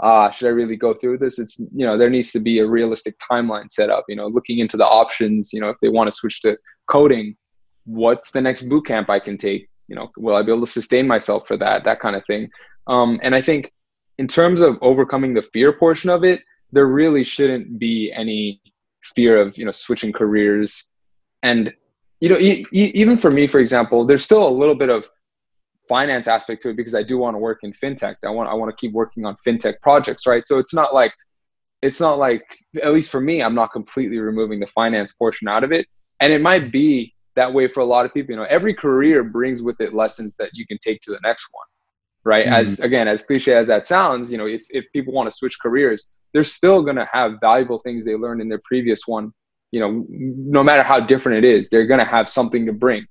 Uh, 0.00 0.30
should 0.30 0.46
I 0.46 0.50
really 0.50 0.76
go 0.76 0.94
through 0.94 1.18
this? 1.18 1.38
It's, 1.38 1.58
you 1.58 1.86
know, 1.86 1.96
there 1.96 2.10
needs 2.10 2.30
to 2.32 2.40
be 2.40 2.58
a 2.58 2.66
realistic 2.66 3.16
timeline 3.18 3.70
set 3.70 3.90
up, 3.90 4.04
you 4.08 4.16
know, 4.16 4.26
looking 4.26 4.58
into 4.58 4.76
the 4.76 4.86
options, 4.86 5.52
you 5.52 5.60
know, 5.60 5.70
if 5.70 5.76
they 5.80 5.88
want 5.88 6.06
to 6.08 6.12
switch 6.12 6.40
to 6.42 6.58
coding, 6.86 7.36
what's 7.84 8.30
the 8.30 8.42
next 8.42 8.62
boot 8.62 8.86
camp 8.86 9.08
I 9.08 9.18
can 9.18 9.36
take? 9.38 9.68
You 9.88 9.96
know, 9.96 10.10
will 10.16 10.36
I 10.36 10.42
be 10.42 10.52
able 10.52 10.66
to 10.66 10.72
sustain 10.72 11.06
myself 11.06 11.46
for 11.46 11.56
that? 11.58 11.84
That 11.84 12.00
kind 12.00 12.16
of 12.16 12.26
thing. 12.26 12.50
Um, 12.86 13.20
and 13.22 13.34
I 13.34 13.40
think 13.40 13.72
in 14.18 14.26
terms 14.26 14.60
of 14.60 14.78
overcoming 14.82 15.34
the 15.34 15.42
fear 15.42 15.72
portion 15.72 16.10
of 16.10 16.24
it, 16.24 16.42
there 16.72 16.86
really 16.86 17.24
shouldn't 17.24 17.78
be 17.78 18.12
any 18.14 18.60
fear 19.14 19.40
of 19.40 19.56
you 19.56 19.64
know 19.64 19.70
switching 19.70 20.12
careers. 20.12 20.88
And 21.42 21.72
you 22.20 22.28
know, 22.28 22.38
e- 22.38 22.64
e- 22.72 22.92
even 22.94 23.18
for 23.18 23.30
me, 23.30 23.46
for 23.46 23.60
example, 23.60 24.04
there's 24.04 24.24
still 24.24 24.46
a 24.46 24.50
little 24.50 24.74
bit 24.74 24.88
of 24.88 25.08
finance 25.88 26.26
aspect 26.26 26.62
to 26.62 26.70
it 26.70 26.76
because 26.76 26.94
I 26.94 27.02
do 27.02 27.18
want 27.18 27.34
to 27.34 27.38
work 27.38 27.60
in 27.62 27.72
fintech. 27.72 28.16
I 28.24 28.30
want 28.30 28.48
I 28.48 28.54
want 28.54 28.70
to 28.70 28.76
keep 28.76 28.92
working 28.92 29.24
on 29.24 29.36
fintech 29.46 29.74
projects, 29.82 30.26
right? 30.26 30.46
So 30.46 30.58
it's 30.58 30.74
not 30.74 30.94
like 30.94 31.12
it's 31.82 32.00
not 32.00 32.18
like 32.18 32.44
at 32.82 32.92
least 32.92 33.10
for 33.10 33.20
me, 33.20 33.42
I'm 33.42 33.54
not 33.54 33.72
completely 33.72 34.18
removing 34.18 34.60
the 34.60 34.66
finance 34.68 35.12
portion 35.12 35.48
out 35.48 35.64
of 35.64 35.72
it. 35.72 35.86
And 36.20 36.32
it 36.32 36.40
might 36.40 36.72
be 36.72 37.14
that 37.36 37.52
way 37.52 37.68
for 37.68 37.80
a 37.80 37.84
lot 37.84 38.04
of 38.04 38.12
people 38.12 38.32
you 38.32 38.36
know 38.36 38.46
every 38.48 38.74
career 38.74 39.22
brings 39.22 39.62
with 39.62 39.80
it 39.80 39.94
lessons 39.94 40.34
that 40.36 40.50
you 40.54 40.66
can 40.66 40.78
take 40.78 41.00
to 41.02 41.12
the 41.12 41.20
next 41.22 41.46
one 41.52 41.66
right 42.24 42.46
mm-hmm. 42.46 42.54
as 42.54 42.80
again 42.80 43.06
as 43.06 43.22
cliche 43.22 43.52
as 43.52 43.68
that 43.68 43.86
sounds 43.86 44.32
you 44.32 44.38
know 44.38 44.46
if, 44.46 44.64
if 44.70 44.84
people 44.92 45.12
want 45.14 45.28
to 45.28 45.30
switch 45.30 45.58
careers 45.60 46.08
they're 46.32 46.42
still 46.42 46.82
going 46.82 46.96
to 46.96 47.08
have 47.12 47.34
valuable 47.40 47.78
things 47.78 48.04
they 48.04 48.16
learned 48.16 48.40
in 48.40 48.48
their 48.48 48.60
previous 48.64 49.02
one 49.06 49.32
you 49.72 49.80
know 49.80 50.04
no 50.08 50.62
matter 50.62 50.82
how 50.82 51.00
different 51.00 51.44
it 51.44 51.48
is 51.48 51.68
they're 51.68 51.86
going 51.86 52.00
to 52.00 52.06
have 52.06 52.28
something 52.28 52.66
to 52.66 52.72
bring 52.72 53.04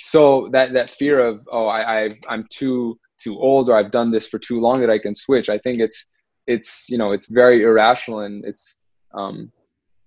so 0.00 0.48
that 0.52 0.72
that 0.72 0.90
fear 0.90 1.20
of 1.20 1.46
oh 1.52 1.66
i 1.66 2.04
i 2.04 2.10
i'm 2.28 2.46
too 2.50 2.98
too 3.18 3.38
old 3.38 3.68
or 3.68 3.76
i've 3.76 3.90
done 3.90 4.10
this 4.10 4.26
for 4.26 4.38
too 4.38 4.60
long 4.60 4.80
that 4.80 4.90
i 4.90 4.98
can 4.98 5.14
switch 5.14 5.48
i 5.48 5.58
think 5.58 5.78
it's 5.78 6.06
it's 6.46 6.86
you 6.88 6.98
know 6.98 7.12
it's 7.12 7.28
very 7.30 7.62
irrational 7.62 8.20
and 8.20 8.44
it's 8.44 8.78
um 9.14 9.50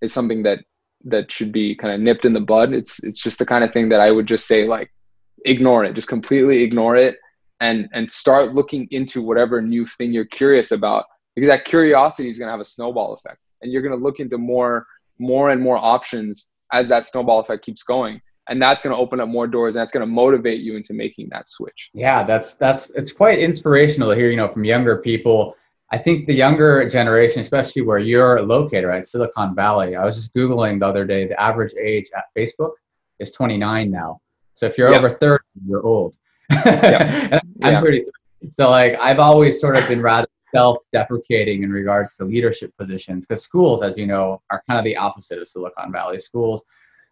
it's 0.02 0.14
something 0.14 0.44
that 0.44 0.60
that 1.06 1.32
should 1.32 1.52
be 1.52 1.76
kind 1.76 1.94
of 1.94 2.00
nipped 2.00 2.26
in 2.26 2.34
the 2.34 2.40
bud. 2.40 2.74
It's 2.74 3.04
it's 3.04 3.22
just 3.22 3.40
the 3.40 3.46
kind 3.46 3.64
of 3.64 3.72
thing 3.72 3.90
that 3.90 4.02
I 4.02 4.12
would 4.12 4.28
just 4.28 4.48
say 4.48 4.68
like 4.68 4.92
ignore 5.46 5.84
it, 5.86 5.94
just 5.94 6.08
completely 6.08 6.64
ignore 6.64 6.96
it 6.96 7.18
and 7.60 7.88
and 7.94 8.10
start 8.10 8.54
looking 8.54 8.88
into 8.92 9.22
whatever 9.22 9.62
new 9.62 9.86
thing 9.86 10.14
you're 10.14 10.26
curious 10.26 10.72
about 10.72 11.06
because 11.36 11.48
that 11.48 11.66
curiosity 11.66 12.30
is 12.30 12.38
going 12.38 12.48
to 12.48 12.52
have 12.52 12.60
a 12.60 12.66
snowball 12.66 13.14
effect 13.14 13.40
and 13.62 13.72
you're 13.72 13.82
going 13.82 13.98
to 13.98 14.04
look 14.04 14.20
into 14.20 14.38
more 14.38 14.86
more 15.22 15.50
and 15.50 15.62
more 15.62 15.78
options 15.78 16.50
as 16.74 16.90
that 16.90 17.04
snowball 17.04 17.40
effect 17.40 17.64
keeps 17.64 17.84
going 17.84 18.20
and 18.50 18.62
that's 18.62 18.82
going 18.82 18.96
to 18.96 19.02
open 19.02 19.20
up 19.20 19.30
more 19.30 19.48
doors 19.48 19.76
and 19.76 19.82
that's 19.82 19.92
going 19.92 20.06
to 20.06 20.12
motivate 20.12 20.60
you 20.60 20.76
into 20.76 20.94
making 20.94 21.30
that 21.32 21.48
switch 21.48 21.90
yeah 21.94 22.24
that's 22.24 22.56
that's 22.56 22.90
it's 22.96 23.12
quite 23.12 23.40
inspirational 23.40 24.10
to 24.10 24.16
hear 24.16 24.30
you 24.30 24.38
know 24.38 24.50
from 24.50 24.64
younger 24.64 24.98
people 24.98 25.56
I 25.94 25.98
think 25.98 26.26
the 26.26 26.34
younger 26.34 26.88
generation, 26.88 27.42
especially 27.42 27.82
where 27.82 28.00
you're 28.00 28.42
located, 28.42 28.86
right, 28.86 29.06
Silicon 29.06 29.54
Valley. 29.54 29.98
I 29.98 30.06
was 30.06 30.16
just 30.16 30.34
googling 30.34 30.80
the 30.80 30.88
other 30.88 31.06
day. 31.06 31.28
The 31.28 31.39
average 31.39 31.74
age 31.78 32.10
at 32.16 32.26
Facebook 32.36 32.72
is 33.20 33.30
29 33.32 33.91
now. 33.91 34.22
So 34.54 34.66
if 34.66 34.78
you're 34.78 34.89
yep. 34.89 35.00
over 35.00 35.10
30, 35.10 35.43
you're 35.68 35.86
old. 35.86 36.16
Yep. 36.66 37.43
I'm 37.64 37.74
yeah. 37.74 37.80
33. 37.82 38.12
So 38.50 38.70
like 38.70 38.98
I've 39.00 39.20
always 39.20 39.60
sort 39.60 39.78
of 39.78 39.88
been 39.88 40.02
rather 40.02 40.28
self-deprecating 40.54 41.64
in 41.64 41.72
regards 41.72 42.16
to 42.18 42.26
leadership 42.26 42.76
positions 42.78 43.26
because 43.26 43.43
schools, 43.43 43.82
as 43.84 43.97
you 43.97 44.06
know, 44.06 44.41
are 44.49 44.64
kind 44.68 44.80
of 44.80 44.86
the 44.86 44.97
opposite 44.97 45.39
of 45.39 45.47
Silicon 45.47 45.91
Valley. 45.91 46.20
Schools, 46.20 46.64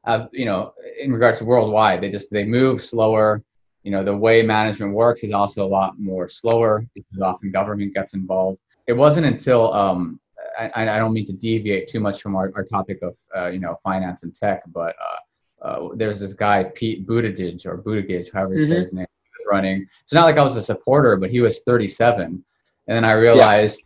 have, 0.06 0.30
you 0.32 0.46
know, 0.46 0.74
in 1.00 1.12
regards 1.12 1.40
to 1.40 1.46
worldwide, 1.46 2.02
they 2.02 2.10
just 2.10 2.32
they 2.32 2.46
move 2.46 2.82
slower. 2.82 3.44
You 3.84 3.92
know, 3.92 4.04
the 4.04 4.16
way 4.16 4.44
management 4.44 4.94
works 4.94 5.24
is 5.24 5.32
also 5.32 5.66
a 5.66 5.68
lot 5.68 6.00
more 6.00 6.28
slower 6.28 6.86
because 6.94 7.22
often 7.22 7.52
government 7.52 7.94
gets 7.94 8.14
involved 8.14 8.60
it 8.90 8.98
wasn't 8.98 9.28
until 9.28 9.72
um, 9.72 10.20
I, 10.58 10.90
I 10.90 10.98
don't 10.98 11.14
mean 11.14 11.28
to 11.28 11.34
deviate 11.34 11.88
too 11.88 12.00
much 12.00 12.24
from 12.24 12.36
our, 12.36 12.52
our 12.56 12.64
topic 12.64 12.98
of 13.04 13.16
uh, 13.38 13.50
you 13.50 13.60
know 13.60 13.78
finance 13.84 14.24
and 14.24 14.36
tech, 14.36 14.64
but 14.74 14.96
uh, 15.00 15.66
uh, 15.66 15.90
there's 15.96 16.20
this 16.20 16.34
guy 16.34 16.64
Pete 16.64 17.06
Buttigieg 17.06 17.66
or 17.68 17.78
Buttigieg, 17.78 18.34
however 18.34 18.56
you 18.56 18.62
mm-hmm. 18.62 18.74
say 18.74 18.80
his 18.80 18.94
name, 18.94 19.06
was 19.06 19.48
running. 19.48 19.86
It's 20.02 20.14
not 20.14 20.26
like 20.26 20.38
I 20.38 20.42
was 20.42 20.56
a 20.56 20.64
supporter, 20.64 21.18
but 21.18 21.30
he 21.30 21.40
was 21.40 21.62
37, 21.62 22.44
and 22.90 22.98
then 22.98 23.06
I 23.06 23.14
realized, 23.14 23.84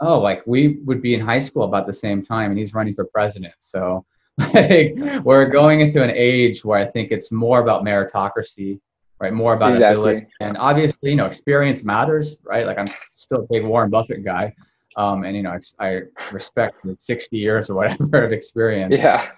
yeah. 0.00 0.08
oh, 0.08 0.20
like 0.20 0.42
we 0.46 0.78
would 0.84 1.02
be 1.02 1.14
in 1.14 1.20
high 1.20 1.40
school 1.40 1.64
about 1.64 1.88
the 1.88 1.92
same 1.92 2.22
time, 2.24 2.52
and 2.52 2.58
he's 2.58 2.74
running 2.74 2.94
for 2.94 3.06
president. 3.06 3.54
So 3.58 4.04
like 4.54 4.94
we're 5.24 5.46
going 5.46 5.80
into 5.80 6.04
an 6.04 6.12
age 6.14 6.64
where 6.64 6.78
I 6.78 6.86
think 6.86 7.10
it's 7.10 7.32
more 7.32 7.60
about 7.60 7.82
meritocracy 7.82 8.78
right? 9.22 9.32
More 9.32 9.54
about 9.54 9.70
exactly. 9.70 10.10
ability, 10.10 10.26
and 10.40 10.56
obviously, 10.58 11.10
you 11.10 11.16
know, 11.16 11.26
experience 11.26 11.84
matters, 11.84 12.36
right? 12.42 12.66
Like 12.66 12.76
I'm 12.76 12.88
still 13.12 13.42
a 13.42 13.46
big 13.48 13.64
Warren 13.64 13.88
Buffett 13.88 14.24
guy, 14.24 14.52
um, 14.96 15.22
and 15.22 15.36
you 15.36 15.42
know, 15.42 15.56
I 15.78 16.00
respect 16.32 16.84
the 16.84 16.96
60 16.98 17.36
years 17.38 17.70
or 17.70 17.74
whatever 17.74 18.24
of 18.26 18.32
experience. 18.32 18.98
Yeah. 18.98 19.30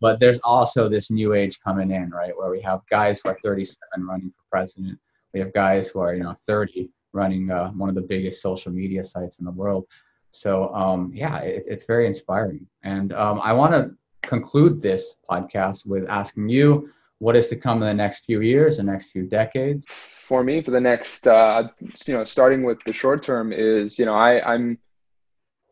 But 0.00 0.20
there's 0.20 0.38
also 0.40 0.88
this 0.88 1.10
new 1.10 1.34
age 1.34 1.58
coming 1.60 1.90
in, 1.90 2.10
right? 2.10 2.36
Where 2.36 2.50
we 2.50 2.60
have 2.60 2.80
guys 2.90 3.20
who 3.20 3.30
are 3.30 3.38
37 3.42 4.06
running 4.06 4.30
for 4.30 4.42
president. 4.50 4.98
We 5.32 5.40
have 5.40 5.52
guys 5.52 5.88
who 5.88 6.00
are, 6.00 6.14
you 6.14 6.22
know, 6.22 6.34
30 6.46 6.90
running 7.14 7.50
uh, 7.50 7.70
one 7.70 7.88
of 7.88 7.94
the 7.94 8.02
biggest 8.02 8.42
social 8.42 8.72
media 8.72 9.02
sites 9.02 9.38
in 9.38 9.44
the 9.44 9.50
world. 9.50 9.86
So 10.30 10.74
um, 10.74 11.12
yeah, 11.14 11.38
it, 11.38 11.66
it's 11.68 11.84
very 11.84 12.06
inspiring. 12.06 12.66
And 12.82 13.12
um, 13.12 13.40
I 13.42 13.52
want 13.52 13.72
to 13.72 13.92
conclude 14.28 14.80
this 14.80 15.16
podcast 15.30 15.86
with 15.86 16.08
asking 16.08 16.48
you 16.48 16.90
what 17.18 17.36
is 17.36 17.48
to 17.48 17.56
come 17.56 17.82
in 17.82 17.88
the 17.88 17.94
next 17.94 18.24
few 18.24 18.40
years, 18.40 18.76
the 18.76 18.82
next 18.82 19.10
few 19.10 19.22
decades? 19.22 19.86
For 19.88 20.42
me, 20.42 20.62
for 20.62 20.72
the 20.72 20.80
next, 20.80 21.26
uh, 21.26 21.68
you 22.06 22.14
know, 22.14 22.24
starting 22.24 22.64
with 22.64 22.82
the 22.84 22.92
short 22.92 23.22
term 23.22 23.52
is, 23.52 23.98
you 23.98 24.04
know, 24.04 24.14
I, 24.14 24.54
I'm 24.54 24.78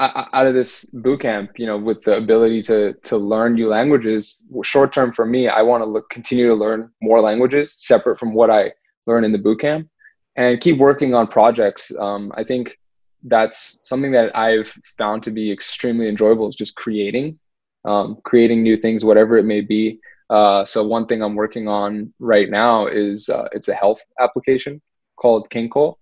out 0.01 0.47
of 0.47 0.55
this 0.55 0.85
boot 0.87 1.21
camp, 1.21 1.53
you 1.59 1.67
know, 1.67 1.79
with 1.79 2.03
the 2.03 2.17
ability 2.17 2.63
to 2.63 2.93
to 3.05 3.17
learn 3.17 3.55
new 3.55 3.69
languages. 3.69 4.45
Short 4.63 4.93
term 4.93 5.13
for 5.13 5.27
me, 5.27 5.49
I 5.49 5.63
want 5.63 5.83
to 5.83 5.89
look, 5.89 6.11
continue 6.11 6.49
to 6.49 6.55
learn 6.55 6.91
more 7.01 7.21
languages 7.21 7.77
separate 7.79 8.19
from 8.19 8.35
what 8.35 8.51
I 8.51 8.73
learn 9.07 9.25
in 9.25 9.33
the 9.33 9.39
boot 9.39 9.61
camp, 9.61 9.89
and 10.37 10.61
keep 10.61 10.79
working 10.79 11.15
on 11.15 11.27
projects. 11.27 11.93
Um, 11.99 12.33
I 12.37 12.45
think 12.45 12.79
that's 13.25 13.79
something 13.83 14.13
that 14.13 14.37
I've 14.37 14.73
found 14.99 15.23
to 15.25 15.31
be 15.31 15.53
extremely 15.53 16.09
enjoyable 16.09 16.49
is 16.49 16.57
just 16.57 16.75
creating, 16.75 17.39
um, 17.85 18.19
creating 18.25 18.63
new 18.63 18.77
things, 18.77 19.05
whatever 19.05 19.39
it 19.39 19.45
may 19.45 19.61
be. 19.61 20.01
Uh, 20.31 20.65
so 20.65 20.83
one 20.83 21.07
thing 21.07 21.23
I'm 21.23 21.35
working 21.35 21.69
on 21.69 22.13
right 22.19 22.51
now 22.51 22.87
is 22.87 23.29
uh, 23.29 23.49
it's 23.53 23.69
a 23.69 23.75
health 23.75 24.01
application 24.19 24.81
called 25.17 25.51
Kenko, 25.51 25.97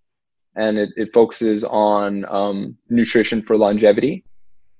and 0.57 0.79
it, 0.79 0.91
it 0.97 1.13
focuses 1.13 1.65
on 1.65 2.25
um, 2.27 2.77
nutrition 2.89 3.43
for 3.43 3.57
longevity 3.57 4.25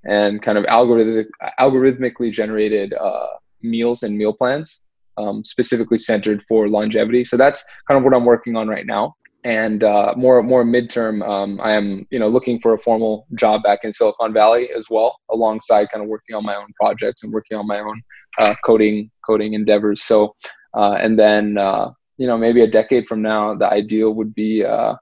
and 0.05 0.41
kind 0.41 0.57
of 0.57 0.65
algorithmic, 0.65 1.27
algorithmically 1.59 2.31
generated 2.31 2.93
uh, 2.93 3.27
meals 3.61 4.03
and 4.03 4.17
meal 4.17 4.33
plans 4.33 4.81
um, 5.17 5.43
specifically 5.43 5.97
centered 5.97 6.41
for 6.43 6.67
longevity. 6.67 7.23
So 7.23 7.37
that's 7.37 7.63
kind 7.87 7.97
of 7.97 8.03
what 8.03 8.13
I'm 8.13 8.25
working 8.25 8.55
on 8.55 8.67
right 8.67 8.85
now. 8.85 9.15
And 9.43 9.83
uh, 9.83 10.13
more 10.15 10.43
more 10.43 10.63
midterm, 10.63 11.27
um, 11.27 11.59
I 11.63 11.71
am 11.71 12.05
you 12.11 12.19
know 12.19 12.27
looking 12.27 12.59
for 12.59 12.73
a 12.73 12.77
formal 12.77 13.25
job 13.35 13.63
back 13.63 13.79
in 13.83 13.91
Silicon 13.91 14.33
Valley 14.33 14.69
as 14.75 14.87
well, 14.89 15.17
alongside 15.31 15.89
kind 15.91 16.03
of 16.03 16.09
working 16.09 16.35
on 16.35 16.45
my 16.45 16.55
own 16.55 16.67
projects 16.79 17.23
and 17.23 17.33
working 17.33 17.57
on 17.57 17.65
my 17.65 17.79
own 17.79 18.01
uh, 18.37 18.53
coding 18.63 19.09
coding 19.25 19.53
endeavors. 19.53 20.03
So, 20.03 20.35
uh, 20.75 20.93
and 20.93 21.17
then 21.17 21.57
uh, 21.57 21.91
you 22.17 22.27
know 22.27 22.37
maybe 22.37 22.61
a 22.61 22.67
decade 22.67 23.07
from 23.07 23.23
now, 23.23 23.55
the 23.55 23.67
ideal 23.67 24.13
would 24.13 24.35
be 24.35 24.63
uh, 24.63 24.93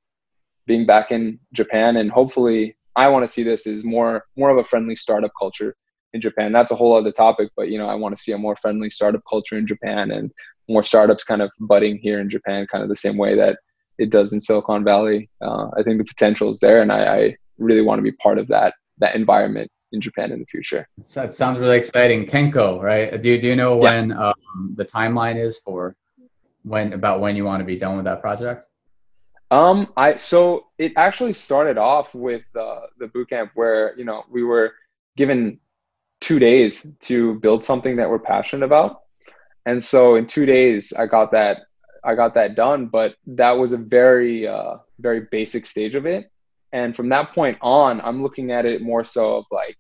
being 0.68 0.86
back 0.86 1.12
in 1.12 1.38
Japan, 1.52 1.98
and 1.98 2.10
hopefully, 2.10 2.78
I 2.96 3.10
want 3.10 3.24
to 3.24 3.32
see 3.32 3.44
this 3.44 3.68
as 3.68 3.84
more 3.84 4.24
more 4.38 4.52
of 4.52 4.58
a 4.58 4.64
friendly 4.64 4.96
startup 4.96 5.32
culture 5.38 5.76
in 6.14 6.22
Japan. 6.22 6.54
That's 6.54 6.72
a 6.72 6.76
whole 6.76 6.96
other 6.96 7.12
topic, 7.12 7.50
but 7.58 7.70
you 7.70 7.78
know 7.78 7.88
I 7.88 7.96
want 7.96 8.16
to 8.16 8.22
see 8.22 8.32
a 8.32 8.38
more 8.38 8.56
friendly 8.56 8.90
startup 8.90 9.22
culture 9.30 9.58
in 9.58 9.68
Japan 9.68 10.12
and 10.12 10.32
more 10.70 10.84
startups 10.84 11.24
kind 11.24 11.42
of 11.42 11.52
budding 11.60 11.98
here 11.98 12.22
in 12.22 12.30
Japan, 12.30 12.68
kind 12.72 12.84
of 12.84 12.90
the 12.90 12.96
same 12.96 13.18
way 13.18 13.36
that 13.36 13.60
it 14.00 14.10
does 14.10 14.34
in 14.34 14.40
Silicon 14.40 14.84
Valley. 14.84 15.30
Uh, 15.42 15.70
I 15.78 15.84
think 15.84 16.00
the 16.00 16.06
potential 16.06 16.50
is 16.50 16.60
there, 16.60 16.82
and 16.82 16.92
I, 16.92 17.18
I 17.18 17.36
really 17.58 17.82
want 17.82 18.00
to 18.00 18.04
be 18.04 18.14
part 18.14 18.40
of 18.40 18.48
that 18.48 18.74
that 18.98 19.16
environment 19.16 19.70
in 19.92 20.02
Japan 20.02 20.32
in 20.32 20.40
the 20.40 20.46
future. 20.46 20.88
That 21.14 21.34
sounds 21.34 21.60
really 21.60 21.78
exciting. 21.78 22.26
Kenko, 22.26 22.82
right? 22.82 23.22
Do 23.22 23.30
you, 23.30 23.42
do 23.42 23.48
you 23.48 23.56
know 23.56 23.78
when 23.78 24.12
um, 24.12 24.34
the 24.76 24.86
timeline 24.86 25.38
is 25.44 25.60
for 25.60 25.96
when 26.64 26.94
about 26.94 27.20
when 27.20 27.36
you 27.36 27.46
want 27.46 27.62
to 27.62 27.66
be 27.66 27.78
done 27.78 27.96
with 27.96 28.06
that 28.06 28.22
project? 28.22 28.66
Um, 29.52 29.92
I 29.98 30.18
so 30.18 30.68
it 30.78 30.94
actually 30.96 31.34
started 31.34 31.78
off 31.78 32.16
with 32.16 32.46
uh, 32.56 32.82
the 33.00 33.08
bootcamp 33.08 33.52
where 33.56 33.96
you 33.98 34.06
know 34.06 34.24
we 34.30 34.44
were 34.44 34.74
given 35.18 35.60
two 36.22 36.40
days 36.40 36.86
to 37.02 37.36
build 37.36 37.64
something 37.64 37.96
that 37.96 38.10
we're 38.10 38.20
passionate 38.20 38.66
about, 38.66 39.02
and 39.66 39.82
so 39.82 40.16
in 40.16 40.28
two 40.28 40.46
days 40.46 40.94
I 40.94 41.08
got 41.08 41.32
that 41.32 41.64
I 42.04 42.16
got 42.16 42.34
that 42.36 42.56
done. 42.56 42.88
But 42.88 43.16
that 43.28 43.52
was 43.52 43.72
a 43.72 43.78
very 43.78 44.48
uh, 44.48 44.78
very 45.00 45.28
basic 45.32 45.66
stage 45.66 45.96
of 45.96 46.06
it, 46.06 46.32
and 46.72 46.96
from 46.96 47.10
that 47.10 47.34
point 47.34 47.58
on, 47.62 48.02
I'm 48.02 48.22
looking 48.22 48.52
at 48.52 48.66
it 48.66 48.82
more 48.82 49.04
so 49.04 49.38
of 49.38 49.46
like, 49.52 49.78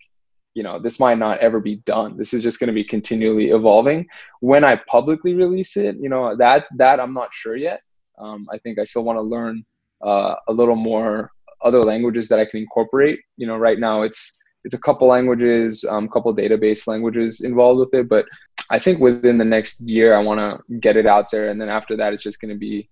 you 0.53 0.63
know, 0.63 0.79
this 0.79 0.99
might 0.99 1.17
not 1.17 1.39
ever 1.39 1.59
be 1.59 1.77
done. 1.77 2.17
This 2.17 2.33
is 2.33 2.43
just 2.43 2.59
going 2.59 2.67
to 2.67 2.73
be 2.73 2.83
continually 2.83 3.49
evolving. 3.49 4.07
When 4.39 4.65
I 4.65 4.81
publicly 4.87 5.33
release 5.33 5.77
it, 5.77 5.97
you 5.99 6.09
know, 6.09 6.35
that 6.35 6.65
that 6.77 6.99
I'm 6.99 7.13
not 7.13 7.33
sure 7.33 7.55
yet. 7.55 7.81
Um, 8.17 8.47
I 8.51 8.57
think 8.57 8.79
I 8.79 8.83
still 8.83 9.03
want 9.03 9.17
to 9.17 9.21
learn 9.21 9.65
uh, 10.03 10.35
a 10.47 10.53
little 10.53 10.75
more 10.75 11.31
other 11.63 11.83
languages 11.83 12.27
that 12.29 12.39
I 12.39 12.45
can 12.45 12.59
incorporate. 12.59 13.19
You 13.37 13.47
know, 13.47 13.57
right 13.57 13.79
now 13.79 14.01
it's 14.01 14.39
it's 14.65 14.73
a 14.73 14.79
couple 14.79 15.07
languages, 15.07 15.83
a 15.85 15.93
um, 15.93 16.09
couple 16.09 16.35
database 16.35 16.85
languages 16.87 17.41
involved 17.41 17.79
with 17.79 17.93
it, 17.93 18.09
but 18.09 18.25
I 18.71 18.79
think 18.79 18.99
within 18.99 19.37
the 19.37 19.45
next 19.45 19.81
year 19.81 20.15
I 20.15 20.21
want 20.21 20.39
to 20.39 20.77
get 20.79 20.97
it 20.97 21.05
out 21.05 21.31
there, 21.31 21.49
and 21.49 21.59
then 21.59 21.69
after 21.69 21.95
that 21.97 22.13
it's 22.13 22.23
just 22.23 22.39
going 22.39 22.53
to 22.53 22.57
be 22.57 22.89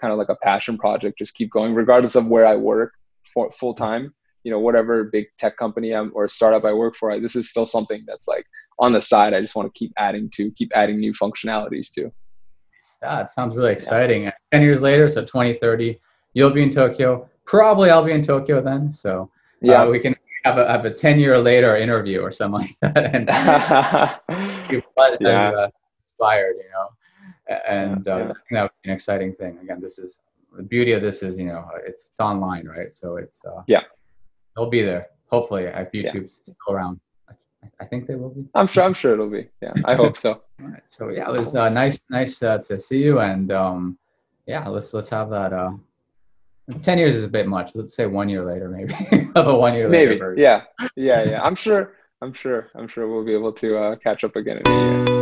kind 0.00 0.12
of 0.12 0.18
like 0.18 0.28
a 0.28 0.36
passion 0.36 0.78
project. 0.78 1.18
Just 1.18 1.34
keep 1.34 1.50
going, 1.50 1.74
regardless 1.74 2.16
of 2.16 2.26
where 2.26 2.46
I 2.46 2.56
work 2.56 2.94
for 3.32 3.50
full 3.50 3.74
time 3.74 4.14
you 4.44 4.50
know 4.50 4.58
whatever 4.58 5.04
big 5.04 5.26
tech 5.38 5.56
company 5.56 5.92
I'm, 5.92 6.10
or 6.14 6.26
startup 6.28 6.64
i 6.64 6.72
work 6.72 6.96
for 6.96 7.18
this 7.20 7.36
is 7.36 7.50
still 7.50 7.66
something 7.66 8.04
that's 8.06 8.26
like 8.26 8.46
on 8.78 8.92
the 8.92 9.00
side. 9.00 9.34
I 9.34 9.40
just 9.40 9.54
want 9.54 9.72
to 9.72 9.78
keep 9.78 9.92
adding 9.98 10.30
to 10.34 10.50
keep 10.52 10.72
adding 10.74 10.98
new 10.98 11.12
functionalities 11.12 11.92
to 11.94 12.10
yeah 13.02 13.20
it 13.22 13.30
sounds 13.30 13.54
really 13.54 13.72
exciting. 13.72 14.24
Yeah. 14.24 14.32
10 14.52 14.62
years 14.62 14.82
later 14.82 15.08
so 15.08 15.22
2030 15.22 15.98
you'll 16.34 16.50
be 16.50 16.62
in 16.62 16.70
tokyo. 16.70 17.28
Probably 17.44 17.90
i'll 17.90 18.04
be 18.04 18.12
in 18.12 18.22
tokyo 18.22 18.62
then 18.62 18.90
so 18.90 19.22
uh, 19.22 19.26
yeah. 19.60 19.86
we 19.86 19.98
can 19.98 20.14
have 20.44 20.58
a, 20.58 20.66
have 20.66 20.84
a 20.84 20.90
10 20.90 21.18
year 21.18 21.38
later 21.38 21.76
interview 21.76 22.20
or 22.20 22.30
something 22.30 22.62
like 22.62 22.94
that. 22.94 23.14
And 23.14 23.28
yeah. 25.20 25.50
uh, 25.50 25.68
inspired 26.02 26.56
you 26.56 26.70
know 26.72 27.56
and 27.68 28.08
uh, 28.08 28.16
yeah. 28.16 28.32
that 28.50 28.62
would 28.62 28.70
be 28.82 28.90
an 28.90 28.94
exciting 28.94 29.32
thing 29.34 29.58
again 29.62 29.80
this 29.80 29.98
is 29.98 30.20
the 30.56 30.62
beauty 30.62 30.92
of 30.92 31.02
this 31.02 31.22
is 31.22 31.36
you 31.36 31.46
know 31.46 31.64
it's, 31.86 32.06
it's 32.06 32.20
online 32.20 32.66
right 32.66 32.92
so 32.92 33.16
it's 33.16 33.44
uh, 33.44 33.62
yeah 33.66 33.82
it'll 34.56 34.70
be 34.70 34.82
there 34.82 35.06
hopefully 35.26 35.64
if 35.64 35.92
youtube's 35.92 36.40
yeah. 36.46 36.54
still 36.54 36.74
around 36.74 37.00
I 37.78 37.84
think 37.84 38.06
they 38.06 38.14
will 38.14 38.30
be. 38.30 38.46
I'm 38.54 38.66
sure. 38.66 38.82
I'm 38.82 38.94
sure 38.94 39.12
it'll 39.12 39.28
be. 39.28 39.48
Yeah, 39.60 39.74
I 39.84 39.94
hope 39.94 40.16
so. 40.16 40.30
All 40.62 40.68
right. 40.68 40.82
So 40.86 41.10
yeah, 41.10 41.28
it 41.28 41.32
was 41.32 41.54
uh, 41.54 41.68
nice, 41.68 42.00
nice 42.08 42.42
uh, 42.42 42.58
to 42.58 42.80
see 42.80 42.98
you, 42.98 43.20
and 43.20 43.52
um, 43.52 43.98
yeah, 44.46 44.66
let's 44.66 44.94
let's 44.94 45.10
have 45.10 45.30
that. 45.30 45.52
Uh, 45.52 45.72
Ten 46.82 46.98
years 46.98 47.16
is 47.16 47.24
a 47.24 47.28
bit 47.28 47.48
much. 47.48 47.74
Let's 47.74 47.94
say 47.94 48.06
one 48.06 48.28
year 48.28 48.44
later, 48.44 48.68
maybe. 48.68 48.94
a 49.34 49.56
one 49.56 49.74
year 49.74 49.88
maybe. 49.88 50.12
later. 50.12 50.30
Maybe. 50.30 50.42
Yeah. 50.42 50.62
Yeah. 50.94 51.24
Yeah. 51.24 51.42
I'm 51.42 51.56
sure. 51.56 51.94
I'm 52.22 52.32
sure. 52.32 52.68
I'm 52.74 52.88
sure 52.88 53.08
we'll 53.08 53.24
be 53.24 53.34
able 53.34 53.52
to 53.54 53.78
uh, 53.78 53.96
catch 53.96 54.24
up 54.24 54.36
again 54.36 54.58
in 54.58 54.66
a 54.66 55.06
year. 55.06 55.19